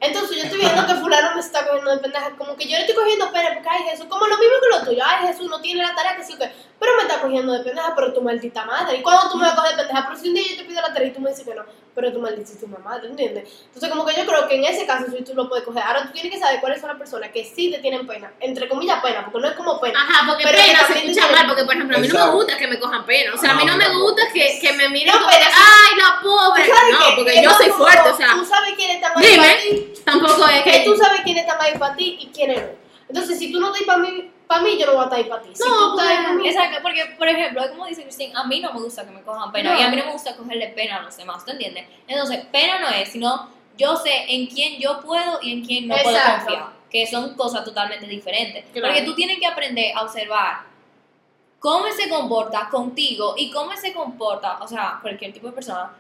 Entonces 0.03 0.37
yo 0.39 0.45
estoy 0.45 0.61
viendo 0.61 0.87
que 0.87 0.95
fulano 0.95 1.35
me 1.35 1.41
está 1.41 1.67
cogiendo 1.67 1.91
de 1.91 1.99
pendeja, 1.99 2.31
como 2.39 2.57
que 2.57 2.65
yo 2.65 2.71
le 2.77 2.81
estoy 2.81 2.95
cogiendo 2.97 3.31
pena 3.33 3.51
porque, 3.53 3.69
ay 3.69 3.83
Jesús, 3.91 4.07
como 4.07 4.27
lo 4.27 4.39
mismo 4.39 4.55
que 4.63 4.79
lo 4.79 4.85
tuyo, 4.85 5.03
ay 5.05 5.27
Jesús 5.27 5.49
no 5.51 5.61
tiene 5.61 5.83
la 5.83 5.95
tarea 5.95 6.17
que 6.17 6.25
sí 6.25 6.37
que, 6.39 6.51
pero 6.81 6.97
me 6.97 7.03
está 7.03 7.21
cogiendo 7.21 7.53
de 7.53 7.61
pendeja, 7.61 7.95
pero 7.95 8.13
tu 8.13 8.23
maldita 8.23 8.65
madre. 8.65 8.97
¿Y 8.99 9.03
cuando 9.03 9.31
tú 9.31 9.37
me 9.37 9.45
vas 9.45 9.53
a 9.53 9.57
coger 9.57 9.77
de 9.77 9.85
pendeja? 9.85 10.07
Pero 10.09 10.19
si 10.21 10.29
un 10.29 10.35
día 10.35 10.45
yo 10.51 10.57
te 10.57 10.65
pido 10.65 10.81
la 10.83 10.93
tarea 10.93 11.09
y 11.09 11.13
tú 11.13 11.21
me 11.21 11.31
dices 11.31 11.45
que 11.47 11.55
no, 11.55 11.63
pero 11.95 12.13
tu 12.13 12.21
maldísima 12.21 12.79
madre, 12.79 13.09
¿entiendes? 13.09 13.49
Entonces 13.67 13.91
como 13.91 14.07
que 14.07 14.15
yo 14.17 14.25
creo 14.25 14.49
que 14.49 14.55
en 14.57 14.65
ese 14.65 14.87
caso 14.87 15.05
sí 15.15 15.23
tú 15.23 15.35
lo 15.35 15.49
puedes 15.49 15.65
coger. 15.65 15.83
Ahora 15.83 16.03
tú 16.05 16.13
tienes 16.13 16.33
que 16.33 16.39
saber 16.39 16.59
cuáles 16.61 16.81
son 16.81 16.89
las 16.89 16.99
personas 16.99 17.31
que 17.31 17.45
sí 17.45 17.71
te 17.71 17.79
tienen 17.81 18.07
pena, 18.07 18.33
entre 18.41 18.69
comillas 18.69 19.01
pena, 19.03 19.25
porque 19.25 19.41
no 19.41 19.49
es 19.49 19.55
como 19.57 19.79
pena. 19.81 20.01
Ajá, 20.01 20.27
porque 20.27 20.45
Pero 20.45 20.57
pena 20.57 20.79
se 20.81 20.85
también 20.87 21.11
escucha 21.11 21.29
te- 21.29 21.35
mal, 21.37 21.47
porque 21.49 21.65
por 21.65 21.75
ejemplo 21.75 21.97
a 21.97 22.01
mí 22.01 22.09
no 22.09 22.27
me 22.27 22.31
gusta 22.33 22.57
que 22.57 22.67
me 22.67 22.79
cojan 22.81 23.05
pena, 23.05 23.35
o 23.35 23.37
sea, 23.39 23.51
a 23.51 23.55
mí 23.55 23.65
No, 23.67 23.73
no 23.73 23.77
me 23.79 23.89
gusta 24.03 24.23
que, 24.33 24.59
que 24.61 24.73
me 24.73 24.89
miren 24.89 25.13
No, 25.15 25.21
como 25.21 25.31
ay, 25.33 25.99
la 25.99 26.21
pobre, 26.23 26.65
¿Tú 26.65 26.71
sabes 26.75 26.93
no, 26.95 26.99
qué? 27.07 27.13
porque 27.17 27.33
Que 27.33 27.43
yo 27.43 27.51
no, 27.51 27.57
soy 27.57 27.69
fuerte, 27.71 28.09
o 28.09 28.17
sea, 28.17 28.33
Tú 28.33 28.45
sabes 28.45 28.73
quién 28.77 28.91
está 28.93 29.13
mal 29.13 29.23
Dime. 29.23 29.37
para 29.37 29.61
ti, 29.61 29.93
tampoco 30.05 30.47
es 30.49 30.63
que 30.63 30.83
tú 30.87 30.97
sabes 30.97 31.21
quién 31.25 31.37
está 31.37 31.59
mal 31.59 31.73
para 31.79 31.95
ti 31.97 32.17
y 32.21 32.27
quién 32.29 32.55
no. 32.55 32.81
Entonces, 33.09 33.39
si 33.39 33.53
tú 33.53 33.59
no 33.61 33.67
estás 33.67 33.81
ahí 33.81 33.87
para 33.87 33.99
mí, 33.99 34.31
para 34.51 34.63
mí, 34.63 34.77
yo 34.77 34.87
no 34.87 34.95
voy 34.95 35.03
a 35.03 35.05
estar 35.05 35.19
ahí 35.21 35.25
para 35.27 35.43
ti. 35.43 35.51
Si 35.55 35.63
No, 35.63 35.95
mí, 36.35 36.49
Exacto, 36.49 36.79
porque, 36.83 37.15
por 37.17 37.29
ejemplo, 37.29 37.63
como 37.71 37.87
dice 37.87 38.03
Cristín, 38.03 38.37
a 38.37 38.43
mí 38.49 38.59
no 38.59 38.73
me 38.73 38.81
gusta 38.81 39.05
que 39.05 39.13
me 39.13 39.23
cojan 39.23 39.53
pena 39.53 39.75
No. 39.75 39.81
y 39.81 39.83
a 39.85 39.89
mí 39.89 39.97
no 39.97 40.07
me 40.07 40.13
gusta 40.13 40.37
cogerle 40.37 40.67
pena 40.71 40.97
a 40.97 41.03
los 41.03 41.17
demás, 41.17 41.45
¿tú 41.45 41.53
entiendes? 41.53 41.87
Entonces, 42.09 42.45
pena 42.47 42.81
no 42.81 42.89
es, 42.89 43.11
sino 43.11 43.49
yo 43.79 43.95
sé 43.95 44.25
en 44.27 44.49
quién 44.49 44.81
yo 44.81 45.01
puedo 45.03 45.39
y 45.41 45.53
en 45.53 45.65
quién 45.65 45.87
no 45.87 45.95
puedo 46.03 46.19
confiar, 46.19 46.67
que 46.91 47.07
son 47.07 47.37
cosas 47.37 47.65
totalmente 47.65 48.07
diferentes. 48.09 48.65
Claro. 48.73 48.89
Porque 48.89 49.03
tú 49.05 49.15
tienes 49.15 49.39
que 49.39 49.47
aprender 49.47 49.97
a 49.97 50.03
observar 50.03 50.63
cómo 51.61 51.87
se 51.93 52.09
comporta 52.09 52.69
contigo 52.71 53.35
y 53.37 53.53
cómo 53.53 53.71
se 53.77 53.93
comporta, 53.93 54.59
o 54.61 54.67
sea, 54.67 54.99
cualquier 55.01 55.33
tipo 55.33 55.47
de 55.47 55.53
persona, 55.53 55.93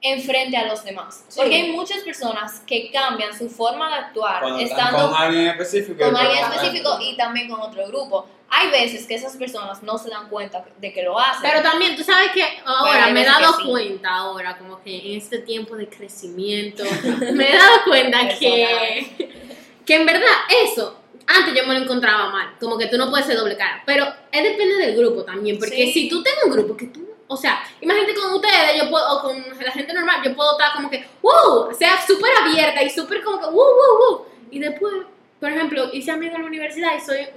enfrente 0.00 0.56
a 0.56 0.66
los 0.66 0.84
demás. 0.84 1.24
Sí. 1.28 1.40
Porque 1.40 1.54
hay 1.56 1.72
muchas 1.72 1.98
personas 2.02 2.60
que 2.66 2.90
cambian 2.92 3.36
su 3.36 3.48
forma 3.50 3.88
de 3.88 3.94
actuar 3.96 4.42
Cuando 4.42 4.60
estando 4.60 5.10
con 5.10 5.16
alguien 5.20 5.46
específico. 5.48 6.04
con 6.04 6.14
y 6.14 6.18
alguien 6.18 6.44
específico 6.44 6.98
y 7.00 7.16
también 7.16 7.48
con 7.48 7.60
otro 7.60 7.86
grupo. 7.88 8.26
Hay 8.50 8.70
veces 8.70 9.06
que 9.06 9.14
esas 9.14 9.36
personas 9.36 9.82
no 9.82 9.98
se 9.98 10.08
dan 10.08 10.28
cuenta 10.30 10.64
de 10.78 10.92
que 10.92 11.02
lo 11.02 11.18
hacen. 11.18 11.42
Pero 11.42 11.62
también, 11.62 11.96
tú 11.96 12.02
sabes 12.02 12.30
que 12.32 12.42
ahora 12.64 13.08
me 13.08 13.20
he 13.22 13.24
dado 13.24 13.56
sí. 13.58 13.64
cuenta, 13.68 14.08
ahora 14.14 14.56
como 14.56 14.80
que 14.82 14.96
en 15.12 15.18
este 15.18 15.38
tiempo 15.40 15.76
de 15.76 15.86
crecimiento, 15.88 16.82
me 17.34 17.50
he 17.52 17.56
dado 17.56 17.82
cuenta 17.84 18.28
que, 18.38 19.44
que 19.84 19.94
en 19.96 20.06
verdad 20.06 20.28
eso, 20.64 20.98
antes 21.26 21.54
yo 21.54 21.66
me 21.66 21.74
lo 21.74 21.84
encontraba 21.84 22.30
mal, 22.30 22.54
como 22.58 22.78
que 22.78 22.86
tú 22.86 22.96
no 22.96 23.10
puedes 23.10 23.26
ser 23.26 23.36
doble 23.36 23.56
cara, 23.56 23.82
pero 23.84 24.06
es 24.32 24.42
depende 24.42 24.76
del 24.76 24.96
grupo 24.96 25.24
también, 25.24 25.58
porque 25.58 25.76
Sí. 25.86 25.92
si 25.92 26.08
tú 26.08 26.22
tienes 26.22 26.44
un 26.44 26.52
grupo 26.52 26.74
que 26.74 26.86
tú, 26.86 27.06
o 27.28 27.36
sea, 27.36 27.62
imagínate 27.80 28.14
con 28.14 28.34
ustedes, 28.34 28.82
yo 28.82 28.90
puedo, 28.90 29.18
o 29.18 29.22
con 29.22 29.36
la 29.60 29.70
gente 29.70 29.92
normal, 29.92 30.20
yo 30.24 30.34
puedo 30.34 30.52
estar 30.52 30.72
como 30.74 30.90
que, 30.90 31.06
wow, 31.22 31.72
sea 31.74 32.00
súper 32.04 32.30
abierta 32.42 32.82
y 32.82 32.90
súper 32.90 33.22
como 33.22 33.38
que, 33.38 33.46
wow, 33.46 33.54
wow, 33.54 33.98
wow, 33.98 34.26
y 34.50 34.58
después, 34.58 34.94
por 35.38 35.50
ejemplo, 35.50 35.90
hice 35.92 36.10
amigos 36.10 36.36
en 36.36 36.42
la 36.42 36.48
universidad 36.48 36.96
y 36.96 37.00
soy 37.00 37.28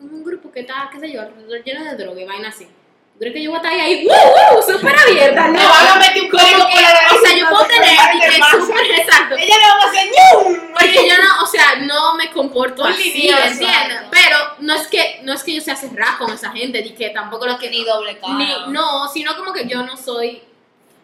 un, 0.00 0.08
un 0.08 0.24
grupo 0.24 0.50
que 0.52 0.60
está, 0.60 0.88
qué 0.92 1.00
sé 1.00 1.12
yo, 1.12 1.22
lleno 1.64 1.84
de 1.84 1.96
droga 1.96 2.20
y 2.20 2.24
vaina 2.24 2.48
así. 2.48 2.68
¿Tú 3.14 3.20
crees 3.20 3.34
que 3.34 3.42
yo 3.44 3.50
voy 3.50 3.60
a 3.60 3.62
estar 3.62 3.80
ahí, 3.80 4.08
¡uh, 4.08 4.58
uh! 4.58 4.62
súper 4.62 4.98
abierta? 4.98 5.46
No, 5.46 5.68
van 5.68 5.86
a 5.86 5.94
meter 6.00 6.20
un 6.20 6.30
que, 6.30 6.36
por 6.36 6.42
la 6.42 7.14
o 7.14 7.24
sea, 7.24 7.38
yo 7.38 7.48
puedo 7.48 7.64
tener 7.66 7.92
y 7.92 8.18
que 8.18 8.42
súper 8.50 8.90
exacto. 8.90 9.36
ella 9.38 9.54
le 9.56 9.66
va 9.66 9.74
a 9.74 9.88
hacer 9.88 10.06
¡ñum! 10.06 10.72
Porque 10.72 11.08
yo 11.08 11.14
no, 11.22 11.44
o 11.44 11.46
sea, 11.46 11.76
no 11.82 12.16
me 12.16 12.32
comporto 12.32 12.84
así, 12.84 13.30
¿entiendes? 13.30 14.02
Pero 14.10 14.36
no 14.58 14.74
es 14.74 14.88
que 14.88 15.20
no 15.22 15.32
es 15.32 15.44
que 15.44 15.54
yo 15.54 15.60
sea 15.60 15.76
cerrada 15.76 16.18
con 16.18 16.32
esa 16.32 16.50
gente, 16.50 16.82
ni 16.82 16.90
que 16.90 17.10
tampoco 17.10 17.46
lo 17.46 17.56
que 17.56 17.70
ni 17.70 17.84
doble 17.84 18.18
cara. 18.18 18.66
no, 18.66 19.08
sino 19.08 19.36
como 19.36 19.52
que 19.52 19.68
yo 19.68 19.84
no 19.84 19.96
soy 19.96 20.42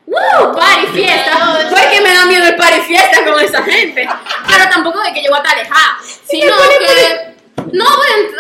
¡Woo! 0.07 0.57
Party 0.57 0.87
fiesta. 0.93 1.69
Porque 1.71 2.01
me 2.01 2.13
da 2.13 2.27
miedo 2.27 2.45
el 2.45 2.57
party 2.57 2.81
fiesta 2.81 3.25
con 3.25 3.39
esa 3.39 3.63
gente. 3.63 4.09
Pero 4.49 4.69
tampoco 4.69 5.01
es 5.05 5.13
que 5.13 5.23
yo 5.23 5.31
voy 5.31 5.39
a 5.39 5.43
estar 5.43 5.57
alejada. 5.57 5.99
Sino 6.25 6.57
que 6.57 7.35
No, 7.73 7.85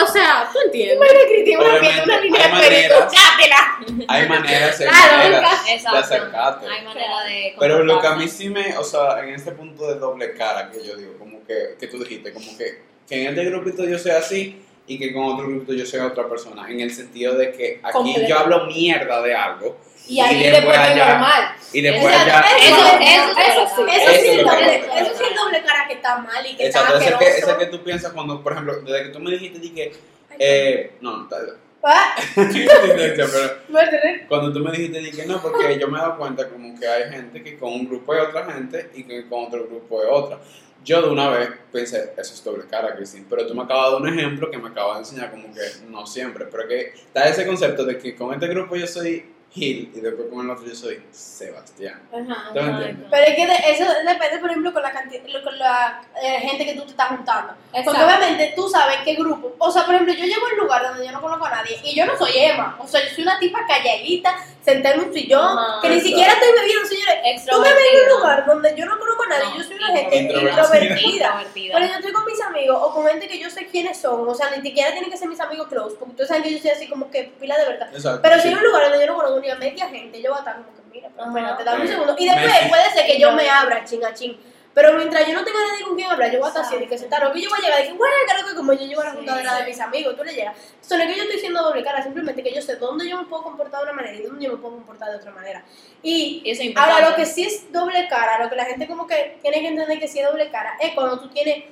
o 0.02 0.06
sea, 0.06 0.48
tú 0.52 0.59
entiendes. 0.64 0.98
Bueno, 0.98 1.20
Cristina, 1.28 1.59
una 1.61 2.04
una 2.04 2.20
línea 2.20 2.44
hay 2.44 2.48
de 2.48 2.54
maneras. 2.54 3.12
chátela. 3.12 4.06
Hay 4.09 4.28
maneras, 4.28 4.80
hay 4.80 4.87
Claro, 4.88 5.16
maneras 5.18 5.64
de 5.66 5.98
acercarte. 5.98 6.66
Hay 6.68 6.85
manera 6.85 7.24
de. 7.24 7.54
Pero 7.59 7.85
lo 7.85 8.00
que 8.00 8.06
a 8.06 8.14
mí 8.16 8.28
sí 8.28 8.50
me, 8.50 8.76
o 8.76 8.85
sea, 8.85 9.20
en 9.22 9.35
este 9.35 9.52
punto 9.52 9.87
de 9.92 9.98
doble 9.98 10.35
cara 10.35 10.70
que 10.70 10.85
yo 10.85 10.96
digo, 10.96 11.16
como 11.18 11.44
que, 11.44 11.76
que 11.78 11.87
tú 11.87 11.98
dijiste, 11.98 12.33
como 12.33 12.56
que, 12.56 12.83
que 13.09 13.22
en 13.22 13.28
este 13.28 13.44
grupito 13.50 13.85
yo 13.85 13.98
sea 13.98 14.18
así 14.18 14.62
y 14.87 14.98
que 14.98 15.12
con 15.12 15.24
otro 15.24 15.46
grupito 15.46 15.72
yo 15.72 15.87
sea 15.87 16.06
otra 16.06 16.28
persona, 16.28 16.68
en 16.70 16.80
el 16.80 16.92
sentido 16.92 17.37
de 17.37 17.52
que 17.52 17.80
aquí 17.83 18.14
yo 18.28 18.38
hablo 18.38 18.66
mierda 18.66 19.22
de 19.22 19.35
algo 19.35 19.78
Y 20.11 20.20
ahí 20.20 20.44
Y 20.44 20.51
después 20.51 20.77
allá- 20.79 21.09
normal. 21.12 21.55
y 21.73 21.81
después 21.83 22.12
ya... 22.27 22.40
eso- 22.40 22.99
Eso, 23.01 23.31
eso 23.40 23.87
eso, 23.87 24.11
es 24.11 24.20
sí, 24.20 24.27
doble 24.27 24.42
eso 24.42 24.44
cara. 24.44 24.59
sí 24.61 24.75
es 24.75 24.81
Eso 24.81 24.81
es 24.81 24.81
doble, 24.81 24.81
doble 24.81 24.81
cara. 24.87 25.01
eso 25.01 25.12
sí 25.18 25.25
es 25.31 25.37
doble 25.37 25.62
cara 25.62 25.87
que 25.88 25.94
está 25.94 26.18
mal 26.18 26.46
y 26.46 26.57
que 26.57 26.66
está 26.66 26.81
Exacto, 26.81 26.99
ese 27.01 27.14
que, 27.18 27.29
ese 27.38 27.57
que 27.59 27.66
tú 27.66 27.83
piensas 27.85 28.12
cuando, 28.12 28.42
por 28.42 28.53
ejemplo, 28.53 28.81
desde 28.81 29.03
que 29.05 29.09
tú 29.11 29.20
me 29.20 29.31
dijiste 29.31 29.59
di 29.61 29.70
que... 29.70 29.92
Eh, 30.38 30.92
no, 31.01 31.16
no, 31.18 31.23
está 31.25 31.37
Ah, 31.83 32.14
cuando 34.29 34.53
tú 34.53 34.61
me 34.61 34.70
dijiste 34.73 34.99
di 35.01 35.11
que 35.12 35.25
no, 35.27 35.40
porque 35.40 35.79
yo 35.79 35.88
me 35.88 35.99
he 35.99 36.01
dado 36.01 36.18
cuenta 36.18 36.49
como 36.49 36.79
que 36.79 36.87
hay 36.87 37.11
gente 37.11 37.42
que 37.42 37.59
con 37.59 37.73
un 37.73 37.88
grupo 37.88 38.14
es 38.14 38.23
otra 38.29 38.44
gente 38.53 38.90
y 38.94 39.05
que 39.05 39.27
con 39.29 39.44
otro 39.46 39.64
grupo 39.66 40.03
es 40.03 40.09
otra. 40.11 40.38
Yo 40.85 41.03
de 41.03 41.09
una 41.11 41.29
vez 41.29 41.51
pensé, 41.73 42.12
eso 42.16 42.35
es 42.35 42.42
doble 42.44 42.64
cara, 42.70 42.94
Cristina, 42.96 43.27
pero 43.29 43.46
tú 43.46 43.55
me 43.55 43.62
acabas 43.62 43.87
de 43.87 43.92
dar 43.92 44.01
un 44.03 44.09
ejemplo 44.18 44.51
que 44.51 44.57
me 44.59 44.68
acabas 44.68 44.94
de 44.96 45.01
enseñar 45.01 45.31
como 45.31 45.53
que 45.55 45.61
no 45.88 46.07
siempre, 46.07 46.46
pero 46.51 46.66
que 46.68 46.92
está 46.94 47.29
ese 47.29 47.46
concepto 47.46 47.85
de 47.85 47.99
que 47.99 48.14
con 48.16 48.33
este 48.33 48.46
grupo 48.49 48.77
yo 48.77 48.87
soy 48.87 49.27
Gil 49.52 49.90
y 49.94 50.00
después 50.00 50.28
con 50.30 50.44
el 50.44 50.50
otro 50.50 50.64
yo 50.64 50.74
soy 50.76 51.02
Sebastián. 51.10 52.00
Ajá. 52.12 52.50
¿Tú 52.52 52.58
entiendes? 52.60 53.08
Pero 53.10 53.26
es 53.26 53.34
que 53.34 53.46
de- 53.46 53.72
eso 53.72 53.84
depende, 54.06 54.38
por 54.38 54.50
ejemplo, 54.50 54.72
con 54.72 54.82
la, 54.82 54.92
cantidad, 54.92 55.22
con 55.42 55.58
la 55.58 56.02
eh, 56.22 56.38
gente 56.40 56.64
que 56.66 56.74
tú 56.74 56.82
te 56.84 56.90
estás 56.90 57.08
juntando. 57.08 57.54
Porque 57.72 57.80
Exacto. 57.80 58.04
obviamente 58.06 58.52
tú 58.54 58.68
sabes 58.68 58.98
qué 59.04 59.14
grupo. 59.14 59.54
O 59.58 59.70
sea, 59.72 59.84
por 59.84 59.94
ejemplo, 59.94 60.14
yo 60.14 60.24
llego 60.24 60.46
a 60.46 60.52
un 60.52 60.58
lugar 60.60 60.82
donde 60.88 61.04
yo 61.04 61.10
no 61.12 61.20
conozco 61.20 61.46
a 61.46 61.50
nadie 61.50 61.80
y 61.82 61.96
yo 61.96 62.06
no 62.06 62.16
soy 62.16 62.30
Emma. 62.36 62.76
O 62.78 62.86
sea, 62.86 63.02
yo 63.02 63.12
soy 63.14 63.24
una 63.24 63.40
tipa 63.40 63.66
calladita, 63.66 64.36
sentada 64.64 64.94
en 64.94 65.00
un 65.00 65.12
sillón, 65.12 65.58
Ajá, 65.58 65.80
que 65.82 65.88
ni 65.88 65.94
exacto. 65.96 66.08
siquiera 66.08 66.32
estoy 66.34 66.52
bebiendo, 66.52 66.84
señores. 66.86 67.46
Tú 67.50 67.60
me 67.60 67.68
ves 67.68 67.84
en 67.92 68.02
un 68.12 68.18
lugar 68.18 68.46
donde 68.46 68.74
yo 68.76 68.86
no 68.86 68.98
conozco 68.98 69.22
a 69.24 69.26
nadie, 69.26 69.44
No, 69.46 69.56
yo 69.56 69.64
soy 69.64 69.76
una 69.76 69.86
gente 69.96 70.16
introvertida. 70.16 71.44
Pero 71.54 71.86
yo 71.86 71.94
estoy 71.94 72.12
con 72.12 72.24
mis 72.24 72.40
amigos 72.40 72.78
o 72.80 72.94
con 72.94 73.06
gente 73.06 73.26
que 73.28 73.38
yo 73.38 73.50
sé 73.50 73.66
quiénes 73.66 74.00
son. 74.00 74.28
O 74.28 74.34
sea, 74.34 74.50
ni 74.50 74.62
siquiera 74.62 74.92
tienen 74.92 75.10
que 75.10 75.16
ser 75.16 75.28
mis 75.28 75.40
amigos 75.40 75.68
close, 75.68 75.96
porque 75.98 76.12
ustedes 76.12 76.28
saben 76.28 76.42
que 76.42 76.52
yo 76.52 76.58
soy 76.58 76.70
así 76.70 76.88
como 76.88 77.10
que 77.10 77.32
pila 77.40 77.56
de 77.58 77.64
verdad. 77.66 77.88
Exacto. 77.92 78.20
Pero 78.22 78.36
si 78.36 78.42
sí. 78.42 78.48
hay 78.48 78.54
un 78.54 78.62
lugar 78.64 78.82
donde 78.90 79.00
yo 79.00 79.06
no 79.06 79.14
conozco 79.16 79.39
ni 79.40 79.50
a 79.50 79.57
media 79.57 79.88
gente, 79.88 80.20
yo 80.20 80.31
voy 80.31 80.38
a 80.38 80.40
estar 80.40 80.57
como 80.57 80.74
que, 80.74 80.83
mira, 80.92 81.11
pero 81.14 81.29
espérate, 81.29 81.64
dame 81.64 81.83
un 81.83 81.88
segundo. 81.88 82.16
Y 82.18 82.24
después 82.26 82.46
Messi. 82.46 82.68
puede 82.68 82.90
ser 82.90 83.07
que 83.07 83.18
yo 83.18 83.33
me 83.33 83.48
abra, 83.48 83.85
ching 83.85 84.05
a 84.05 84.14
ching. 84.14 84.38
Pero 84.72 84.92
mientras 84.94 85.26
yo 85.26 85.35
no 85.35 85.44
tenga 85.44 85.59
nadie 85.66 85.85
con 85.85 85.96
quien 85.96 86.09
hablar, 86.09 86.31
yo 86.31 86.38
voy 86.38 86.46
a 86.46 86.48
estar 86.50 86.64
así, 86.64 86.76
de 86.76 86.87
que 86.87 86.96
sentar. 86.96 87.24
O 87.26 87.33
que 87.33 87.40
yo 87.40 87.50
voy 87.50 87.59
a 87.59 87.62
llegar 87.62 87.85
y 87.85 87.88
que, 87.88 87.92
bueno, 87.94 88.14
claro 88.24 88.46
que 88.46 88.55
como 88.55 88.72
yo 88.72 88.87
llego 88.87 89.00
a 89.00 89.05
la 89.05 89.11
Sí, 89.11 89.16
juntadera 89.16 89.57
de 89.57 89.64
mis 89.64 89.81
amigos, 89.81 90.16
tú 90.16 90.22
le 90.22 90.33
llegas. 90.33 90.57
Es 90.57 90.88
que 90.88 91.16
yo 91.16 91.22
estoy 91.24 91.40
siendo 91.40 91.62
doble 91.62 91.83
cara, 91.83 92.03
simplemente 92.03 92.42
que 92.42 92.55
yo 92.55 92.62
sé 92.62 92.76
dónde 92.76 93.09
yo 93.09 93.18
me 93.18 93.24
puedo 93.24 93.42
comportar 93.42 93.81
de 93.81 93.85
una 93.87 93.94
manera 93.94 94.16
y 94.16 94.22
dónde 94.22 94.44
yo 94.44 94.53
me 94.53 94.59
puedo 94.59 94.74
comportar 94.74 95.11
de 95.11 95.16
otra 95.16 95.33
manera. 95.33 95.64
Y 96.03 96.42
eso. 96.46 96.62
Ahora, 96.76 97.11
lo 97.11 97.16
que 97.16 97.26
sí 97.26 97.42
es 97.42 97.72
doble 97.72 98.07
cara, 98.09 98.42
lo 98.42 98.48
que 98.48 98.55
la 98.55 98.64
gente 98.64 98.87
como 98.87 99.09
que 99.09 99.38
tiene 99.42 99.61
que 99.61 99.68
entender 99.68 99.98
que 99.98 100.07
sí 100.07 100.20
es 100.20 100.26
doble 100.26 100.50
cara, 100.50 100.76
es 100.81 100.94
cuando 100.94 101.18
tú 101.18 101.29
tienes 101.31 101.64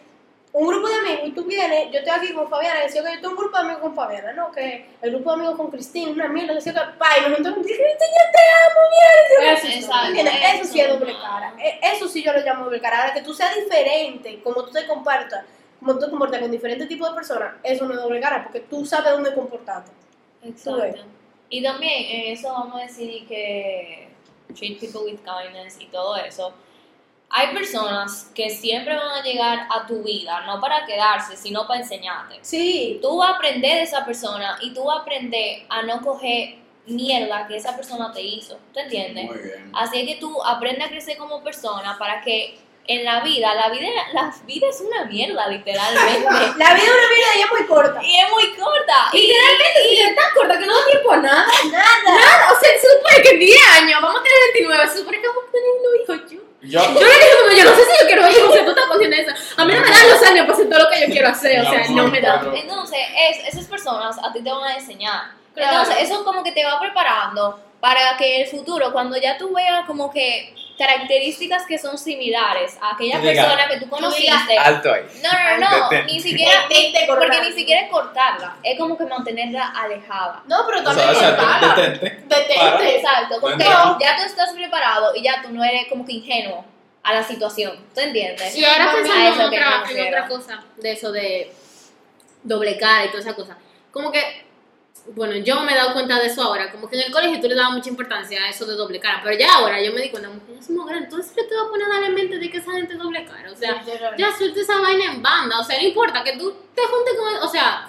un 0.53 0.67
grupo 0.67 0.89
de 0.89 0.95
amigos 0.95 1.21
y 1.27 1.31
tú 1.33 1.45
vienes, 1.45 1.93
yo 1.93 1.99
estoy 1.99 2.13
aquí 2.13 2.33
con 2.33 2.49
Fabiana, 2.49 2.81
y 2.81 2.83
decía 2.85 3.03
que 3.03 3.15
yo 3.15 3.21
tengo 3.21 3.31
un 3.31 3.37
grupo 3.37 3.57
de 3.57 3.63
amigos 3.65 3.83
con 3.83 3.95
Fabiana, 3.95 4.33
¿no? 4.33 4.51
Que 4.51 4.87
el 5.03 5.11
grupo 5.11 5.31
de 5.31 5.37
amigos 5.37 5.57
con 5.57 5.71
Cristina, 5.71 6.11
una 6.11 6.29
mierda, 6.29 6.55
decía 6.55 6.73
que, 6.73 6.81
pa, 6.99 7.07
y 7.19 7.29
me 7.29 7.35
junto 7.37 7.55
con 7.55 7.63
Cristina, 7.63 7.89
yo 7.89 8.25
te 8.33 8.43
amo, 8.65 8.81
mierda. 8.91 9.53
Eso, 9.53 9.67
sí, 9.67 9.79
Exacto, 9.79 10.21
eso 10.21 10.63
eso 10.63 10.73
sí 10.73 10.81
es 10.81 10.89
doble 10.89 11.13
cara, 11.21 11.55
E- 11.59 11.79
eso 11.83 12.09
sí 12.09 12.23
yo 12.23 12.33
lo 12.33 12.41
llamo 12.41 12.65
doble 12.65 12.81
cara. 12.81 13.01
Ahora, 13.03 13.15
que 13.15 13.23
tú 13.23 13.35
seas 13.35 13.55
diferente, 13.57 14.41
como 14.43 14.65
tú 14.65 14.71
te 14.73 14.87
compartas, 14.87 15.45
como 15.79 15.95
tú 15.95 16.01
te 16.01 16.11
comportas 16.11 16.41
con 16.41 16.51
diferentes 16.51 16.89
tipos 16.89 17.09
de 17.11 17.15
personas, 17.15 17.55
eso 17.63 17.85
no 17.87 17.95
es 17.95 18.01
doble 18.01 18.21
cara, 18.21 18.43
porque 18.43 18.61
tú 18.61 18.87
sabes 18.87 19.13
dónde 19.13 19.35
comportarte. 19.35 19.91
Exacto. 20.43 21.03
Y 21.51 21.63
también 21.63 22.05
en 22.11 22.33
eso 22.33 22.53
vamos 22.53 22.81
a 22.81 22.85
decir 22.85 23.27
que 23.27 24.09
treat 24.55 24.79
people 24.81 25.01
with 25.05 25.19
kindness 25.21 25.79
y 25.81 25.87
todo 25.87 26.17
eso. 26.17 26.53
Hay 27.31 27.55
personas 27.55 28.31
que 28.35 28.49
siempre 28.49 28.97
van 28.97 29.11
a 29.11 29.23
llegar 29.23 29.67
a 29.71 29.87
tu 29.87 30.03
vida, 30.03 30.41
no 30.47 30.61
para 30.61 30.87
quedarse, 30.87 31.37
sino 31.37 31.67
para 31.67 31.81
enseñarte. 31.81 32.39
Sí, 32.41 32.99
Tú 33.03 33.19
vas 33.19 33.33
a 33.33 33.35
aprender 33.35 33.77
de 33.77 33.83
esa 33.83 34.05
persona 34.05 34.59
y 34.63 34.73
tú 34.73 34.85
vas 34.85 34.99
a 34.99 35.03
aprender 35.03 35.65
a 35.69 35.83
no 35.83 36.01
coger 36.01 36.57
mierda 36.87 37.47
que 37.47 37.57
esa 37.57 37.77
persona 37.77 38.13
te 38.13 38.23
hizo. 38.23 38.59
¿Tú 38.73 38.81
entiendes? 38.81 39.27
Muy 39.27 39.39
bien. 39.39 39.71
Así 39.75 40.01
es 40.01 40.07
que 40.07 40.15
tú 40.17 40.43
aprendes 40.43 40.87
a 40.87 40.91
crecer 40.91 41.19
como 41.19 41.43
persona 41.45 41.99
para 41.99 42.23
que 42.23 42.59
en 42.87 43.05
la 43.05 43.21
vida, 43.21 43.55
la 43.55 43.69
vida, 43.69 43.87
la 44.15 44.35
vida 44.47 44.67
es 44.71 44.81
una 44.81 45.05
mierda, 45.05 45.47
literalmente. 45.49 46.25
la 46.57 46.75
vida 46.75 46.87
es 46.87 46.91
una 46.91 47.09
mierda 47.15 47.37
y 47.37 47.41
es 47.43 47.51
muy 47.51 47.67
corta. 47.67 48.01
y 48.03 48.17
es 48.17 48.31
muy 48.31 48.57
corta. 48.57 49.11
Y, 49.13 49.19
Y 49.91 50.01
es 50.01 50.17
tan 50.17 50.33
corta 50.35 50.59
que 50.59 50.67
no 50.67 50.75
da 50.75 50.87
tiempo 50.87 51.13
a 51.13 51.17
nada. 51.19 51.47
Nada. 51.71 52.53
O 52.53 52.59
sea, 52.59 52.71
se 52.81 52.89
supone 52.97 53.23
que 53.23 53.31
en 53.33 53.39
10 53.41 53.69
años 53.83 54.01
vamos 54.01 54.21
a 54.21 54.25
tener 54.25 54.39
29. 54.55 54.89
Se 54.89 54.99
supone 55.01 55.21
que 55.21 55.29
vamos 55.29 55.45
a 55.47 55.53
tener 55.53 55.69
unos 55.79 56.03
hijos 56.03 56.31
yo. 56.33 56.48
Yo, 56.61 56.81
Yo 56.83 56.89
le 57.01 57.07
dije, 57.07 57.29
como, 57.41 57.57
yo 57.57 57.65
no 57.65 57.77
sé 57.77 57.83
si 57.85 57.91
yo 58.01 58.07
quiero 58.07 58.23
hijos, 58.29 58.49
o 58.49 58.53
sea, 58.53 58.65
tú 58.65 58.71
estás 58.71 58.87
consciente 58.87 59.17
de 59.17 59.23
eso. 59.23 59.33
A 59.57 59.65
mí 59.65 59.73
no 59.75 59.81
me 59.81 59.91
dan 59.91 60.09
los 60.11 60.23
años 60.23 60.41
para 60.47 60.53
hacer 60.55 60.69
todo 60.69 60.79
lo 60.83 60.91
que 60.91 61.01
yo 61.01 61.07
quiero 61.07 61.29
hacer, 61.29 61.61
o 61.61 61.71
sea, 61.71 61.85
no 61.91 62.01
amor, 62.01 62.11
me 62.11 62.21
dan. 62.21 62.55
Entonces, 62.57 62.99
es- 63.31 63.55
esas 63.55 63.67
personas 63.67 64.17
a 64.23 64.33
ti 64.33 64.43
te 64.43 64.51
van 64.51 64.65
a 64.65 64.75
enseñar. 64.77 65.31
Claro. 65.55 65.79
Entonces, 65.83 66.03
eso 66.11 66.25
como 66.25 66.43
que 66.43 66.53
te 66.53 66.65
va 66.65 66.81
preparando 66.81 67.61
para 67.81 68.17
que 68.17 68.43
el 68.43 68.49
futuro, 68.49 68.93
cuando 68.93 69.17
ya 69.17 69.39
tú 69.39 69.55
veas 69.55 69.85
como 69.87 70.11
que 70.11 70.53
características 70.79 71.67
que 71.67 71.79
son 71.79 71.99
similares 71.99 72.79
a 72.81 72.95
aquella 72.95 73.21
Tú 73.21 73.27
digas- 73.27 73.45
persona 73.47 73.69
que 73.69 73.77
tú 73.81 73.89
conociste. 73.91 74.57
alto 74.57 74.93
ahí. 74.93 75.03
No, 75.23 75.31
no, 75.33 75.69
no, 75.71 75.89
Detente. 75.91 76.13
ni 76.13 76.21
siquiera, 76.21 76.63
Detente, 76.69 77.05
porque 77.09 77.41
ni 77.43 77.53
siquiera 77.53 77.83
es 77.83 77.91
cortarla, 77.91 78.57
es 78.63 78.79
como 78.79 78.97
que 78.97 79.05
mantenerla 79.05 79.73
alejada. 79.77 80.43
No, 80.47 80.65
pero 80.67 80.83
también 80.85 81.09
o 81.09 81.15
sea, 81.15 81.37
cortarla. 81.37 81.75
detente. 81.75 82.07
Detente. 82.27 82.55
Para. 82.59 82.89
Exacto, 82.91 83.41
como 83.41 83.57
que 83.57 83.65
No. 83.65 83.99
ya 84.01 84.17
tú 84.17 84.23
estás 84.23 84.53
preparado 84.53 85.15
y 85.17 85.23
ya 85.23 85.43
tú 85.43 85.51
no 85.51 85.65
eres 85.65 85.87
como 85.89 86.07
que 86.07 86.13
ingenuo 86.13 86.65
a 87.03 87.13
la 87.15 87.23
situación, 87.25 87.77
¿tú 87.95 88.01
entiendes? 88.01 88.55
Y 88.57 88.65
ahora 88.65 88.93
pensando 88.93 89.15
a 89.15 89.27
en 89.27 89.33
eso 89.33 89.51
que 89.51 89.59
me 89.59 89.67
otra, 89.67 89.91
en 89.91 90.07
otra 90.09 90.29
cosa, 90.29 90.65
de 90.77 90.93
eso 90.93 91.11
de 91.13 91.53
doble 92.43 92.77
cara 92.79 93.05
y 93.05 93.09
toda 93.09 93.21
esa 93.21 93.35
cosa. 93.35 93.57
Como 93.91 94.13
que, 94.13 94.21
bueno, 95.15 95.35
yo 95.37 95.61
me 95.63 95.73
he 95.73 95.77
dado 95.77 95.93
cuenta 95.95 96.19
de 96.21 96.27
eso 96.27 96.43
ahora, 96.43 96.71
como 96.71 96.89
que 96.89 96.97
en 96.97 97.03
el 97.07 97.13
colegio 97.13 97.41
tú 97.41 97.49
le 97.49 97.55
dabas 97.55 97.73
mucha 97.73 97.89
importancia 97.89 98.43
a 98.43 98.49
eso 98.51 98.67
de 98.67 98.75
doble 98.75 99.01
cara, 99.01 99.21
pero 99.25 99.39
ya 99.39 99.53
ahora 99.55 99.81
yo 99.83 99.93
me 99.93 100.03
di 100.03 100.11
cuenta, 100.11 100.29
yo 100.29 100.63
soy 100.63 100.77
mujer, 100.77 100.97
entonces 100.99 101.35
yo 101.37 101.47
te 101.49 101.55
voy 101.57 101.67
a 101.67 101.71
poner 101.71 101.87
a 101.87 101.95
dar 101.95 102.03
en 102.05 102.15
mente 102.15 102.39
de 102.39 102.51
que 102.51 102.59
esa 102.59 102.73
gente 102.73 102.93
es 102.93 102.99
doble 102.99 103.25
cara, 103.25 103.51
o 103.51 103.57
sea, 103.57 103.83
ya 104.17 104.37
suelta 104.37 104.61
esa 104.61 104.79
vaina 104.81 105.05
en 105.13 105.23
banda, 105.23 105.59
o 105.61 105.65
sea, 105.65 105.81
no 105.81 105.87
importa 105.89 106.23
que 106.23 106.37
tú 106.37 106.55
te 106.75 106.83
juntes 106.83 107.15
con, 107.17 107.35
o 107.49 107.49
sea, 107.51 107.89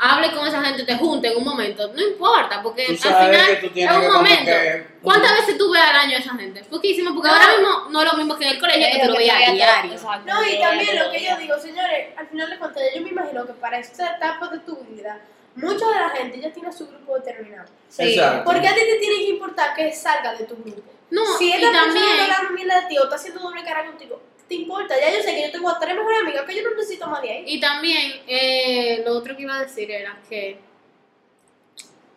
hable 0.00 0.30
con 0.32 0.46
esa 0.46 0.62
gente, 0.62 0.84
te 0.84 0.94
junte 0.96 1.28
en 1.32 1.38
un 1.38 1.44
momento, 1.44 1.90
no 1.92 2.00
importa, 2.00 2.62
porque 2.62 2.86
Tú 2.86 3.08
al 3.08 3.26
final 3.30 3.50
es 3.74 3.96
un 3.96 4.12
momento. 4.12 4.44
que- 4.52 4.86
¿Cuántas 5.02 5.32
veces 5.40 5.56
tú 5.58 5.70
ves 5.72 5.82
al 5.82 5.96
año 5.96 6.16
a 6.16 6.20
esa 6.20 6.34
gente? 6.34 6.62
Poquísimo, 6.64 7.14
porque 7.14 7.28
No. 7.30 7.34
ahora 7.34 7.48
mismo 7.56 7.86
no 7.90 8.02
es 8.02 8.12
lo 8.12 8.18
mismo 8.18 8.36
que 8.36 8.44
en 8.44 8.50
el 8.50 8.60
colegio 8.60 8.86
que 8.92 8.96
Es 8.98 9.02
tú 9.06 9.10
lo 9.12 9.16
veías 9.16 9.36
a 9.48 9.52
diario. 9.52 9.94
No, 10.26 10.44
y 10.44 10.60
también 10.60 10.98
lo 10.98 11.10
que 11.10 11.24
yo 11.24 11.36
digo, 11.36 11.58
señores, 11.58 12.08
al 12.16 12.28
final 12.28 12.50
de 12.50 12.58
cuentas, 12.58 12.82
yo 12.94 13.00
me 13.02 13.08
imagino 13.08 13.46
que 13.46 13.52
para 13.54 13.78
esta 13.78 14.16
etapa 14.16 14.48
de 14.48 14.58
tu 14.60 14.76
vida, 14.84 15.18
mucha 15.58 15.86
de 15.86 15.94
la 15.94 16.10
gente 16.10 16.40
ya 16.40 16.52
tiene 16.52 16.72
su 16.72 16.86
grupo 16.86 17.16
determinado. 17.16 17.68
Sí. 17.88 18.14
Exacto. 18.14 18.44
¿Por 18.44 18.60
qué 18.60 18.68
a 18.68 18.74
ti 18.74 18.80
te 18.80 18.98
tiene 18.98 19.16
que 19.16 19.28
importar 19.30 19.74
que 19.74 19.92
salga 19.92 20.34
de 20.34 20.44
tu 20.44 20.56
grupo? 20.56 20.82
No, 21.10 21.24
si 21.38 21.48
y 21.48 21.52
esta 21.52 21.70
persona 21.70 21.84
también... 21.84 22.04
está 22.04 22.24
hablando 22.24 22.54
mierda 22.54 22.80
de 22.82 22.86
ti 22.88 22.98
o 22.98 23.04
está 23.04 23.16
haciendo 23.16 23.40
doble 23.40 23.64
cara 23.64 23.86
contigo, 23.86 24.22
¿te 24.48 24.54
importa? 24.54 24.94
Ya 24.98 25.10
yo 25.10 25.22
sé 25.22 25.34
que 25.34 25.42
yo 25.42 25.50
tengo 25.50 25.70
a 25.70 25.78
tres 25.78 25.94
mejores 25.94 26.20
amigas 26.20 26.44
que 26.46 26.56
yo 26.56 26.62
no 26.62 26.76
necesito 26.76 27.06
más 27.06 27.22
de 27.22 27.30
ahí. 27.30 27.44
Y 27.46 27.60
también, 27.60 28.22
eh, 28.26 29.02
lo 29.04 29.12
otro 29.12 29.36
que 29.36 29.42
iba 29.42 29.56
a 29.56 29.62
decir 29.62 29.90
era 29.90 30.18
que. 30.28 30.58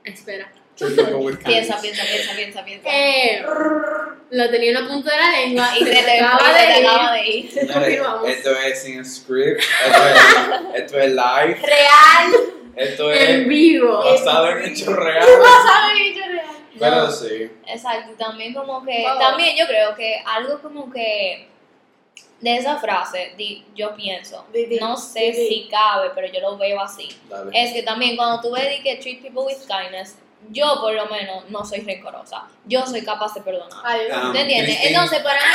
Espera. 0.03 0.51
Piensa, 0.81 1.79
piensa, 1.79 2.03
piensa, 2.03 2.35
piensa, 2.35 2.65
piensa. 2.65 2.89
Eh, 2.91 3.45
lo 4.31 4.49
tenía 4.49 4.69
en 4.69 4.83
la 4.83 4.87
punta 4.87 5.11
de 5.11 5.17
la 5.17 5.31
lengua 5.31 5.77
y 5.77 5.85
se 5.85 5.91
te 5.91 6.19
acaba 6.19 6.53
de 6.53 6.79
ir. 6.79 6.87
acaba 6.87 7.13
de 7.13 7.27
ir. 7.27 7.51
Señores, 7.51 7.73
Continuamos. 7.73 8.29
Esto 8.29 8.57
es 8.57 8.81
sin 8.81 9.05
script, 9.05 9.61
esto 9.61 10.07
es, 10.07 10.81
esto 10.81 10.99
es 10.99 11.09
live, 11.09 11.61
Real. 11.61 12.50
Esto 12.81 13.11
En 13.11 13.41
es 13.41 13.47
vivo. 13.47 13.97
basado 14.03 14.49
en 14.49 14.65
hechos 14.71 14.87
reales. 14.95 15.25
¿Sabes? 15.25 16.15
Yo 16.15 16.21
real. 16.31 16.45
Pero 16.79 16.95
No. 16.95 17.11
sí. 17.11 17.51
Exacto, 17.67 18.13
también 18.17 18.53
como 18.53 18.83
que, 18.83 19.03
Wow. 19.07 19.19
también 19.19 19.55
yo 19.57 19.65
creo 19.67 19.95
que 19.95 20.21
algo 20.25 20.59
como 20.61 20.91
que 20.91 21.47
de 22.39 22.57
esa 22.57 22.77
frase, 22.77 23.33
di- 23.37 23.63
yo 23.75 23.95
pienso, 23.95 24.45
Di, 24.51 24.65
di, 24.65 24.77
no 24.77 24.97
sé 24.97 25.31
di, 25.31 25.31
di. 25.31 25.47
si 25.47 25.67
cabe, 25.69 26.09
pero 26.15 26.27
yo 26.27 26.39
lo 26.39 26.57
veo 26.57 26.79
así. 26.81 27.07
Dale. 27.29 27.51
Es 27.53 27.71
que 27.73 27.83
también 27.83 28.15
cuando 28.15 28.41
tú 28.41 28.51
ves 28.51 28.67
di 28.69 28.81
que 28.81 28.95
treat 28.95 29.21
people 29.21 29.43
with 29.43 29.57
kindness, 29.67 30.17
yo 30.49 30.79
por 30.81 30.93
lo 30.93 31.05
menos 31.07 31.43
no 31.49 31.63
soy 31.63 31.79
rencorosa, 31.81 32.43
yo 32.65 32.85
soy 32.85 33.03
capaz 33.03 33.33
de 33.33 33.41
perdonar. 33.41 33.79
Ay, 33.83 34.01
Ah, 34.11 34.29
¿Te 34.33 34.41
entiendes? 34.41 34.77
Entonces 34.83 35.19
para 35.21 35.39
mí, 35.39 35.45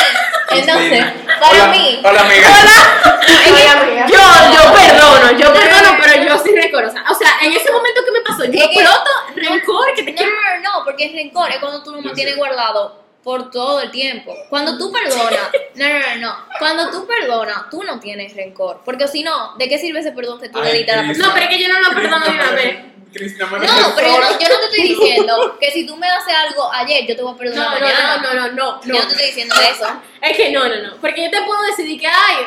entonces, 0.60 1.04
para 1.40 1.50
Hola, 1.50 1.66
mí, 1.68 2.00
Hola, 2.04 2.20
amiga. 2.22 2.48
Ay, 3.44 3.66
amiga. 3.66 4.06
Yo, 4.08 4.18
yo 4.54 4.74
perdono, 4.74 5.38
yo 5.38 5.52
perdono, 5.52 5.96
pero 6.00 6.24
yo 6.24 6.38
soy 6.38 6.54
rencorosa. 6.54 7.04
O 7.10 7.14
sea, 7.14 7.30
en 7.42 7.52
ese 7.52 7.70
momento 7.70 8.00
que 8.04 8.10
me 8.12 8.20
pasó, 8.20 8.44
yo 8.44 8.52
Es 8.60 8.64
exploto 8.64 9.10
rencor 9.34 9.94
que 9.94 10.02
te 10.04 10.12
no, 10.12 10.16
quiero. 10.16 10.32
no, 10.32 10.54
no, 10.62 10.78
no, 10.78 10.84
porque 10.84 11.06
el 11.06 11.12
rencor 11.14 11.50
es 11.50 11.58
cuando 11.58 11.82
tú 11.82 11.92
lo 11.92 12.00
mantienes 12.02 12.34
sé. 12.34 12.38
guardado 12.38 13.04
por 13.22 13.50
todo 13.50 13.80
el 13.80 13.90
tiempo. 13.90 14.32
Cuando 14.48 14.78
tú 14.78 14.92
perdonas, 14.92 15.50
no, 15.74 15.88
no, 15.88 15.98
no, 15.98 16.16
no. 16.18 16.36
Cuando 16.60 16.90
tú 16.90 17.06
perdonas, 17.06 17.68
tú 17.70 17.82
no 17.82 17.98
tienes 17.98 18.34
rencor. 18.36 18.80
Porque 18.84 19.08
si 19.08 19.24
no, 19.24 19.56
¿de 19.56 19.68
qué 19.68 19.78
sirve 19.78 19.98
ese 19.98 20.12
perdón 20.12 20.40
que 20.40 20.48
tú 20.48 20.60
le 20.62 20.72
diste 20.72 20.92
a 20.92 20.96
la 21.02 21.06
persona? 21.08 21.26
No, 21.28 21.34
pero 21.34 21.46
es 21.46 21.50
que 21.56 21.60
yo 21.62 21.68
no 21.68 21.80
lo 21.80 21.90
perdono 21.94 22.24
de 22.24 22.30
una 22.30 22.50
vez. 22.52 22.76
No, 23.18 23.92
pero 23.96 24.08
yo 24.08 24.20
no, 24.20 24.38
yo 24.38 24.48
no 24.48 24.58
te 24.60 24.64
estoy 24.66 24.82
diciendo 24.88 25.56
que 25.60 25.70
si 25.70 25.86
tú 25.86 25.96
me 25.96 26.06
haces 26.08 26.34
algo 26.34 26.72
ayer, 26.72 27.06
yo 27.06 27.16
te 27.16 27.22
voy 27.22 27.34
a 27.34 27.36
perdonar 27.36 27.68
No, 27.68 27.74
no, 27.74 27.80
mañana. 27.80 28.16
no, 28.22 28.34
no, 28.34 28.48
no, 28.48 28.52
no. 28.52 28.82
Yo 28.82 28.94
no 28.94 29.00
te 29.06 29.12
estoy 29.14 29.26
diciendo 29.26 29.54
eso. 29.70 29.86
Es 30.22 30.36
que 30.36 30.50
no, 30.50 30.68
no, 30.68 30.76
no. 30.82 30.96
Porque 31.00 31.24
yo 31.24 31.30
te 31.30 31.42
puedo 31.42 31.62
decidir 31.62 32.00
que, 32.00 32.06
ay, 32.06 32.46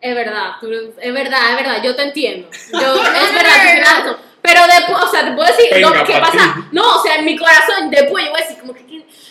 es 0.00 0.14
verdad, 0.14 0.52
tú- 0.60 0.94
es 1.00 1.12
verdad, 1.12 1.50
es 1.50 1.56
verdad, 1.56 1.82
yo 1.82 1.94
te 1.94 2.02
entiendo. 2.02 2.48
Yo, 2.72 2.78
no, 2.80 3.02
es 3.02 3.34
verdad, 3.34 4.02
no, 4.04 4.12
no. 4.12 4.18
Pero 4.42 4.62
después, 4.66 4.98
o 5.04 5.10
sea, 5.10 5.24
te 5.24 5.32
puedo 5.32 5.46
decir, 5.46 5.66
Venga, 5.70 5.90
lo 5.90 6.04
que 6.04 6.12
pa' 6.14 6.20
pasa. 6.22 6.54
ti. 6.56 6.60
No, 6.72 6.96
o 6.96 7.02
sea, 7.02 7.16
en 7.16 7.24
mi 7.26 7.36
corazón, 7.36 7.90
después 7.90 8.24
yo 8.24 8.30
voy 8.30 8.40
a 8.40 8.42
decir, 8.44 8.58
como 8.58 8.72
que, 8.72 8.80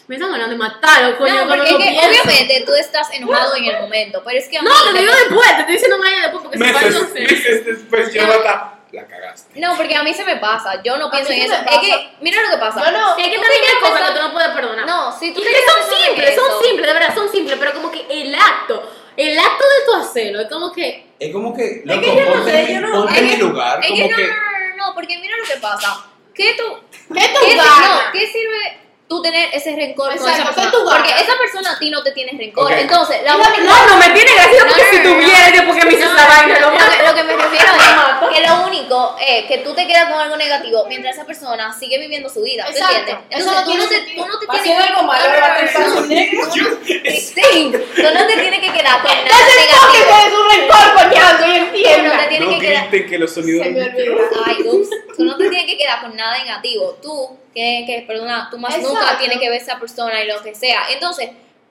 me 0.07 0.15
están 0.15 0.31
ganando 0.31 0.51
de 0.51 0.57
matarlo, 0.57 1.17
coño, 1.17 1.45
No, 1.45 1.47
porque 1.55 1.69
es 1.69 1.77
que 1.77 1.83
pienso. 1.83 2.07
obviamente 2.07 2.63
tú 2.65 2.73
estás 2.73 3.07
enojado 3.13 3.55
en 3.55 3.65
el 3.65 3.79
momento, 3.81 4.21
pero 4.25 4.37
es 4.39 4.47
que. 4.47 4.59
No, 4.61 4.71
te 4.93 4.99
digo 4.99 5.13
después, 5.13 5.47
te 5.47 5.59
estoy 5.59 5.73
diciendo 5.73 5.97
año 6.03 6.21
después 6.21 6.43
porque 6.43 6.57
se 6.57 6.63
va 6.73 6.79
a 6.79 6.83
Meses, 6.83 7.13
meses 7.13 7.65
después 7.65 8.13
yo 8.13 8.21
hasta 8.23 8.78
la 8.91 9.05
cagaste. 9.07 9.59
No, 9.59 9.75
porque 9.77 9.95
a 9.95 10.03
mí 10.03 10.13
se 10.13 10.23
me 10.25 10.37
pasa, 10.37 10.81
yo 10.83 10.97
no 10.97 11.09
pienso 11.11 11.31
en 11.31 11.41
eso. 11.43 11.53
Es 11.53 11.77
que, 11.79 12.09
mira 12.21 12.41
lo 12.41 12.49
que 12.49 12.57
pasa. 12.57 12.83
Yo 12.85 12.91
no. 12.91 13.17
Es 13.17 13.27
que 13.27 13.35
Tú 13.37 13.43
hay 13.43 13.59
quedas 13.61 13.75
cosas 13.81 14.09
que 14.09 14.15
tú 14.17 14.21
no 14.23 14.31
puedes 14.33 14.49
perdonar. 14.49 14.85
No, 14.85 15.11
si 15.17 15.33
tú 15.33 15.39
Y 15.41 15.43
te 15.43 15.49
que 15.49 15.57
son 15.65 15.97
simples, 15.99 16.35
son 16.35 16.63
simples, 16.63 16.87
de 16.87 16.93
verdad, 16.93 17.13
son 17.15 17.31
simples, 17.31 17.57
pero 17.59 17.73
como 17.73 17.91
que 17.91 18.05
el 18.09 18.33
acto, 18.35 18.91
el 19.17 19.37
acto 19.37 19.63
de 19.63 19.85
tu 19.85 19.93
hacerlo, 19.95 20.41
es 20.41 20.47
como 20.49 20.71
que, 20.71 21.07
Es 21.19 21.31
como 21.33 21.53
que, 21.55 21.65
Es 21.79 21.85
loco, 21.85 22.01
que 22.01 22.15
yo 22.15 22.35
no 22.35 22.43
sé, 22.45 22.73
yo 22.73 22.81
no- 22.81 22.91
ponte 22.93 23.13
es 23.13 23.17
en 23.19 23.25
mi 23.25 23.31
que- 23.31 23.37
lugar, 23.37 23.79
Es 23.83 23.89
como 23.89 24.01
que 24.03 24.09
no, 24.09 24.15
que... 24.17 24.23
no, 24.27 24.33
no, 24.33 24.59
no, 24.77 24.87
no, 24.87 24.93
porque 24.95 25.17
mira 25.19 25.35
lo 25.37 25.43
que 25.43 25.59
pasa. 25.59 26.05
¿Qué 26.33 26.53
tú, 26.55 26.63
¿Qué 27.13 27.27
tú 27.33 27.39
qué, 27.45 27.55
no, 27.57 27.63
¿qué 28.13 28.27
sirve 28.27 28.79
tú 29.09 29.21
tener 29.23 29.49
ese 29.53 29.75
rencor 29.75 30.15
con 30.15 30.29
esa 30.29 30.37
Exacto, 30.37 30.49
¿qué 30.49 30.61
persona? 30.61 30.71
tú 30.71 30.85
ganas? 30.85 31.01
Porque 31.09 31.21
esa 31.23 31.37
persona 31.39 31.71
a 31.73 31.79
ti 31.79 31.89
no 31.89 32.03
te 32.03 32.11
tiene 32.11 32.31
rencor. 32.37 32.71
Entonces, 32.71 33.17
la 33.23 33.31
Y 33.33 33.35
única... 33.35 33.63
no, 33.63 33.87
no 33.87 33.97
me 33.97 34.09
tiene 34.11 34.31
gracia 34.35 34.65
porque 34.67 34.83
No, 34.83 34.87
no, 34.87 34.91
si 34.91 34.97
no, 34.97 35.03
no. 35.09 35.15
tuviera, 35.15 35.49
yo 35.55 35.65
porque 35.65 35.85
me 35.85 35.93
hice 35.93 36.05
No, 36.05 36.13
esa 36.15 36.27
vaina, 36.27 36.59
lo, 36.59 36.69
lo 36.71 36.77
que, 36.77 37.03
lo 37.07 37.15
que 37.15 37.23
me 37.23 37.35
refiero 37.35 37.65
es 38.31 38.37
que 38.39 38.47
lo 38.47 38.67
único 38.67 39.15
es 39.19 39.45
que 39.45 39.57
tú 39.59 39.73
te 39.73 39.87
quedas 39.87 40.09
con 40.11 40.19
algo 40.21 40.37
negativo 40.37 40.85
mientras 40.87 41.15
esa 41.15 41.25
persona 41.25 41.73
sigue 41.77 41.97
viviendo 41.97 42.29
su 42.29 42.41
vida, 42.43 42.63
¿me 42.65 42.69
Exacto. 42.69 42.95
entiendes? 42.97 43.25
Eso 43.31 43.49
Entonces 43.49 43.53
no 43.55 43.63
tú 43.63 43.69
tiene 43.71 43.83
no 43.83 43.89
te, 43.89 43.95
sentido. 43.95 44.23
tú 44.23 44.29
no 44.31 44.39
te 44.39 44.45
Va 44.45 44.53
tienes 44.53 44.71
haciendo 44.79 44.83
algo 44.99 45.07
malo, 45.11 45.23
No, 45.27 45.33
no, 45.33 45.41
va 45.41 45.45
a 45.47 45.49
no, 45.49 45.59
pensar 45.59 45.81
no, 45.89 45.95
su 45.95 46.05
negro. 46.05 46.51
Sí, 46.53 47.71
tú 47.95 48.03
no 48.13 48.27
te 48.27 48.33
tienes 48.37 48.59
que 48.59 48.71
quedar 48.73 49.01
con 49.01 49.11
nada 49.11 49.23
Entonces, 49.23 49.67
¿por 49.75 49.91
qué 49.91 49.97
negativo. 49.97 50.17
tienes 50.19 50.33
un 50.39 50.49
rencor, 50.49 50.93
coñazo? 50.93 51.45
Yo 51.45 51.49
Tú 51.49 51.49
no 51.49 51.65
entiendo. 51.65 52.11
te 52.11 52.27
tienes 52.27 52.47
No 52.47 52.59
que 52.59 52.67
quedar 52.67 52.89
griten 52.89 53.09
que 53.09 53.17
los 53.19 53.33
sonidos... 53.33 53.65
Se 53.65 53.71
me 53.71 53.83
olvidó. 53.83 54.17
Ay, 54.45 54.55
ups. 54.67 54.89
Tú 55.17 55.25
no 55.25 55.35
te 55.37 55.49
tienes 55.49 55.65
que 55.65 55.77
quedar 55.77 56.01
con 56.01 56.15
nada 56.15 56.37
negativo. 56.37 56.97
Tú, 57.01 57.37
que, 57.53 57.83
que 57.85 58.03
perdona, 58.07 58.47
tú 58.51 58.57
más 58.57 58.75
Exacto. 58.75 58.98
Nunca 58.99 59.17
tienes 59.17 59.39
que 59.39 59.49
ver 59.49 59.61
esa 59.61 59.79
persona 59.79 60.23
y 60.23 60.27
lo 60.27 60.41
que 60.41 60.53
sea. 60.55 60.83
Entonces, 60.89 61.29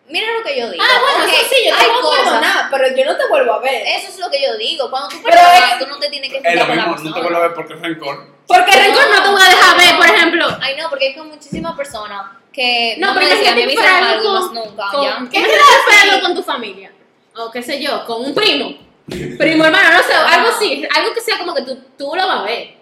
mira 0.08 0.26
lo 0.38 0.44
que 0.44 0.58
yo 0.58 0.70
digo. 0.70 0.82
Ah, 0.86 1.00
bueno, 1.00 1.24
Ok, 1.24 1.32
eso 1.40 1.48
sí, 1.54 1.68
yo 1.68 1.76
te 1.76 1.82
hay 1.84 1.90
puedo 2.00 2.10
perdonar, 2.16 2.68
pero 2.70 2.96
yo 2.96 3.04
no 3.04 3.16
te 3.16 3.26
vuelvo 3.28 3.52
a 3.54 3.58
ver. 3.60 3.82
Eso 3.86 4.08
es 4.08 4.18
lo 4.18 4.30
que 4.30 4.42
yo 4.42 4.56
digo. 4.56 4.90
Cuando 4.90 5.08
tú 5.08 5.16
Pero 5.22 5.36
perdonas, 5.36 5.72
es- 5.72 5.78
tú 5.78 5.86
no 5.86 5.98
te 5.98 6.08
tienes 6.08 6.30
que 6.30 6.36
Es 6.38 6.42
juntar 6.44 6.56
lo 6.56 6.66
con 6.66 6.76
la 6.76 6.82
mismo, 6.82 6.92
persona. 6.92 7.10
no 7.10 7.14
te 7.16 7.22
vuelvo 7.22 7.38
a 7.38 7.42
ver 7.42 7.54
porque 7.54 7.74
es 7.74 7.80
rencor. 7.80 8.26
Porque 8.46 8.70
el 8.70 8.84
rencor 8.86 9.04
no 9.10 9.22
te 9.22 9.28
voy 9.30 9.42
a 9.42 9.48
dejar 9.50 9.76
ver, 9.78 9.96
por 9.96 10.06
ejemplo. 10.06 10.46
Ay, 10.62 10.76
no, 10.80 10.88
porque 10.90 11.06
hay 11.08 11.14
con 11.14 11.28
muchísimas 11.28 11.76
personas 11.76 12.22
que 12.52 12.96
No, 12.98 13.08
no, 13.08 13.14
pero 13.14 13.26
me 13.26 13.34
decían, 13.34 13.54
me 13.56 13.68
fuera 13.74 14.08
algo 14.10 14.32
más 14.32 14.52
nunca, 14.52 14.86
con, 14.90 15.02
¿ya? 15.04 15.18
¿Qué 15.30 15.42
¿Qué 15.42 15.48
te 15.48 16.10
algo 16.10 16.20
con 16.22 16.34
tu 16.34 16.42
familia? 16.42 16.90
O 17.36 17.50
qué 17.50 17.62
sé 17.62 17.80
yo, 17.80 18.04
con 18.06 18.24
un 18.24 18.34
primo. 18.34 18.74
Primo 19.06 19.64
hermano, 19.64 19.90
no 19.98 20.02
sé, 20.02 20.12
algo 20.12 20.48
así, 20.48 20.86
algo 20.96 21.14
que 21.14 21.20
sea 21.20 21.38
como 21.38 21.54
que 21.54 21.62
tú, 21.62 21.78
tú 21.96 22.12
lo 22.16 22.26
vas 22.26 22.40
a 22.40 22.42
ver. 22.42 22.74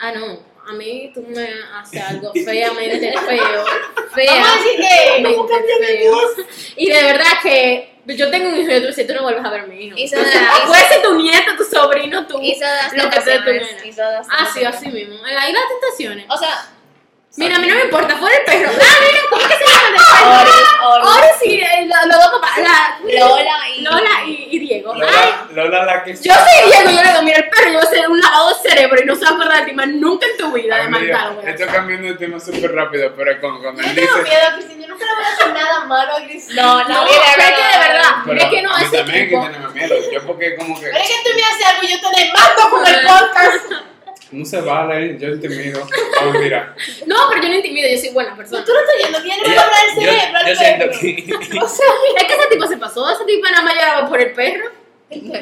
Ah, 0.00 0.12
no, 0.12 0.38
a 0.68 0.72
mí 0.72 1.10
tú 1.14 1.24
me 1.28 1.48
haces 1.74 2.02
algo 2.02 2.32
feamente 2.44 3.12
feo, 3.12 3.64
fea. 4.14 4.32
Vamos 4.32 4.48
a 4.48 4.56
decir 4.56 4.80
que. 4.80 5.22
¿Cómo 5.22 5.44
Mente 5.44 5.54
cambia 5.54 5.78
mi 5.80 5.86
feo. 5.86 6.46
Y 6.76 6.90
de 6.90 7.02
verdad 7.02 7.32
que 7.42 7.98
yo 8.06 8.30
tengo 8.30 8.48
un 8.48 8.56
hijo 8.56 8.70
y 8.70 8.80
tú 8.80 8.86
dices, 8.86 9.06
tú 9.06 9.14
no 9.14 9.22
vuelves 9.22 9.44
a 9.44 9.50
ver 9.50 9.60
a 9.60 9.66
mi 9.66 9.86
hijo. 9.86 9.96
Puede 9.96 10.88
ser 10.88 11.02
tu 11.02 11.14
nieto, 11.14 11.56
tu 11.56 11.64
sobrino, 11.64 12.26
tu... 12.26 12.40
Hizo 12.40 12.64
Lo 12.94 13.10
que 13.10 13.20
sea 13.20 13.44
tu 13.44 13.50
nena. 13.50 13.66
Ah, 14.30 14.48
sí, 14.52 14.64
así 14.64 14.88
mismo. 14.88 15.16
Ahí 15.24 15.52
las 15.52 15.62
tentaciones. 15.68 16.26
O 16.28 16.36
sea, 16.36 16.68
Mira, 17.36 17.56
a 17.56 17.58
mí 17.60 17.68
no 17.68 17.76
me 17.76 17.82
importa, 17.82 18.16
fuera 18.16 18.36
el 18.36 18.44
perro. 18.44 18.68
Ah, 18.68 18.96
mira, 19.06 19.20
¿cómo 19.30 19.46
que 19.46 19.57
Oris, 19.94 20.52
Oris, 20.84 21.08
Ahora 21.08 21.26
sí, 21.42 21.60
eh, 21.60 21.86
lo- 21.86 22.08
los 22.08 22.18
dos 22.24 22.40
papás. 22.40 22.58
la- 22.58 22.98
Lola 23.02 23.68
y... 23.76 23.80
Lola 23.82 24.10
y, 24.26 24.48
y 24.50 24.58
Diego. 24.58 24.92
Ay, 24.94 25.00
Lola, 25.00 25.64
Lola 25.70 25.84
la 25.84 26.04
que... 26.04 26.12
yo 26.14 26.18
soy 26.34 26.70
Diego 26.70 26.90
yo 26.90 27.02
le 27.02 27.08
digo, 27.10 27.22
mira, 27.22 27.36
el 27.38 27.48
perro, 27.48 27.66
yo 27.66 27.72
voy 27.78 27.82
a 27.86 27.88
hacer 27.90 28.08
un 28.08 28.20
lavado 28.20 28.48
de 28.48 28.68
cerebro 28.70 29.00
y 29.02 29.04
no 29.06 29.14
se 29.16 29.24
va 29.24 29.30
a 29.30 29.34
acordar 29.34 29.60
de 29.60 29.66
ti 29.66 29.72
más 29.72 29.88
nunca 29.88 30.26
en 30.26 30.36
tu 30.36 30.52
vida 30.52 30.76
de 30.76 30.88
mira, 30.88 31.28
güey. 31.30 31.48
Estoy 31.48 31.66
cambiando 31.66 32.08
de 32.08 32.14
tema 32.14 32.40
súper 32.40 32.72
rápido, 32.74 33.12
pero 33.16 33.40
con, 33.40 33.62
cuando 33.62 33.82
Yo 33.82 33.88
él 33.88 33.94
tengo 33.94 34.16
dice... 34.18 34.28
miedo 34.28 34.46
a 34.48 34.52
Cristina. 34.54 34.82
Yo 34.82 34.88
nunca 34.88 35.04
le 35.06 35.14
voy 35.14 35.24
a 35.24 35.28
hacer 35.32 35.52
nada 35.52 35.84
malo 35.84 36.12
a 36.16 36.22
Cristina. 36.24 36.62
No, 36.62 36.84
No, 36.88 37.04
le 37.04 37.10
pero 37.10 37.42
es 37.48 37.50
que 37.52 37.78
de 37.78 37.88
verdad, 37.88 38.10
Pero 38.26 38.40
es 38.40 38.46
que 38.48 38.62
no 38.62 38.74
a 38.74 38.78
mí 38.78 38.84
es 38.84 38.92
también 38.92 39.16
hay 39.16 39.22
que 39.28 39.28
tipo. 39.28 39.42
tenerme 39.44 39.68
miedo. 39.74 39.94
Yo 40.12 40.26
porque 40.26 40.56
como 40.56 40.74
que... 40.80 40.86
Pero 40.86 40.98
es 40.98 41.08
que 41.08 41.16
tú 41.24 41.36
me 41.36 41.42
haces 41.44 41.66
algo 41.66 41.82
y 41.82 41.88
yo 41.88 41.98
te 42.10 42.32
mato 42.32 42.70
con 42.70 42.86
el 42.86 43.00
podcast. 43.06 43.72
No 44.30 44.44
se 44.44 44.60
vale, 44.60 45.16
yo 45.18 45.28
intimido. 45.28 45.86
No, 46.22 46.30
mentira. 46.32 46.74
No, 47.06 47.16
pero 47.30 47.42
yo 47.42 47.48
no 47.48 47.54
intimido, 47.54 47.88
yo 47.88 47.96
soy 47.98 48.10
buena 48.10 48.36
persona. 48.36 48.62
Tú 48.64 48.72
no 48.72 48.80
estás 48.80 48.96
yendo, 49.02 49.18
que 49.22 49.26
ella 49.26 49.36
no 49.38 49.42
le 49.48 49.54
Ella- 49.54 49.62
habla 49.64 49.76
el 49.78 49.94
yo, 49.94 50.12
cerebro 50.12 50.38
al 50.38 50.46
yo 50.48 50.54
siento 50.54 50.84
perro. 50.86 51.00
que... 51.00 51.64
O 51.64 51.68
sea, 51.68 51.86
Es 52.18 52.24
que 52.24 52.34
ese 52.34 52.46
tipo 52.50 52.66
se 52.66 52.76
pasó, 52.76 53.10
ese 53.10 53.24
tipo 53.24 53.48
nada 53.48 53.62
más 53.62 53.74
lloraba 53.74 54.08
por 54.08 54.20
el 54.20 54.32
perro. 54.32 54.70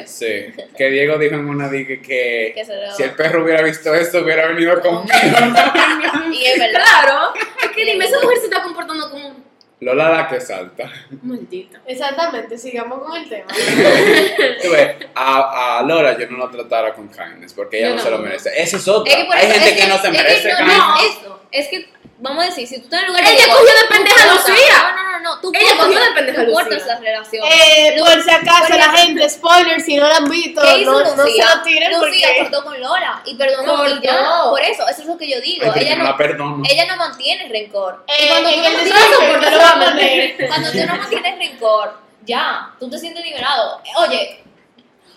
Sí, 0.05 0.45
que 0.77 0.89
Diego 0.89 1.17
dijo 1.17 1.35
en 1.35 1.49
una 1.49 1.67
diga 1.67 2.01
que, 2.01 2.53
Que 2.55 2.65
si 2.95 3.03
el 3.03 3.11
perro 3.15 3.43
hubiera 3.43 3.61
visto 3.61 3.93
esto, 3.93 4.19
hubiera 4.19 4.47
venido 4.47 4.79
conmigo. 4.79 5.05
Y 6.31 6.45
es 6.45 6.57
verdad. 6.59 6.81
Claro, 6.83 7.33
es 7.63 7.71
que 7.71 7.83
dime, 7.85 8.05
esa 8.05 8.19
mujer 8.21 8.37
se 8.37 8.45
está 8.45 8.63
comportando 8.63 9.09
como 9.09 9.27
un 9.27 9.43
Lola 9.79 10.09
la 10.09 10.27
que 10.27 10.41
salta. 10.41 10.89
maldita. 11.21 11.79
exactamente, 11.85 12.57
sigamos 12.57 12.99
con 13.03 13.15
el 13.15 13.29
tema. 13.29 13.45
Tú 14.63 14.71
ves, 14.71 14.95
a, 15.13 15.77
a 15.79 15.83
Lola 15.83 16.17
yo 16.17 16.27
no 16.31 16.37
la 16.45 16.49
tratara 16.51 16.93
con 16.93 17.07
kindness 17.09 17.53
porque 17.53 17.79
ella 17.79 17.95
no, 17.95 18.01
se 18.01 18.09
lo 18.09 18.17
merece. 18.17 18.51
Esa 18.59 18.77
es 18.77 18.87
otra. 18.87 19.13
Es 19.13 19.19
que 19.19 19.25
por 19.25 19.35
Hay 19.35 19.45
eso- 19.45 19.53
gente 19.53 19.69
es 19.69 19.81
que, 19.81 19.87
no 19.87 19.97
se 19.99 20.07
es 20.07 20.13
merece 20.13 20.49
no, 20.51 20.57
kindness. 20.57 20.77
no, 20.77 20.99
esto, 21.09 21.41
es 21.51 21.67
que, 21.67 21.89
vamos 22.19 22.43
a 22.43 22.47
decir, 22.47 22.67
si 22.67 22.77
tú 22.79 22.85
estás 22.85 22.99
en 23.01 23.05
el 23.05 23.11
lugar 23.11 23.23
de 23.25 23.31
Ella 23.33 23.45
Diego, 23.45 23.59
cogió 23.59 23.73
de 23.73 23.81
tú 23.81 23.87
pendeja 23.93 24.23
a 24.23 24.33
Lucía. 24.33 24.77
No, 24.81 24.95
no, 25.03 25.11
no, 25.11 25.19
no, 25.19 25.39
tú 25.41 25.51
Ella 25.53 25.69
cortas- 25.69 25.85
cogió 25.85 25.99
de 25.99 26.11
pendeja 26.11 26.41
a 26.41 26.45
tú 26.45 26.51
Lucía. 26.51 26.63
cortas 26.69 26.87
las 26.87 26.99
relaciones. 27.01 27.53
Eh, 27.55 27.95
por 27.99 28.23
si 28.23 28.29
acaso, 28.31 28.73
la 28.77 28.91
gente, 28.97 29.29
spoiler, 29.29 29.81
si 29.81 29.95
no 29.97 30.07
la 30.07 30.15
han 30.17 30.29
visto, 30.29 30.61
¿Qué 30.61 30.79
hizo 30.79 30.91
no, 30.91 30.99
no 30.99 31.05
se 31.09 31.15
Lucía? 31.23 31.55
lo 31.55 31.61
tiren 31.63 31.91
Lucía 31.99 32.27
porque... 32.37 32.51
cortó 32.51 32.63
con 32.63 32.79
Lola 32.81 33.21
y 33.25 33.35
perdonó 33.35 33.87
y 33.87 34.01
ya. 34.01 34.43
Por 34.49 34.61
eso, 34.61 34.87
eso 34.87 35.01
es 35.01 35.07
lo 35.07 35.17
que 35.17 35.29
yo 35.29 35.39
digo. 35.41 35.71
Ay, 35.73 35.81
ella, 35.81 35.89
yo 35.91 35.95
no 35.97 36.03
no, 36.03 36.09
la 36.11 36.17
perdono. 36.17 36.63
ella 36.69 36.85
no 36.85 36.95
mantiene 36.97 37.47
rencor. 37.49 38.03
Eh, 38.07 38.25
y 38.25 38.27
cuando 38.29 38.49
tú 38.49 38.55
no 38.57 38.63
mantienes 38.63 39.51
voy 39.51 39.63
a 39.63 39.85
poner. 39.91 40.47
cuando 40.47 40.71
tú 40.71 40.77
no 40.79 40.95
mantienes 40.97 41.37
rencor, 41.39 41.97
ya, 42.25 42.71
tú 42.79 42.89
te 42.89 42.97
sientes 42.99 43.23
liberado. 43.23 43.81
Oye, 43.97 44.43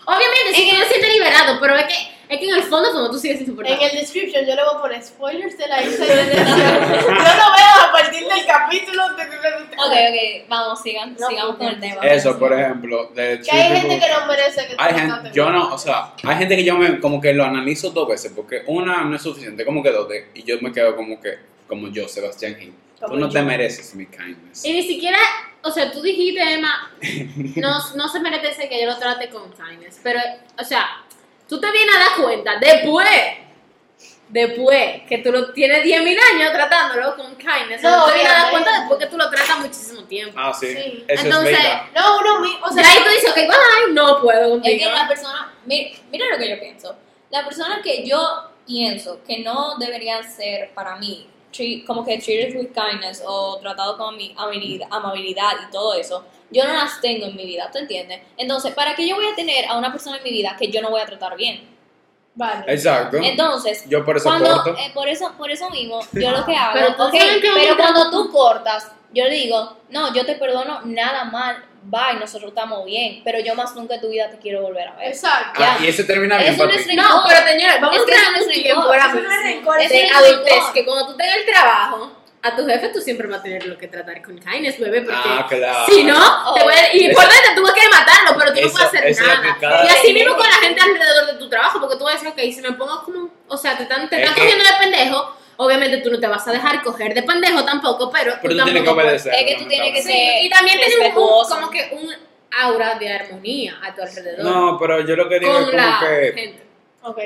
Obviamente, 0.03 0.53
sí 0.55 0.67
que 0.69 0.75
no 0.77 0.83
se 0.83 0.89
siente 0.89 1.09
liberado, 1.13 1.59
pero 1.61 1.75
es 1.75 1.85
que, 1.85 1.93
es 2.31 2.39
que 2.39 2.49
en 2.49 2.55
el 2.55 2.63
fondo, 2.63 2.91
como 2.91 3.11
tú 3.11 3.19
sigues 3.19 3.37
En 3.37 3.43
insoportable. 3.43 3.85
el 3.85 3.97
description 3.99 4.45
yo 4.45 4.55
le 4.55 4.63
voy 4.63 4.75
a 4.75 4.81
poner 4.81 5.03
spoilers 5.03 5.57
de 5.57 5.67
la 5.67 5.81
isla 5.83 6.05
de. 6.05 6.35
Yo 6.35 7.11
lo 7.11 7.13
veo 7.13 7.87
a 7.87 7.91
partir 7.91 8.27
del 8.27 8.45
capítulo 8.45 9.03
de... 9.15 9.23
ok, 9.23 10.43
ok, 10.43 10.49
vamos, 10.49 10.81
sigan, 10.81 11.15
No, 11.19 11.27
sigamos 11.27 11.55
con 11.57 11.67
el 11.67 11.79
tema. 11.79 12.01
Eso, 12.07 12.39
por 12.39 12.53
ejemplo, 12.53 13.07
de 13.13 13.41
Que 13.41 13.51
hay 13.51 13.67
True 13.69 13.79
gente 13.81 13.95
que 13.95 14.01
People. 14.01 14.19
no 14.21 14.25
merece 14.27 14.67
que 14.67 14.75
Hay 14.77 14.93
gente, 14.93 15.29
yo 15.33 15.49
no, 15.49 15.73
o 15.73 15.77
sea, 15.77 16.13
hay 16.23 16.35
gente 16.37 16.55
que 16.55 16.63
yo 16.63 16.75
me, 16.77 16.99
como 16.99 17.19
que 17.21 17.33
lo 17.33 17.43
analizo 17.43 17.89
dos 17.91 18.07
veces, 18.07 18.31
porque 18.35 18.63
una 18.67 19.03
no 19.03 19.15
es 19.15 19.21
suficiente, 19.21 19.65
como 19.65 19.83
que 19.83 19.91
dos, 19.91 20.07
de- 20.09 20.29
y 20.33 20.43
yo 20.43 20.55
me 20.61 20.71
quedo 20.71 20.95
como 20.95 21.19
que, 21.19 21.37
como 21.67 21.89
yo, 21.89 22.07
Sebastián 22.07 22.55
Gil. 22.55 22.73
Tú 22.99 23.15
no 23.17 23.27
yo. 23.27 23.33
te 23.33 23.41
mereces 23.41 23.95
mi 23.95 24.05
kindness. 24.05 24.63
Y 24.63 24.73
ni 24.73 24.83
siquiera, 24.83 25.17
o 25.63 25.71
sea, 25.71 25.91
tú 25.91 26.01
dijiste, 26.03 26.39
Emma, 26.53 26.91
no, 27.55 27.95
no 27.95 28.07
se 28.07 28.19
merece 28.19 28.69
que 28.69 28.79
yo 28.79 28.85
lo 28.89 28.97
trate 28.97 29.27
con 29.29 29.51
kindness, 29.51 29.99
pero, 30.03 30.19
o 30.59 30.63
sea, 30.63 30.85
tú 31.51 31.59
te 31.59 31.69
vienes 31.71 31.93
a 31.95 31.99
dar 31.99 32.09
cuenta 32.23 32.57
después, 32.59 33.07
después 34.29 35.01
que 35.07 35.17
tú 35.17 35.31
lo 35.31 35.51
tienes 35.51 35.83
10.000 35.83 36.17
años 36.33 36.53
tratándolo 36.53 37.15
con 37.17 37.35
kindness, 37.35 37.83
No, 37.83 37.97
no, 37.97 38.05
te 38.05 38.13
vienes 38.13 38.31
a 38.31 38.35
dar 38.43 38.51
cuenta 38.51 38.79
después 38.79 38.99
que 38.99 39.05
tú 39.07 39.17
lo 39.17 39.29
tratas 39.29 39.59
muchísimo 39.59 40.03
tiempo. 40.05 40.33
Ah, 40.37 40.53
sí, 40.57 40.67
Sí. 40.67 41.05
eso 41.07 41.23
Entonces, 41.25 41.57
es. 41.59 41.93
No, 42.01 42.19
uno 42.19 42.39
mismo, 42.39 42.65
o 42.65 42.71
sea... 42.71 42.83
y 42.83 42.85
ahí 42.85 43.03
tú 43.03 43.09
dices, 43.09 43.29
ok, 43.31 43.35
bye, 43.35 43.93
no 43.93 44.21
puedo 44.21 44.55
Es 44.63 44.79
que 44.79 44.85
la 44.89 45.07
persona, 45.07 45.53
mi- 45.65 45.93
mira 46.11 46.25
lo 46.31 46.37
que 46.37 46.49
yo 46.49 46.59
pienso. 46.59 46.95
La 47.29 47.43
persona 47.45 47.81
que 47.83 48.05
yo 48.07 48.49
pienso 48.65 49.21
que 49.27 49.39
no 49.39 49.75
deberían 49.77 50.23
ser 50.29 50.71
para 50.73 50.95
mí, 50.95 51.27
treat- 51.51 51.85
como 51.85 52.03
que 52.05 52.17
treated 52.19 52.55
with 52.57 52.69
kindness 52.73 53.23
o 53.25 53.57
tratado 53.59 53.97
con 53.97 54.15
amabilidad, 54.37 54.87
amabilidad 54.91 55.51
y 55.67 55.71
todo 55.71 55.93
eso, 55.93 56.25
yo 56.49 56.65
no 56.65 56.73
las 56.73 56.99
tengo 57.01 57.25
en 57.27 57.35
mi 57.35 57.45
vida, 57.45 57.69
¿tú 57.71 57.77
entiendes? 57.79 58.21
Entonces, 58.37 58.73
¿para 58.73 58.93
qué 58.95 59.07
yo 59.07 59.15
voy 59.15 59.25
a 59.27 59.35
tener 59.35 59.65
a 59.65 59.77
una 59.77 59.91
persona 59.91 60.17
en 60.17 60.23
mi 60.23 60.31
vida 60.31 60.55
que 60.57 60.69
yo 60.69 60.81
no 60.81 60.89
voy 60.89 61.01
a 61.01 61.05
tratar 61.05 61.35
bien? 61.37 61.69
Vale. 62.33 62.63
Exacto. 62.67 63.17
Entonces, 63.17 63.83
Yo 63.89 64.05
por 64.05 64.15
eso 64.17 64.23
cuando, 64.29 64.63
corto. 64.63 64.75
eh, 64.79 64.91
por 64.93 65.07
eso 65.09 65.33
por 65.37 65.51
eso 65.51 65.69
mismo, 65.69 65.99
yo 66.13 66.31
lo 66.31 66.45
que 66.45 66.55
hago, 66.55 66.73
Pero 66.73 66.95
pero 67.53 67.77
cuando 67.77 68.09
tú 68.09 68.31
cortas, 68.31 68.89
yo 69.13 69.25
le 69.25 69.31
digo, 69.31 69.77
no, 69.89 70.13
yo 70.13 70.25
te 70.25 70.35
perdono 70.35 70.79
nada 70.85 71.25
mal, 71.25 71.65
bye, 71.83 72.19
nosotros 72.19 72.49
estamos 72.49 72.85
bien, 72.85 73.21
pero 73.23 73.39
yo 73.39 73.55
más 73.55 73.75
nunca 73.75 73.95
en 73.95 74.01
tu 74.01 74.09
vida 74.09 74.29
te 74.29 74.37
quiero 74.37 74.61
volver 74.61 74.87
a 74.87 74.95
ver. 74.95 75.07
Exacto. 75.09 75.61
Ah, 75.63 75.77
y 75.81 75.87
ese 75.87 76.03
termina 76.03 76.37
bien 76.37 76.53
Eso 76.53 76.65
no 76.65 76.71
es 76.71 76.85
rencor. 76.87 77.05
No, 77.05 77.23
pero 77.27 77.47
señores, 77.47 77.81
vamos 77.81 77.95
Es 77.97 78.01
a 78.01 78.05
que 78.05 78.11
eso 78.11 78.19
crear 78.21 78.31
no 78.31 78.37
es 78.37 78.45
un 78.57 78.63
tiempo 78.63 78.81
ahora 78.83 79.05
eso 79.05 79.15
no 79.19 79.31
es 79.31 79.43
rencor, 79.43 79.77
de 79.77 79.85
eso 79.85 80.13
no 80.13 80.17
adultez, 80.19 80.63
que 80.73 80.85
cuando 80.85 81.07
tú 81.07 81.17
tengas 81.17 81.37
el 81.37 81.45
trabajo, 81.45 82.11
a 82.43 82.55
tu 82.55 82.65
jefe 82.65 82.89
tú 82.89 82.99
siempre 83.01 83.27
vas 83.27 83.39
a 83.39 83.43
tener 83.43 83.65
lo 83.67 83.77
que 83.77 83.87
tratar 83.87 84.19
con 84.23 84.37
kindness, 84.39 84.79
bebé, 84.79 85.01
porque 85.01 85.19
Ah, 85.23 85.45
claro. 85.47 85.85
si 85.93 86.03
no, 86.03 86.53
te 86.55 86.61
puede- 86.63 86.97
y 86.97 87.13
por 87.13 87.23
dentro 87.23 87.51
tú 87.55 87.61
vas 87.61 87.71
a 87.71 87.75
querer 87.75 87.89
matarlo, 87.91 88.37
pero 88.39 88.53
tú 88.53 88.61
no 88.61 88.65
Eso- 88.67 88.71
puedes 88.73 88.87
hacer 88.87 89.05
eso 89.07 89.23
nada. 89.25 89.85
Y 89.85 89.87
así 89.89 90.13
mismo 90.13 90.35
con 90.35 90.47
la 90.47 90.55
gente 90.55 90.81
alrededor 90.81 91.25
de 91.27 91.33
tu 91.33 91.49
trabajo, 91.49 91.79
porque 91.79 91.97
tú 91.97 92.03
vas 92.03 92.13
a 92.15 92.17
decir, 92.17 92.29
ok, 92.29 92.39
si 92.55 92.61
me 92.61 92.71
pongo 92.73 93.03
como, 93.03 93.29
o 93.47 93.57
sea, 93.57 93.77
te 93.77 93.83
están, 93.83 94.09
te 94.09 94.15
Es 94.15 94.21
están 94.27 94.35
cogiendo 94.43 94.63
de 94.65 94.71
pendejo, 94.79 95.37
obviamente 95.63 95.97
tú 95.97 96.09
no 96.09 96.19
te 96.19 96.27
vas 96.27 96.47
a 96.47 96.51
dejar 96.51 96.81
coger 96.81 97.13
de 97.13 97.21
pendejo 97.21 97.63
tampoco, 97.63 98.09
pero, 98.11 98.33
Pero 98.41 98.53
tú 98.53 98.57
tampoco 98.57 98.65
tienes 98.65 98.83
que 98.83 98.89
obedecer. 98.89 99.33
Es 99.35 99.43
que 99.45 99.55
tú 99.63 99.67
tienes 99.69 99.93
que 99.93 100.01
Sí, 100.01 100.11
ser- 100.11 100.43
y 100.45 100.49
también 100.49 100.79
tienes 100.79 101.15
un, 101.15 101.47
como 101.47 101.69
que 101.69 101.89
un 101.93 102.09
aura 102.59 102.95
de 102.95 103.13
armonía 103.13 103.77
a 103.83 103.93
tu 103.93 104.01
alrededor 104.01 104.43
No, 104.43 104.77
pero 104.79 105.05
yo 105.05 105.15
lo 105.15 105.29
que 105.29 105.39
digo 105.39 105.51
es 105.51 105.65
con 105.65 105.65
como 105.65 105.77
la 105.77 105.99
que. 105.99 106.33
gente. 106.35 106.63
Ok. 107.03 107.19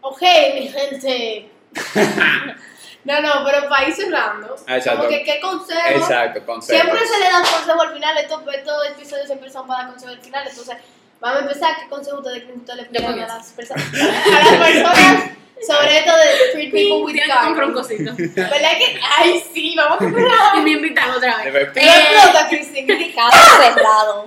Ok, 0.00 0.22
mi 0.54 0.68
gente. 0.68 1.48
no, 3.04 3.20
no, 3.20 3.30
pero 3.44 3.68
para 3.68 3.88
ir 3.88 3.94
cerrando. 3.94 4.56
Ah, 4.66 4.76
exacto. 4.76 5.04
Como 5.04 5.10
que 5.10 5.22
qué 5.22 5.40
consejo. 5.40 5.88
Exacto, 5.88 6.44
consejo. 6.44 6.82
Siempre 6.82 7.06
se 7.06 7.18
le 7.18 7.24
dan 7.26 7.42
consejos 7.44 7.82
al 7.86 7.94
final. 7.94 8.18
Estos, 8.18 8.42
estos 8.54 8.86
episodios 8.88 9.26
siempre 9.26 9.50
son 9.50 9.66
para 9.66 9.82
dar 9.84 9.90
consejos 9.92 10.16
al 10.16 10.22
final. 10.22 10.48
Entonces, 10.48 10.76
vamos 11.20 11.38
a 11.38 11.42
empezar. 11.42 11.76
¿Qué 11.80 11.88
consejo 11.88 12.18
ustedes 12.18 12.42
creen 12.42 12.60
que 12.64 12.72
ustedes 12.72 12.90
le 12.90 13.06
a 13.22 13.26
las 13.28 13.52
personas? 13.52 13.84
A 13.94 14.44
las 14.44 14.68
personas 14.68 15.30
sobre 15.66 15.98
esto 15.98 16.12
de 16.16 16.52
treat 16.52 16.72
people 16.72 17.02
with 17.04 17.16
comprar 17.44 17.68
un 17.68 17.74
kindness. 17.84 18.16
cosito. 18.16 18.34
¿Verdad 18.34 18.78
que? 18.78 19.00
Ay, 19.18 19.42
sí, 19.52 19.74
vamos 19.76 19.96
a 19.96 19.98
comprar. 20.04 20.26
y 20.56 20.60
me 20.60 20.70
invitan 20.72 21.10
otra 21.10 21.38
vez. 21.38 21.70
Pero 21.74 21.88
explota, 21.88 22.48
Cristina. 22.48 22.94
Cada 23.14 23.30
cerrado. 23.74 24.26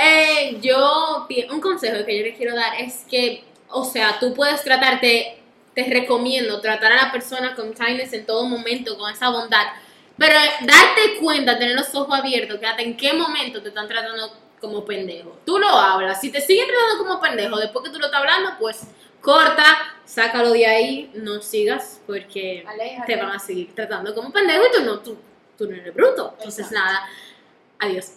Eh, 0.00 0.58
yo, 0.60 1.26
un 1.50 1.60
consejo 1.60 2.04
que 2.04 2.18
yo 2.18 2.24
les 2.24 2.36
quiero 2.36 2.54
dar 2.54 2.80
es 2.80 3.04
que, 3.10 3.44
o 3.68 3.84
sea, 3.84 4.18
tú 4.18 4.34
puedes 4.34 4.62
tratarte, 4.62 5.38
te 5.74 5.84
recomiendo 5.84 6.60
tratar 6.60 6.92
a 6.92 7.04
la 7.04 7.12
persona 7.12 7.54
con 7.54 7.72
kindness 7.74 8.12
en 8.12 8.26
todo 8.26 8.44
momento, 8.44 8.96
con 8.96 9.12
esa 9.12 9.28
bondad, 9.30 9.66
pero 10.16 10.34
darte 10.62 11.18
cuenta, 11.20 11.58
tener 11.58 11.76
los 11.76 11.94
ojos 11.94 12.18
abiertos, 12.18 12.58
que 12.58 12.66
hasta 12.66 12.82
en 12.82 12.96
qué 12.96 13.12
momento 13.12 13.62
te 13.62 13.68
están 13.68 13.86
tratando 13.86 14.32
como 14.60 14.84
pendejo. 14.84 15.38
Tú 15.46 15.58
lo 15.58 15.68
hablas, 15.68 16.20
si 16.20 16.32
te 16.32 16.40
siguen 16.40 16.66
tratando 16.66 16.98
como 17.04 17.20
pendejo 17.20 17.56
después 17.58 17.84
que 17.84 17.92
tú 17.92 17.98
lo 18.00 18.06
estás 18.06 18.20
hablando, 18.20 18.50
pues 18.58 18.80
corta, 19.20 19.64
sácalo 20.04 20.52
de 20.52 20.66
ahí, 20.66 21.10
no 21.14 21.40
sigas, 21.40 22.00
porque 22.06 22.64
te 23.06 23.16
van 23.16 23.30
a 23.30 23.38
seguir 23.38 23.74
tratando 23.74 24.14
como 24.14 24.32
pendejo 24.32 24.64
y 24.66 24.76
tú 24.78 24.84
no, 24.84 25.00
tú, 25.00 25.18
tú 25.56 25.66
no 25.68 25.76
eres 25.76 25.94
bruto. 25.94 26.34
Entonces, 26.38 26.66
Exacto. 26.66 26.84
nada, 26.84 27.08
adiós. 27.78 28.12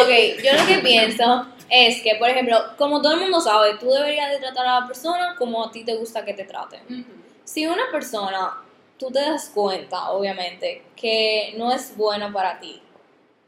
Ok, 0.00 0.42
yo 0.42 0.52
lo 0.52 0.66
que 0.66 0.78
pienso 0.78 1.46
es 1.68 2.00
que, 2.02 2.14
por 2.16 2.28
ejemplo, 2.28 2.56
como 2.76 3.02
todo 3.02 3.14
el 3.14 3.20
mundo 3.20 3.40
sabe, 3.40 3.76
tú 3.78 3.90
deberías 3.90 4.30
de 4.30 4.38
tratar 4.38 4.66
a 4.66 4.80
la 4.80 4.86
persona 4.86 5.34
como 5.36 5.64
a 5.64 5.70
ti 5.70 5.84
te 5.84 5.96
gusta 5.96 6.24
que 6.24 6.34
te 6.34 6.44
traten. 6.44 7.06
Si 7.44 7.66
una 7.66 7.90
persona, 7.90 8.62
tú 8.98 9.10
te 9.10 9.20
das 9.20 9.50
cuenta, 9.54 10.10
obviamente, 10.10 10.84
que 10.94 11.54
no 11.56 11.72
es 11.72 11.96
bueno 11.96 12.32
para 12.32 12.58
ti, 12.60 12.80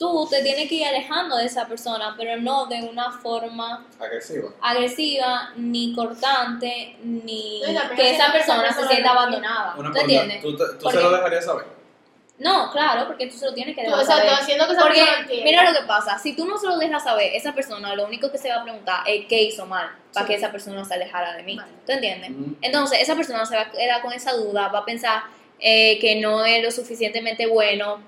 tú 0.01 0.27
te 0.31 0.43
tienes 0.43 0.67
que 0.67 0.77
ir 0.77 0.87
alejando 0.87 1.37
de 1.37 1.45
esa 1.45 1.67
persona, 1.69 2.15
pero 2.17 2.41
no 2.41 2.65
de 2.65 2.81
una 2.83 3.13
forma 3.13 3.87
Agresivo. 4.01 4.55
agresiva, 4.63 5.51
ni 5.57 5.95
cortante, 5.95 6.97
ni 7.05 7.61
No, 7.61 7.95
que 7.95 8.11
esa 8.11 8.33
persona 8.33 8.73
se 8.73 8.89
sienta 8.89 9.11
abandonada. 9.11 9.75
Una 9.77 9.93
¿Tú 9.93 9.99
entiendes? 10.01 10.41
¿Tú, 10.41 10.57
te- 10.57 10.65
tú 10.79 10.85
¿Por 10.85 10.93
se 10.93 10.99
qué? 10.99 11.05
lo 11.05 11.11
dejarías 11.13 11.45
saber? 11.45 11.67
No, 12.39 12.71
claro, 12.73 13.07
porque 13.09 13.27
tú 13.27 13.37
se 13.37 13.45
lo 13.45 13.53
tienes 13.53 13.77
que 13.77 13.85
Tú, 13.85 13.91
dejar 13.91 14.07
saber. 14.07 14.31
haciendo 14.31 14.67
que 14.67 14.73
esa 14.73 14.81
Porque 14.81 15.01
persona 15.01 15.21
entienda. 15.21 15.45
mira 15.45 15.71
lo 15.71 15.79
que 15.79 15.87
pasa, 15.87 16.19
si 16.19 16.35
tú 16.35 16.47
no 16.47 16.57
se 16.57 16.67
lo 16.67 16.79
dejas 16.79 17.05
saber, 17.05 17.35
esa 17.35 17.53
persona 17.55 17.95
lo 17.95 18.07
único 18.07 18.33
que 18.33 18.39
se 18.39 18.49
va 18.49 18.57
a 18.57 18.63
preguntar 18.65 19.01
es 19.07 19.27
qué 19.27 19.43
hizo 19.43 19.67
mal 19.67 19.91
para 20.15 20.27
Sí. 20.27 20.33
que 20.33 20.39
esa 20.39 20.51
persona 20.51 20.83
se 20.87 20.95
alejara 20.95 21.35
de 21.37 21.43
mí. 21.43 21.57
Vale. 21.57 21.71
¿Tú 21.85 21.93
entiendes? 21.93 22.31
Ujú. 22.31 22.57
Entonces 22.63 23.01
esa 23.03 23.15
persona 23.15 23.45
se 23.45 23.55
va 23.57 23.63
a 23.63 23.71
quedar 23.71 24.01
con 24.01 24.15
esa 24.15 24.33
duda, 24.33 24.69
va 24.69 24.79
a 24.79 24.85
pensar 24.87 25.25
eh, 25.59 25.99
que 26.01 26.17
no 26.17 26.43
es 26.47 26.65
lo 26.65 26.71
suficientemente 26.71 27.47
bueno, 27.47 28.01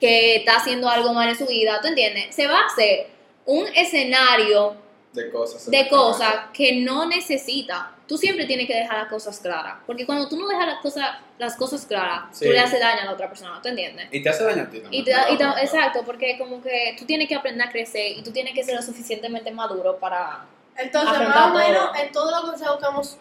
que 0.00 0.36
está 0.36 0.56
haciendo 0.56 0.88
algo 0.88 1.12
mal 1.12 1.28
en 1.28 1.36
su 1.36 1.46
vida, 1.46 1.80
¿tú 1.80 1.88
entiendes? 1.88 2.34
Se 2.34 2.46
va 2.46 2.58
a 2.60 2.66
hacer 2.66 3.08
un 3.46 3.66
escenario 3.74 4.76
De 5.12 5.30
cosas. 5.30 5.70
de 5.70 5.88
cosas 5.88 6.34
que 6.52 6.76
no 6.76 7.06
necesita. 7.06 7.92
Tú 8.06 8.16
siempre 8.16 8.46
tienes 8.46 8.66
que 8.66 8.74
dejar 8.74 8.96
las 8.98 9.08
cosas 9.08 9.38
claras, 9.38 9.74
porque 9.86 10.06
cuando 10.06 10.28
tú 10.28 10.38
no 10.38 10.48
dejas 10.48 10.66
las 10.66 10.78
cosas, 10.80 11.10
las 11.38 11.56
cosas 11.56 11.84
claras, 11.84 12.22
Sí. 12.32 12.46
tú 12.46 12.52
le 12.52 12.58
haces 12.60 12.80
daño 12.80 13.02
a 13.02 13.04
la 13.04 13.12
otra 13.12 13.28
persona, 13.28 13.60
¿tú 13.62 13.68
entiendes? 13.68 14.08
Y 14.10 14.22
te 14.22 14.28
hace 14.30 14.44
daño 14.44 14.62
a 14.62 14.70
ti 14.70 14.80
también. 14.80 15.02
Y 15.02 15.04
te 15.04 15.10
da- 15.10 15.26
y 15.28 15.32
te- 15.36 15.44
Claro. 15.44 15.58
exacto, 15.60 16.02
porque 16.06 16.38
como 16.38 16.62
que 16.62 16.96
tú 16.98 17.04
tienes 17.04 17.28
que 17.28 17.34
aprender 17.34 17.66
a 17.68 17.70
crecer 17.70 18.12
y 18.16 18.22
tú 18.22 18.30
tienes 18.30 18.54
que 18.54 18.64
ser 18.64 18.76
lo 18.76 18.82
suficientemente 18.82 19.50
maduro 19.50 19.98
para... 19.98 20.46
Entonces, 20.76 21.18
más 21.28 21.50
o 21.50 21.54
menos, 21.54 21.86
todo. 21.92 22.02
en 22.02 22.12
todos 22.12 22.30
los 22.30 22.40
consejos 22.50 22.78
que 22.78 22.86
hemos 22.86 23.16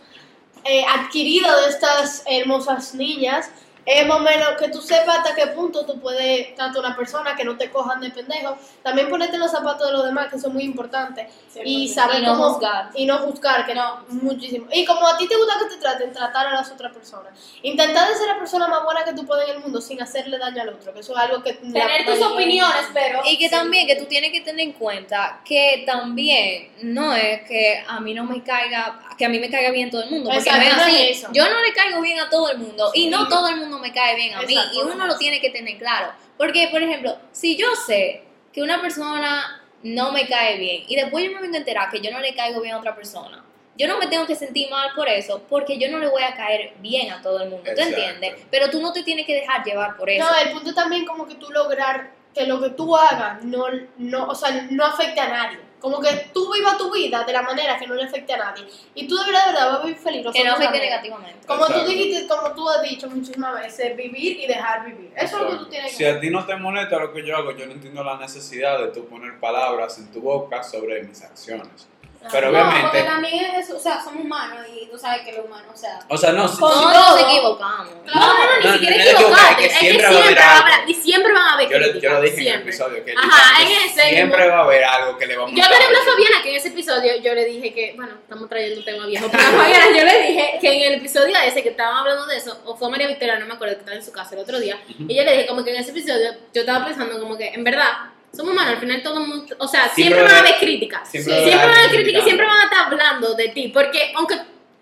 eh, 0.64 0.84
adquirido 0.86 1.62
de 1.64 1.70
estas 1.70 2.24
hermosas 2.28 2.94
niñas, 2.96 3.50
es 3.90 4.06
más 4.06 4.18
o 4.18 4.20
menos 4.20 4.50
que 4.60 4.68
tú 4.68 4.82
sepas 4.82 5.20
hasta 5.20 5.34
qué 5.34 5.48
punto 5.48 5.86
tú 5.86 5.98
puedes 6.02 6.54
tratar 6.56 6.76
a 6.76 6.80
una 6.88 6.96
persona 6.98 7.36
que 7.38 7.46
no 7.46 7.56
te 7.58 7.72
cojan 7.72 8.02
de 8.02 8.10
pendejo. 8.12 8.58
También 8.84 9.10
ponerte 9.10 9.36
en 9.36 9.42
los 9.42 9.50
zapatos 9.52 9.88
de 9.88 9.94
los 9.94 10.04
demás, 10.04 10.28
que 10.30 10.36
eso 10.36 10.50
es 10.50 10.54
muy 10.54 10.64
importante. 10.64 11.30
Y 11.64 11.88
saber 11.88 12.22
Y 12.22 12.26
no 12.26 12.34
cómo- 12.34 12.50
juzgar. 12.54 12.90
Y 12.96 13.06
no 13.06 13.18
juzgar, 13.20 13.66
que 13.66 13.74
no, 13.74 14.04
muchísimo. 14.10 14.68
Y 14.74 14.84
como 14.86 15.08
a 15.08 15.18
ti 15.18 15.26
te 15.28 15.38
gusta 15.38 15.54
que 15.60 15.74
te 15.76 15.82
traten, 15.82 16.12
tratar 16.12 16.48
a 16.48 16.52
las 16.54 16.70
otras 16.70 16.94
personas. 16.94 17.32
Intentar 17.64 18.10
de 18.10 18.16
ser 18.16 18.28
la 18.28 18.38
persona 18.38 18.68
más 18.68 18.84
buena 18.84 19.06
que 19.06 19.14
tú 19.14 19.26
puedes 19.26 19.48
en 19.50 19.56
el 19.56 19.62
mundo 19.64 19.80
sin 19.80 20.02
hacerle 20.02 20.38
daño 20.38 20.62
al 20.64 20.70
otro, 20.70 20.94
que 20.94 21.00
eso 21.00 21.14
es 21.16 21.20
algo 21.24 21.42
que... 21.42 21.54
Tener 21.54 22.06
tus 22.06 22.22
opiniones, 22.22 22.88
pero... 22.94 23.22
Y 23.26 23.38
que 23.38 23.48
también 23.50 23.88
que 23.88 23.96
tú 23.96 24.06
tienes 24.06 24.32
que 24.34 24.42
tener 24.42 24.68
en 24.68 24.74
cuenta 24.74 25.40
que 25.46 25.84
también 25.86 26.72
no 26.82 27.14
es 27.16 27.42
que 27.48 27.84
a 27.88 28.00
mí 28.02 28.14
no 28.14 28.26
me 28.26 28.44
caiga, 28.44 29.00
que 29.18 29.26
a 29.26 29.30
mí 29.30 29.40
me 29.40 29.50
caiga 29.50 29.72
bien 29.72 29.90
todo 29.90 30.04
el 30.04 30.10
mundo, 30.10 30.30
porque 30.30 30.50
Exacto, 30.50 30.66
no 30.66 30.70
es 30.72 30.78
no 30.78 30.84
es 30.84 30.94
así. 30.96 31.08
eso. 31.10 31.28
Yo 31.32 31.50
no 31.50 31.62
le 31.62 31.74
caigo 31.74 32.02
bien 32.02 32.20
a 32.20 32.30
todo 32.30 32.50
el 32.50 32.58
mundo 32.58 32.92
y 32.94 33.08
no 33.08 33.28
todo 33.28 33.48
el 33.48 33.58
mundo 33.58 33.77
me 33.80 33.94
cae 33.94 34.16
bien 34.16 34.34
a 34.34 34.42
mí 34.42 34.54
Exacto, 34.54 34.80
y 34.80 34.92
uno 34.92 35.08
lo 35.08 35.18
tiene 35.18 35.40
que 35.40 35.50
tener 35.50 35.78
claro. 35.78 36.12
Porque, 36.38 36.68
por 36.72 36.82
ejemplo, 36.82 37.18
si 37.32 37.56
yo 37.56 37.68
sé 37.76 38.24
que 38.54 38.62
una 38.62 38.82
persona 38.82 39.64
no 39.84 40.12
me 40.12 40.28
cae 40.28 40.58
bien 40.58 40.84
y 40.88 40.96
después 40.96 41.24
yo 41.26 41.32
me 41.32 41.42
vengo 41.42 41.56
a 41.56 41.60
enterar 41.60 41.90
que 41.90 42.02
yo 42.02 42.12
no 42.12 42.20
le 42.20 42.34
caigo 42.36 42.62
bien 42.62 42.76
a 42.76 42.80
otra 42.80 42.96
persona, 42.96 43.44
yo 43.78 43.88
no 43.88 44.00
me 44.00 44.08
tengo 44.08 44.26
que 44.26 44.36
sentir 44.36 44.70
mal 44.72 44.90
por 44.96 45.08
eso, 45.08 45.44
porque 45.50 45.78
yo 45.78 45.90
no 45.90 46.00
le 46.00 46.08
voy 46.08 46.24
a 46.24 46.34
caer 46.36 46.74
bien 46.80 47.12
a 47.12 47.22
todo 47.22 47.44
el 47.44 47.50
mundo, 47.50 47.64
¿tú 47.64 47.72
Exacto. 47.80 47.96
entiendes? 47.96 48.46
Pero 48.50 48.70
tú 48.72 48.82
no 48.82 48.92
te 48.92 49.04
tienes 49.04 49.26
que 49.26 49.36
dejar 49.36 49.64
llevar 49.64 49.96
por 49.96 50.10
eso. 50.10 50.26
No, 50.26 50.36
el 50.40 50.52
punto 50.52 50.74
también 50.74 51.06
como 51.06 51.28
que 51.28 51.36
tú 51.36 51.52
lograr 51.52 52.12
que 52.34 52.48
lo 52.48 52.60
que 52.62 52.72
tú 52.72 52.96
hagas 52.96 53.44
no, 53.44 53.66
no, 53.98 54.28
o 54.28 54.36
sea, 54.36 54.68
no 54.72 54.86
afecte 54.86 55.20
a 55.20 55.30
nadie. 55.30 55.60
Como 55.80 56.00
que 56.02 56.30
tú 56.34 56.52
vivas 56.52 56.78
tu 56.78 56.92
vida 56.92 57.24
de 57.24 57.34
la 57.34 57.44
manera 57.44 57.78
que 57.78 57.86
no 57.86 57.94
le 57.94 58.04
afecte 58.04 58.34
a 58.34 58.38
nadie. 58.38 58.66
Y 58.96 59.08
tú 59.08 59.16
de 59.16 59.26
verdad, 59.26 59.46
de 59.46 59.52
verdad 59.54 59.72
vas 59.72 59.80
a 59.80 59.84
vivir 59.84 59.98
feliz. 59.98 60.26
que 60.34 60.44
no 60.44 60.54
afecte 60.54 60.80
negativamente. 60.80 61.48
Como 61.48 61.66
tú 61.66 61.72
Exacto. 61.74 61.92
dijiste, 61.92 62.28
como 62.28 62.52
tú 62.52 62.70
has 62.70 62.82
dicho 62.82 63.10
muchísimas 63.10 63.62
veces, 63.62 63.96
vivir 63.96 64.40
y 64.40 64.48
dejar 64.48 64.86
vivir. 64.86 65.12
Eso 65.16 65.38
es 65.38 65.44
lo 65.44 65.50
que 65.52 65.56
tú 65.58 65.66
tienes 65.70 65.92
Si 65.92 66.00
que 66.00 66.10
a 66.10 66.20
ti 66.20 66.30
no 66.30 66.46
te 66.46 66.56
molesta 66.56 66.98
lo 66.98 67.14
que 67.14 67.26
yo 67.26 67.38
hago, 67.38 67.52
yo 67.56 67.66
no 67.68 67.74
entiendo 67.74 68.04
la 68.04 68.18
necesidad 68.18 68.80
de 68.80 68.88
tú 68.88 69.06
poner 69.06 69.40
palabras 69.40 69.98
en 70.00 70.12
tu 70.12 70.22
boca 70.22 70.64
sobre 70.64 71.04
mis 71.04 71.22
acciones. 71.24 71.88
Pero 72.32 72.52
No, 72.52 72.82
porque 72.82 73.04
también 73.04 73.46
es, 73.56 73.70
o 73.70 73.80
sea, 73.80 74.04
somos 74.04 74.24
humanos 74.26 74.66
y 74.74 74.86
tú 74.88 74.98
sabes 74.98 75.22
que 75.22 75.32
los 75.34 75.46
humanos, 75.46 75.68
o 75.74 75.78
sea... 75.78 76.00
o 76.10 76.18
sea, 76.18 76.32
no, 76.34 76.48
si- 76.48 76.60
Con 76.60 76.72
Todos 76.72 76.94
todo. 76.94 77.18
nos 77.18 77.22
equivocamos. 77.22 77.88
No, 78.06 78.14
no, 78.14 78.28
no, 78.28 78.58
ni 78.60 78.66
No, 78.68 78.74
siquiera 78.74 78.98
no, 78.98 79.04
no, 79.04 79.12
equivocarte. 79.20 79.56
que 79.58 79.66
Es 79.66 79.74
que 79.74 79.80
siempre 79.80 80.08
va 80.08 80.20
a 80.20 80.24
haber 80.24 80.40
algo. 80.40 80.66
haber, 80.66 80.90
y 80.90 80.94
siempre 80.94 81.34
van 81.34 81.42
a 81.48 81.54
haber 81.54 81.70
yo, 81.70 81.80
lo, 81.80 82.00
yo 82.00 82.12
lo 82.14 82.22
dije 82.22 82.42
en 82.42 82.48
el 82.56 82.62
episodio, 82.62 83.06
que 83.06 83.14
Ajá, 83.18 83.62
en 83.64 83.68
ese, 83.90 84.10
siempre 84.10 84.48
va 84.50 84.58
a 84.58 84.62
haber 84.64 84.84
algo 84.84 85.18
que 85.18 85.26
le 85.28 85.38
va 85.38 85.44
a 85.46 85.48
Yo, 85.48 85.54
por 85.64 85.74
ejemplo, 85.74 85.98
a 86.00 86.12
Fabiana, 86.12 86.42
que 86.44 86.50
en 86.50 86.56
ese 86.58 86.68
episodio 86.70 87.12
yo 87.22 87.34
le 87.34 87.46
dije 87.46 87.74
que, 87.74 87.94
bueno, 87.96 88.14
estamos 88.22 88.50
trayendo 88.50 88.80
un 88.80 88.86
tema 88.86 89.06
viejo, 89.06 89.28
pero 89.32 89.44
Fabiana 89.44 89.86
yo 89.98 90.04
le 90.04 90.22
dije 90.28 90.58
que 90.60 90.74
en 90.74 90.94
el 90.94 91.00
episodio 91.00 91.38
ese 91.46 91.64
que 91.64 91.70
estábamos 91.70 92.02
hablando 92.02 92.26
de 92.26 92.38
eso, 92.38 92.60
o 92.66 92.76
fue 92.76 92.90
María 92.90 93.08
Victoria, 93.08 93.40
no 93.40 93.46
me 93.46 93.54
acuerdo, 93.54 93.76
que 93.76 93.80
estaba 93.82 93.96
en 93.98 94.04
su 94.04 94.12
casa 94.12 94.36
el 94.36 94.42
otro 94.42 94.60
día, 94.60 94.78
y 95.00 95.16
yo 95.16 95.24
le 95.24 95.32
dije 95.32 95.48
como 95.48 95.64
que 95.64 95.70
en 95.74 95.78
ese 95.82 95.92
episodio 95.92 96.32
yo 96.54 96.62
estaba 96.62 96.84
pensando 96.86 97.20
como 97.20 97.38
que, 97.38 97.50
en 97.50 97.64
verdad, 97.64 97.90
somos 98.36 98.54
humanos, 98.54 98.74
al 98.74 98.80
final 98.80 99.02
todo 99.02 99.20
el 99.22 99.28
mundo, 99.28 99.56
o 99.60 99.68
sea, 99.68 99.90
siempre, 99.90 100.20
Siempre 100.20 100.22
van 100.24 100.32
a 100.32 100.34
va 100.34 100.38
a 100.38 100.42
haber 100.42 100.60
críticas, 100.60 101.10
siempre 101.10 101.34
van 101.56 101.70
a 101.70 101.80
haber 101.80 101.90
críticas 101.92 102.22
y 102.22 102.26
siempre 102.26 102.46
van 102.46 102.60
a 102.62 102.64
estar 102.66 102.80
hablando 102.88 103.34
de 103.34 103.50
ti, 103.50 103.68
porque 103.70 104.12
aunque, 104.16 104.36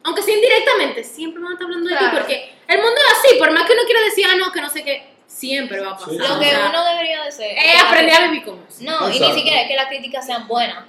aunque 0.04 0.22
sea 0.22 0.36
indirectamente, 0.36 1.04
siempre 1.04 1.42
van 1.42 1.52
a 1.52 1.54
estar 1.56 1.66
hablando 1.66 1.90
de 1.90 1.96
ti, 1.98 2.06
porque 2.12 2.54
el 2.68 2.78
mundo 2.78 2.96
es 3.08 3.14
así, 3.20 3.38
por 3.38 3.52
más 3.52 3.64
que 3.66 3.74
uno 3.74 3.84
quiera 3.86 4.02
decir, 4.02 4.26
ah, 4.30 4.36
no, 4.38 4.52
que 4.52 4.62
no 4.62 4.70
sé 4.70 4.84
qué, 4.84 5.08
siempre 5.28 5.80
va 5.80 5.92
a 5.92 5.98
pasar. 5.98 6.10
Sí. 6.10 6.18
Lo 6.18 6.40
que 6.40 6.50
uno 6.70 6.86
debería 6.86 7.22
de 7.24 7.28
hacer 7.30 7.58
es 7.58 7.82
aprender 7.84 8.16
a 8.16 8.22
vivir 8.28 8.44
con 8.44 8.64
eso. 8.68 8.78
No, 8.82 9.10
y 9.10 9.20
ni 9.20 9.32
siquiera 9.34 9.62
es 9.62 9.68
que 9.68 9.76
las 9.76 9.88
críticas 9.88 10.26
sean 10.26 10.48
buenas. 10.48 10.86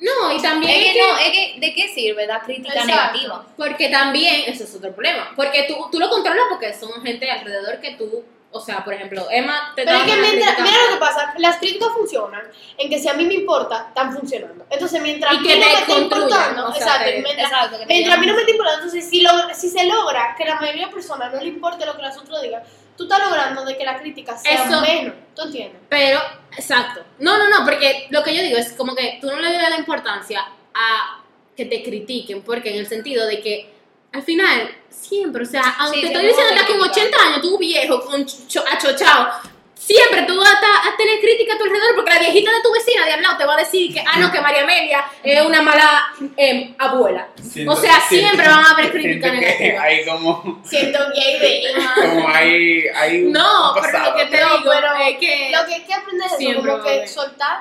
No, 0.00 0.32
y 0.32 0.40
también 0.40 0.72
Es 0.72 0.78
es 0.78 0.86
que 0.86 0.92
que- 0.92 1.02
no, 1.02 1.18
es 1.18 1.30
que 1.32 1.54
¿de 1.58 1.74
qué 1.74 1.88
sirve 1.88 2.26
dar 2.28 2.42
crítica 2.44 2.72
Exacto. 2.72 2.94
negativa? 2.94 3.46
Porque 3.56 3.88
también, 3.88 4.44
eso 4.46 4.62
es 4.62 4.72
otro 4.74 4.92
problema. 4.92 5.32
Porque 5.34 5.64
tú, 5.64 5.74
tú 5.90 5.98
lo 5.98 6.08
controlas 6.08 6.44
porque 6.48 6.72
son 6.72 7.02
gente 7.02 7.28
alrededor 7.28 7.80
que 7.80 7.92
tú, 7.96 8.24
o 8.58 8.64
sea, 8.64 8.84
por 8.84 8.92
ejemplo, 8.94 9.26
Emma 9.30 9.72
te 9.74 9.84
Pero 9.84 9.96
es 9.98 10.04
que 10.04 10.16
mientras, 10.20 10.58
mira 10.60 10.76
lo 10.88 10.94
que 10.94 11.00
pasa, 11.00 11.34
las 11.38 11.56
críticas 11.56 11.88
funcionan 11.94 12.42
en 12.76 12.90
que 12.90 12.98
si 12.98 13.08
a 13.08 13.14
mí 13.14 13.24
me 13.24 13.34
importa, 13.34 13.86
están 13.88 14.12
funcionando. 14.12 14.66
Entonces, 14.68 15.00
mientras 15.00 15.32
Y 15.32 15.36
a 15.36 15.40
mí 15.40 15.48
no 15.48 15.66
me 15.66 15.72
está 15.74 15.98
importando, 15.98 16.68
o 16.68 16.72
sea, 16.72 16.82
exacto, 16.86 17.04
te- 17.04 17.22
mientras, 17.22 17.50
Exacto, 17.52 17.78
mientras 17.88 18.16
a 18.16 18.20
mí 18.20 18.26
no 18.26 18.34
me 18.34 18.40
está 18.40 18.50
importando, 18.50 18.84
entonces 18.84 19.08
si, 19.10 19.20
logra- 19.22 19.54
si 19.54 19.68
se 19.70 19.84
logra 19.86 20.34
que 20.36 20.44
la 20.44 20.56
mayoría 20.56 20.86
de 20.86 20.92
personas 20.92 21.32
no 21.32 21.40
le 21.40 21.46
importe 21.48 21.86
lo 21.86 21.96
que 21.96 22.02
las 22.02 22.16
otras 22.18 22.42
digan, 22.42 22.62
tú 22.96 23.04
estás 23.04 23.20
logrando 23.20 23.64
de 23.64 23.76
que 23.78 23.84
la 23.84 23.98
crítica 23.98 24.36
sea 24.36 24.52
Eso- 24.64 24.80
menos, 24.80 25.14
¿tú 25.34 25.42
entiendes? 25.42 25.80
Pero, 25.88 26.20
exacto. 26.56 27.02
No, 27.20 27.38
no, 27.38 27.48
no, 27.48 27.64
porque 27.64 28.06
lo 28.10 28.22
que 28.22 28.34
yo 28.36 28.42
digo 28.42 28.58
es 28.58 28.72
como 28.72 28.94
que 28.94 29.18
tú 29.20 29.28
no 29.28 29.36
le 29.40 29.52
das 29.52 29.70
la 29.70 29.78
importancia 29.78 30.44
a 30.74 31.22
que 31.56 31.64
te 31.64 31.82
critiquen, 31.82 32.42
porque 32.42 32.70
en 32.70 32.76
el 32.78 32.86
sentido 32.88 33.26
de 33.26 33.40
que 33.40 33.77
al 34.12 34.22
final, 34.22 34.74
siempre, 34.90 35.42
o 35.42 35.46
sea, 35.46 35.62
aunque 35.78 36.00
Sí, 36.00 36.06
estoy 36.06 36.26
diciendo 36.26 36.54
van 36.54 36.64
a 36.64 36.66
que 36.66 36.72
con 36.78 36.88
criticar. 36.88 37.06
80 37.06 37.22
años, 37.26 37.42
tú 37.42 37.58
viejo, 37.58 38.00
con 38.04 38.26
cho- 38.26 38.64
achochado, 38.70 39.28
siempre 39.74 40.22
tú 40.22 40.36
vas 40.38 40.54
a, 40.54 40.88
a 40.88 40.96
tener 40.96 41.18
crítica 41.20 41.54
a 41.54 41.58
tu 41.58 41.64
alrededor 41.64 41.94
porque 41.94 42.12
la 42.12 42.18
viejita 42.20 42.50
de 42.52 42.60
tu 42.62 42.72
vecina 42.72 43.06
de 43.06 43.12
al 43.12 43.22
lado 43.22 43.38
te 43.38 43.44
va 43.46 43.54
a 43.54 43.58
decir 43.58 43.94
que, 43.94 44.00
ah, 44.00 44.18
no, 44.18 44.30
que 44.30 44.40
María 44.40 44.62
Amelia 44.62 45.04
es 45.22 45.40
una 45.46 45.62
mala 45.62 46.12
em, 46.36 46.74
abuela. 46.78 47.28
Siento- 47.42 47.72
o 47.72 47.76
sea, 47.76 48.00
siento- 48.08 48.28
siempre 48.28 48.48
van 48.48 48.64
a 48.64 48.70
haber 48.72 48.90
siento 48.90 49.08
crítica 49.08 49.30
que 49.30 49.36
negativa. 49.40 49.82
Hay 49.82 50.04
como, 50.04 50.62
Siento 50.64 50.98
que 51.14 51.20
hay 51.22 51.38
de 51.38 51.62
como 52.02 52.28
hay, 52.28 52.82
hay 52.94 53.22
un 53.24 53.32
No, 53.32 53.70
pero 53.74 53.86
pasado. 53.86 54.10
lo 54.10 54.16
que 54.16 54.24
te 54.26 54.36
digo 54.36 54.48
pero 54.64 54.94
es 55.08 55.18
que 55.18 55.50
Lo 55.52 55.66
que 55.66 55.74
hay 55.74 55.82
que 55.84 55.94
aprender 55.94 56.28
es 56.38 56.56
como 56.56 56.82
que 56.82 57.06
soltar, 57.08 57.58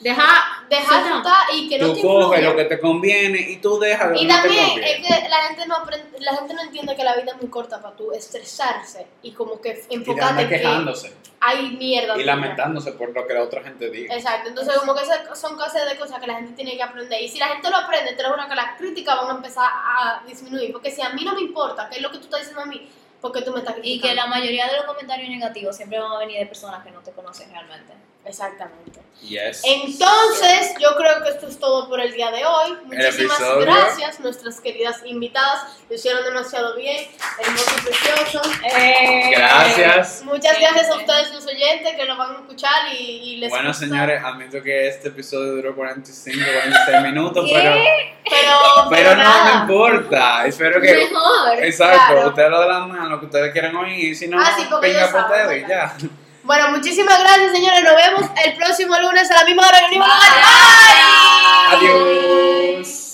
deja, 0.00 0.24
soltar 1.08 1.44
y 1.54 1.68
que 1.68 1.78
no 1.78 1.88
Tú 1.88 1.94
te 1.94 2.02
coges 2.02 2.42
lo 2.44 2.56
que 2.56 2.64
te 2.64 2.78
conviene 2.80 3.38
y 3.50 3.56
tú 3.56 3.78
dejas 3.78 4.08
lo 4.10 4.14
que 4.14 4.22
Y 4.22 4.26
no 4.26 4.34
te 4.34 4.40
también 4.42 4.68
conviene. 4.70 4.92
es 4.92 4.96
que 5.22 5.28
la 5.28 5.36
gente 5.48 5.66
no 5.66 5.76
aprende, 5.76 6.20
la 6.20 6.36
gente 6.36 6.54
no 6.54 6.62
entiende 6.62 6.96
que 6.96 7.04
la 7.04 7.16
vida 7.16 7.32
es 7.32 7.40
muy 7.40 7.48
corta 7.50 7.80
para 7.80 7.96
tú 7.96 8.12
estresarse 8.12 9.06
y 9.22 9.32
como 9.32 9.60
que 9.60 9.82
y 9.88 9.94
enfocarte 9.94 10.42
en 10.42 10.48
que 10.48 10.58
quejándose 10.58 11.12
hay 11.40 11.70
mierda. 11.76 12.16
y 12.16 12.24
lamentándose 12.24 12.92
por 12.92 13.14
lo 13.14 13.26
que 13.26 13.34
la 13.34 13.42
otra 13.42 13.62
gente 13.62 13.90
diga. 13.90 14.14
Exacto, 14.14 14.48
entonces 14.48 14.74
como 14.78 14.94
que 14.94 15.02
esas 15.02 15.38
son 15.38 15.56
cosas 15.56 15.88
de 15.88 15.96
cosas 15.96 16.18
que 16.18 16.26
la 16.26 16.34
gente 16.36 16.52
tiene 16.54 16.76
que 16.76 16.82
aprender. 16.82 17.22
Y 17.22 17.28
si 17.28 17.38
la 17.38 17.48
gente 17.48 17.70
lo 17.70 17.76
aprende, 17.76 18.14
te 18.14 18.22
lo 18.22 18.30
juro 18.30 18.48
que 18.48 18.54
las 18.54 18.76
críticas 18.78 19.16
van 19.16 19.30
a 19.30 19.34
empezar 19.36 19.68
a 19.70 20.22
disminuir. 20.26 20.72
Porque 20.72 20.90
si 20.90 21.02
a 21.02 21.10
mí 21.10 21.24
no 21.24 21.34
me 21.34 21.42
importa 21.42 21.88
qué 21.90 21.96
es 21.96 22.02
lo 22.02 22.10
que 22.10 22.18
tú 22.18 22.24
estás 22.24 22.40
diciendo 22.40 22.62
a 22.62 22.66
mí, 22.66 22.88
porque 23.20 23.42
tú 23.42 23.52
me 23.52 23.58
estás 23.60 23.76
Y 23.76 23.80
criticando. 23.80 24.08
que 24.08 24.14
la 24.16 24.26
mayoría 24.26 24.66
de 24.66 24.76
los 24.76 24.86
comentarios 24.86 25.28
negativos 25.28 25.76
siempre 25.76 25.98
van 26.00 26.10
a 26.12 26.18
venir 26.18 26.38
de 26.38 26.46
personas 26.46 26.82
que 26.84 26.90
no 26.90 27.00
te 27.00 27.12
conocen 27.12 27.50
realmente. 27.50 27.92
Exactamente. 28.26 29.00
Yes. 29.22 29.62
Entonces, 29.64 30.74
yo 30.78 30.94
creo 30.96 31.22
que 31.22 31.30
esto 31.30 31.48
es 31.48 31.58
todo 31.58 31.88
por 31.88 32.00
el 32.00 32.12
día 32.12 32.30
de 32.30 32.44
hoy. 32.44 32.76
Muchísimas 32.84 33.40
gracias, 33.60 34.20
nuestras 34.20 34.60
queridas 34.60 35.00
invitadas. 35.04 35.78
Lo 35.88 35.94
hicieron 35.96 36.22
demasiado 36.24 36.76
bien, 36.76 37.06
hermoso, 37.38 37.70
precioso. 37.82 38.42
Gracias. 39.30 40.22
Muchas 40.24 40.58
gracias 40.60 40.90
a 40.90 40.96
ustedes, 40.96 41.32
los 41.32 41.46
oyentes, 41.46 41.96
que 41.96 42.04
lo 42.04 42.16
van 42.16 42.30
a 42.36 42.38
escuchar 42.40 42.92
y, 42.92 42.96
y 43.04 43.36
les 43.38 43.50
Bueno, 43.50 43.68
gusta. 43.68 43.86
señores, 43.86 44.22
admito 44.22 44.62
que 44.62 44.88
este 44.88 45.08
episodio 45.08 45.52
duró 45.56 45.74
45, 45.74 46.38
46 46.44 47.02
minutos, 47.02 47.50
pero, 47.52 47.74
Pero, 48.28 48.88
pero 48.90 49.16
no 49.16 49.44
me 49.44 49.60
importa. 49.62 50.46
Espero 50.46 50.80
que. 50.80 50.92
Mejor. 50.94 51.64
Exacto, 51.64 52.12
claro. 52.12 52.28
ustedes 52.28 52.50
lo 52.50 52.56
adelantan 52.58 53.08
lo 53.08 53.18
que 53.20 53.26
ustedes 53.26 53.52
quieran 53.52 53.74
oír, 53.76 54.10
y 54.10 54.14
si 54.14 54.28
no, 54.28 54.38
Ah, 54.40 54.52
sí, 54.56 54.66
venga 54.80 54.98
ellos 54.98 55.10
por 55.10 55.20
ustedes 55.22 55.64
y 55.64 55.68
ya. 55.68 55.96
Bueno, 56.46 56.70
muchísimas 56.70 57.18
gracias, 57.18 57.52
señores. 57.52 57.82
Nos 57.82 57.96
vemos 57.96 58.22
el 58.44 58.54
próximo 58.54 58.96
lunes 59.00 59.28
a 59.30 59.34
la 59.34 59.44
misma 59.44 59.66
hora. 59.66 59.80
Bye. 59.90 59.98
Bye. 59.98 60.06
Adiós. 61.74 63.05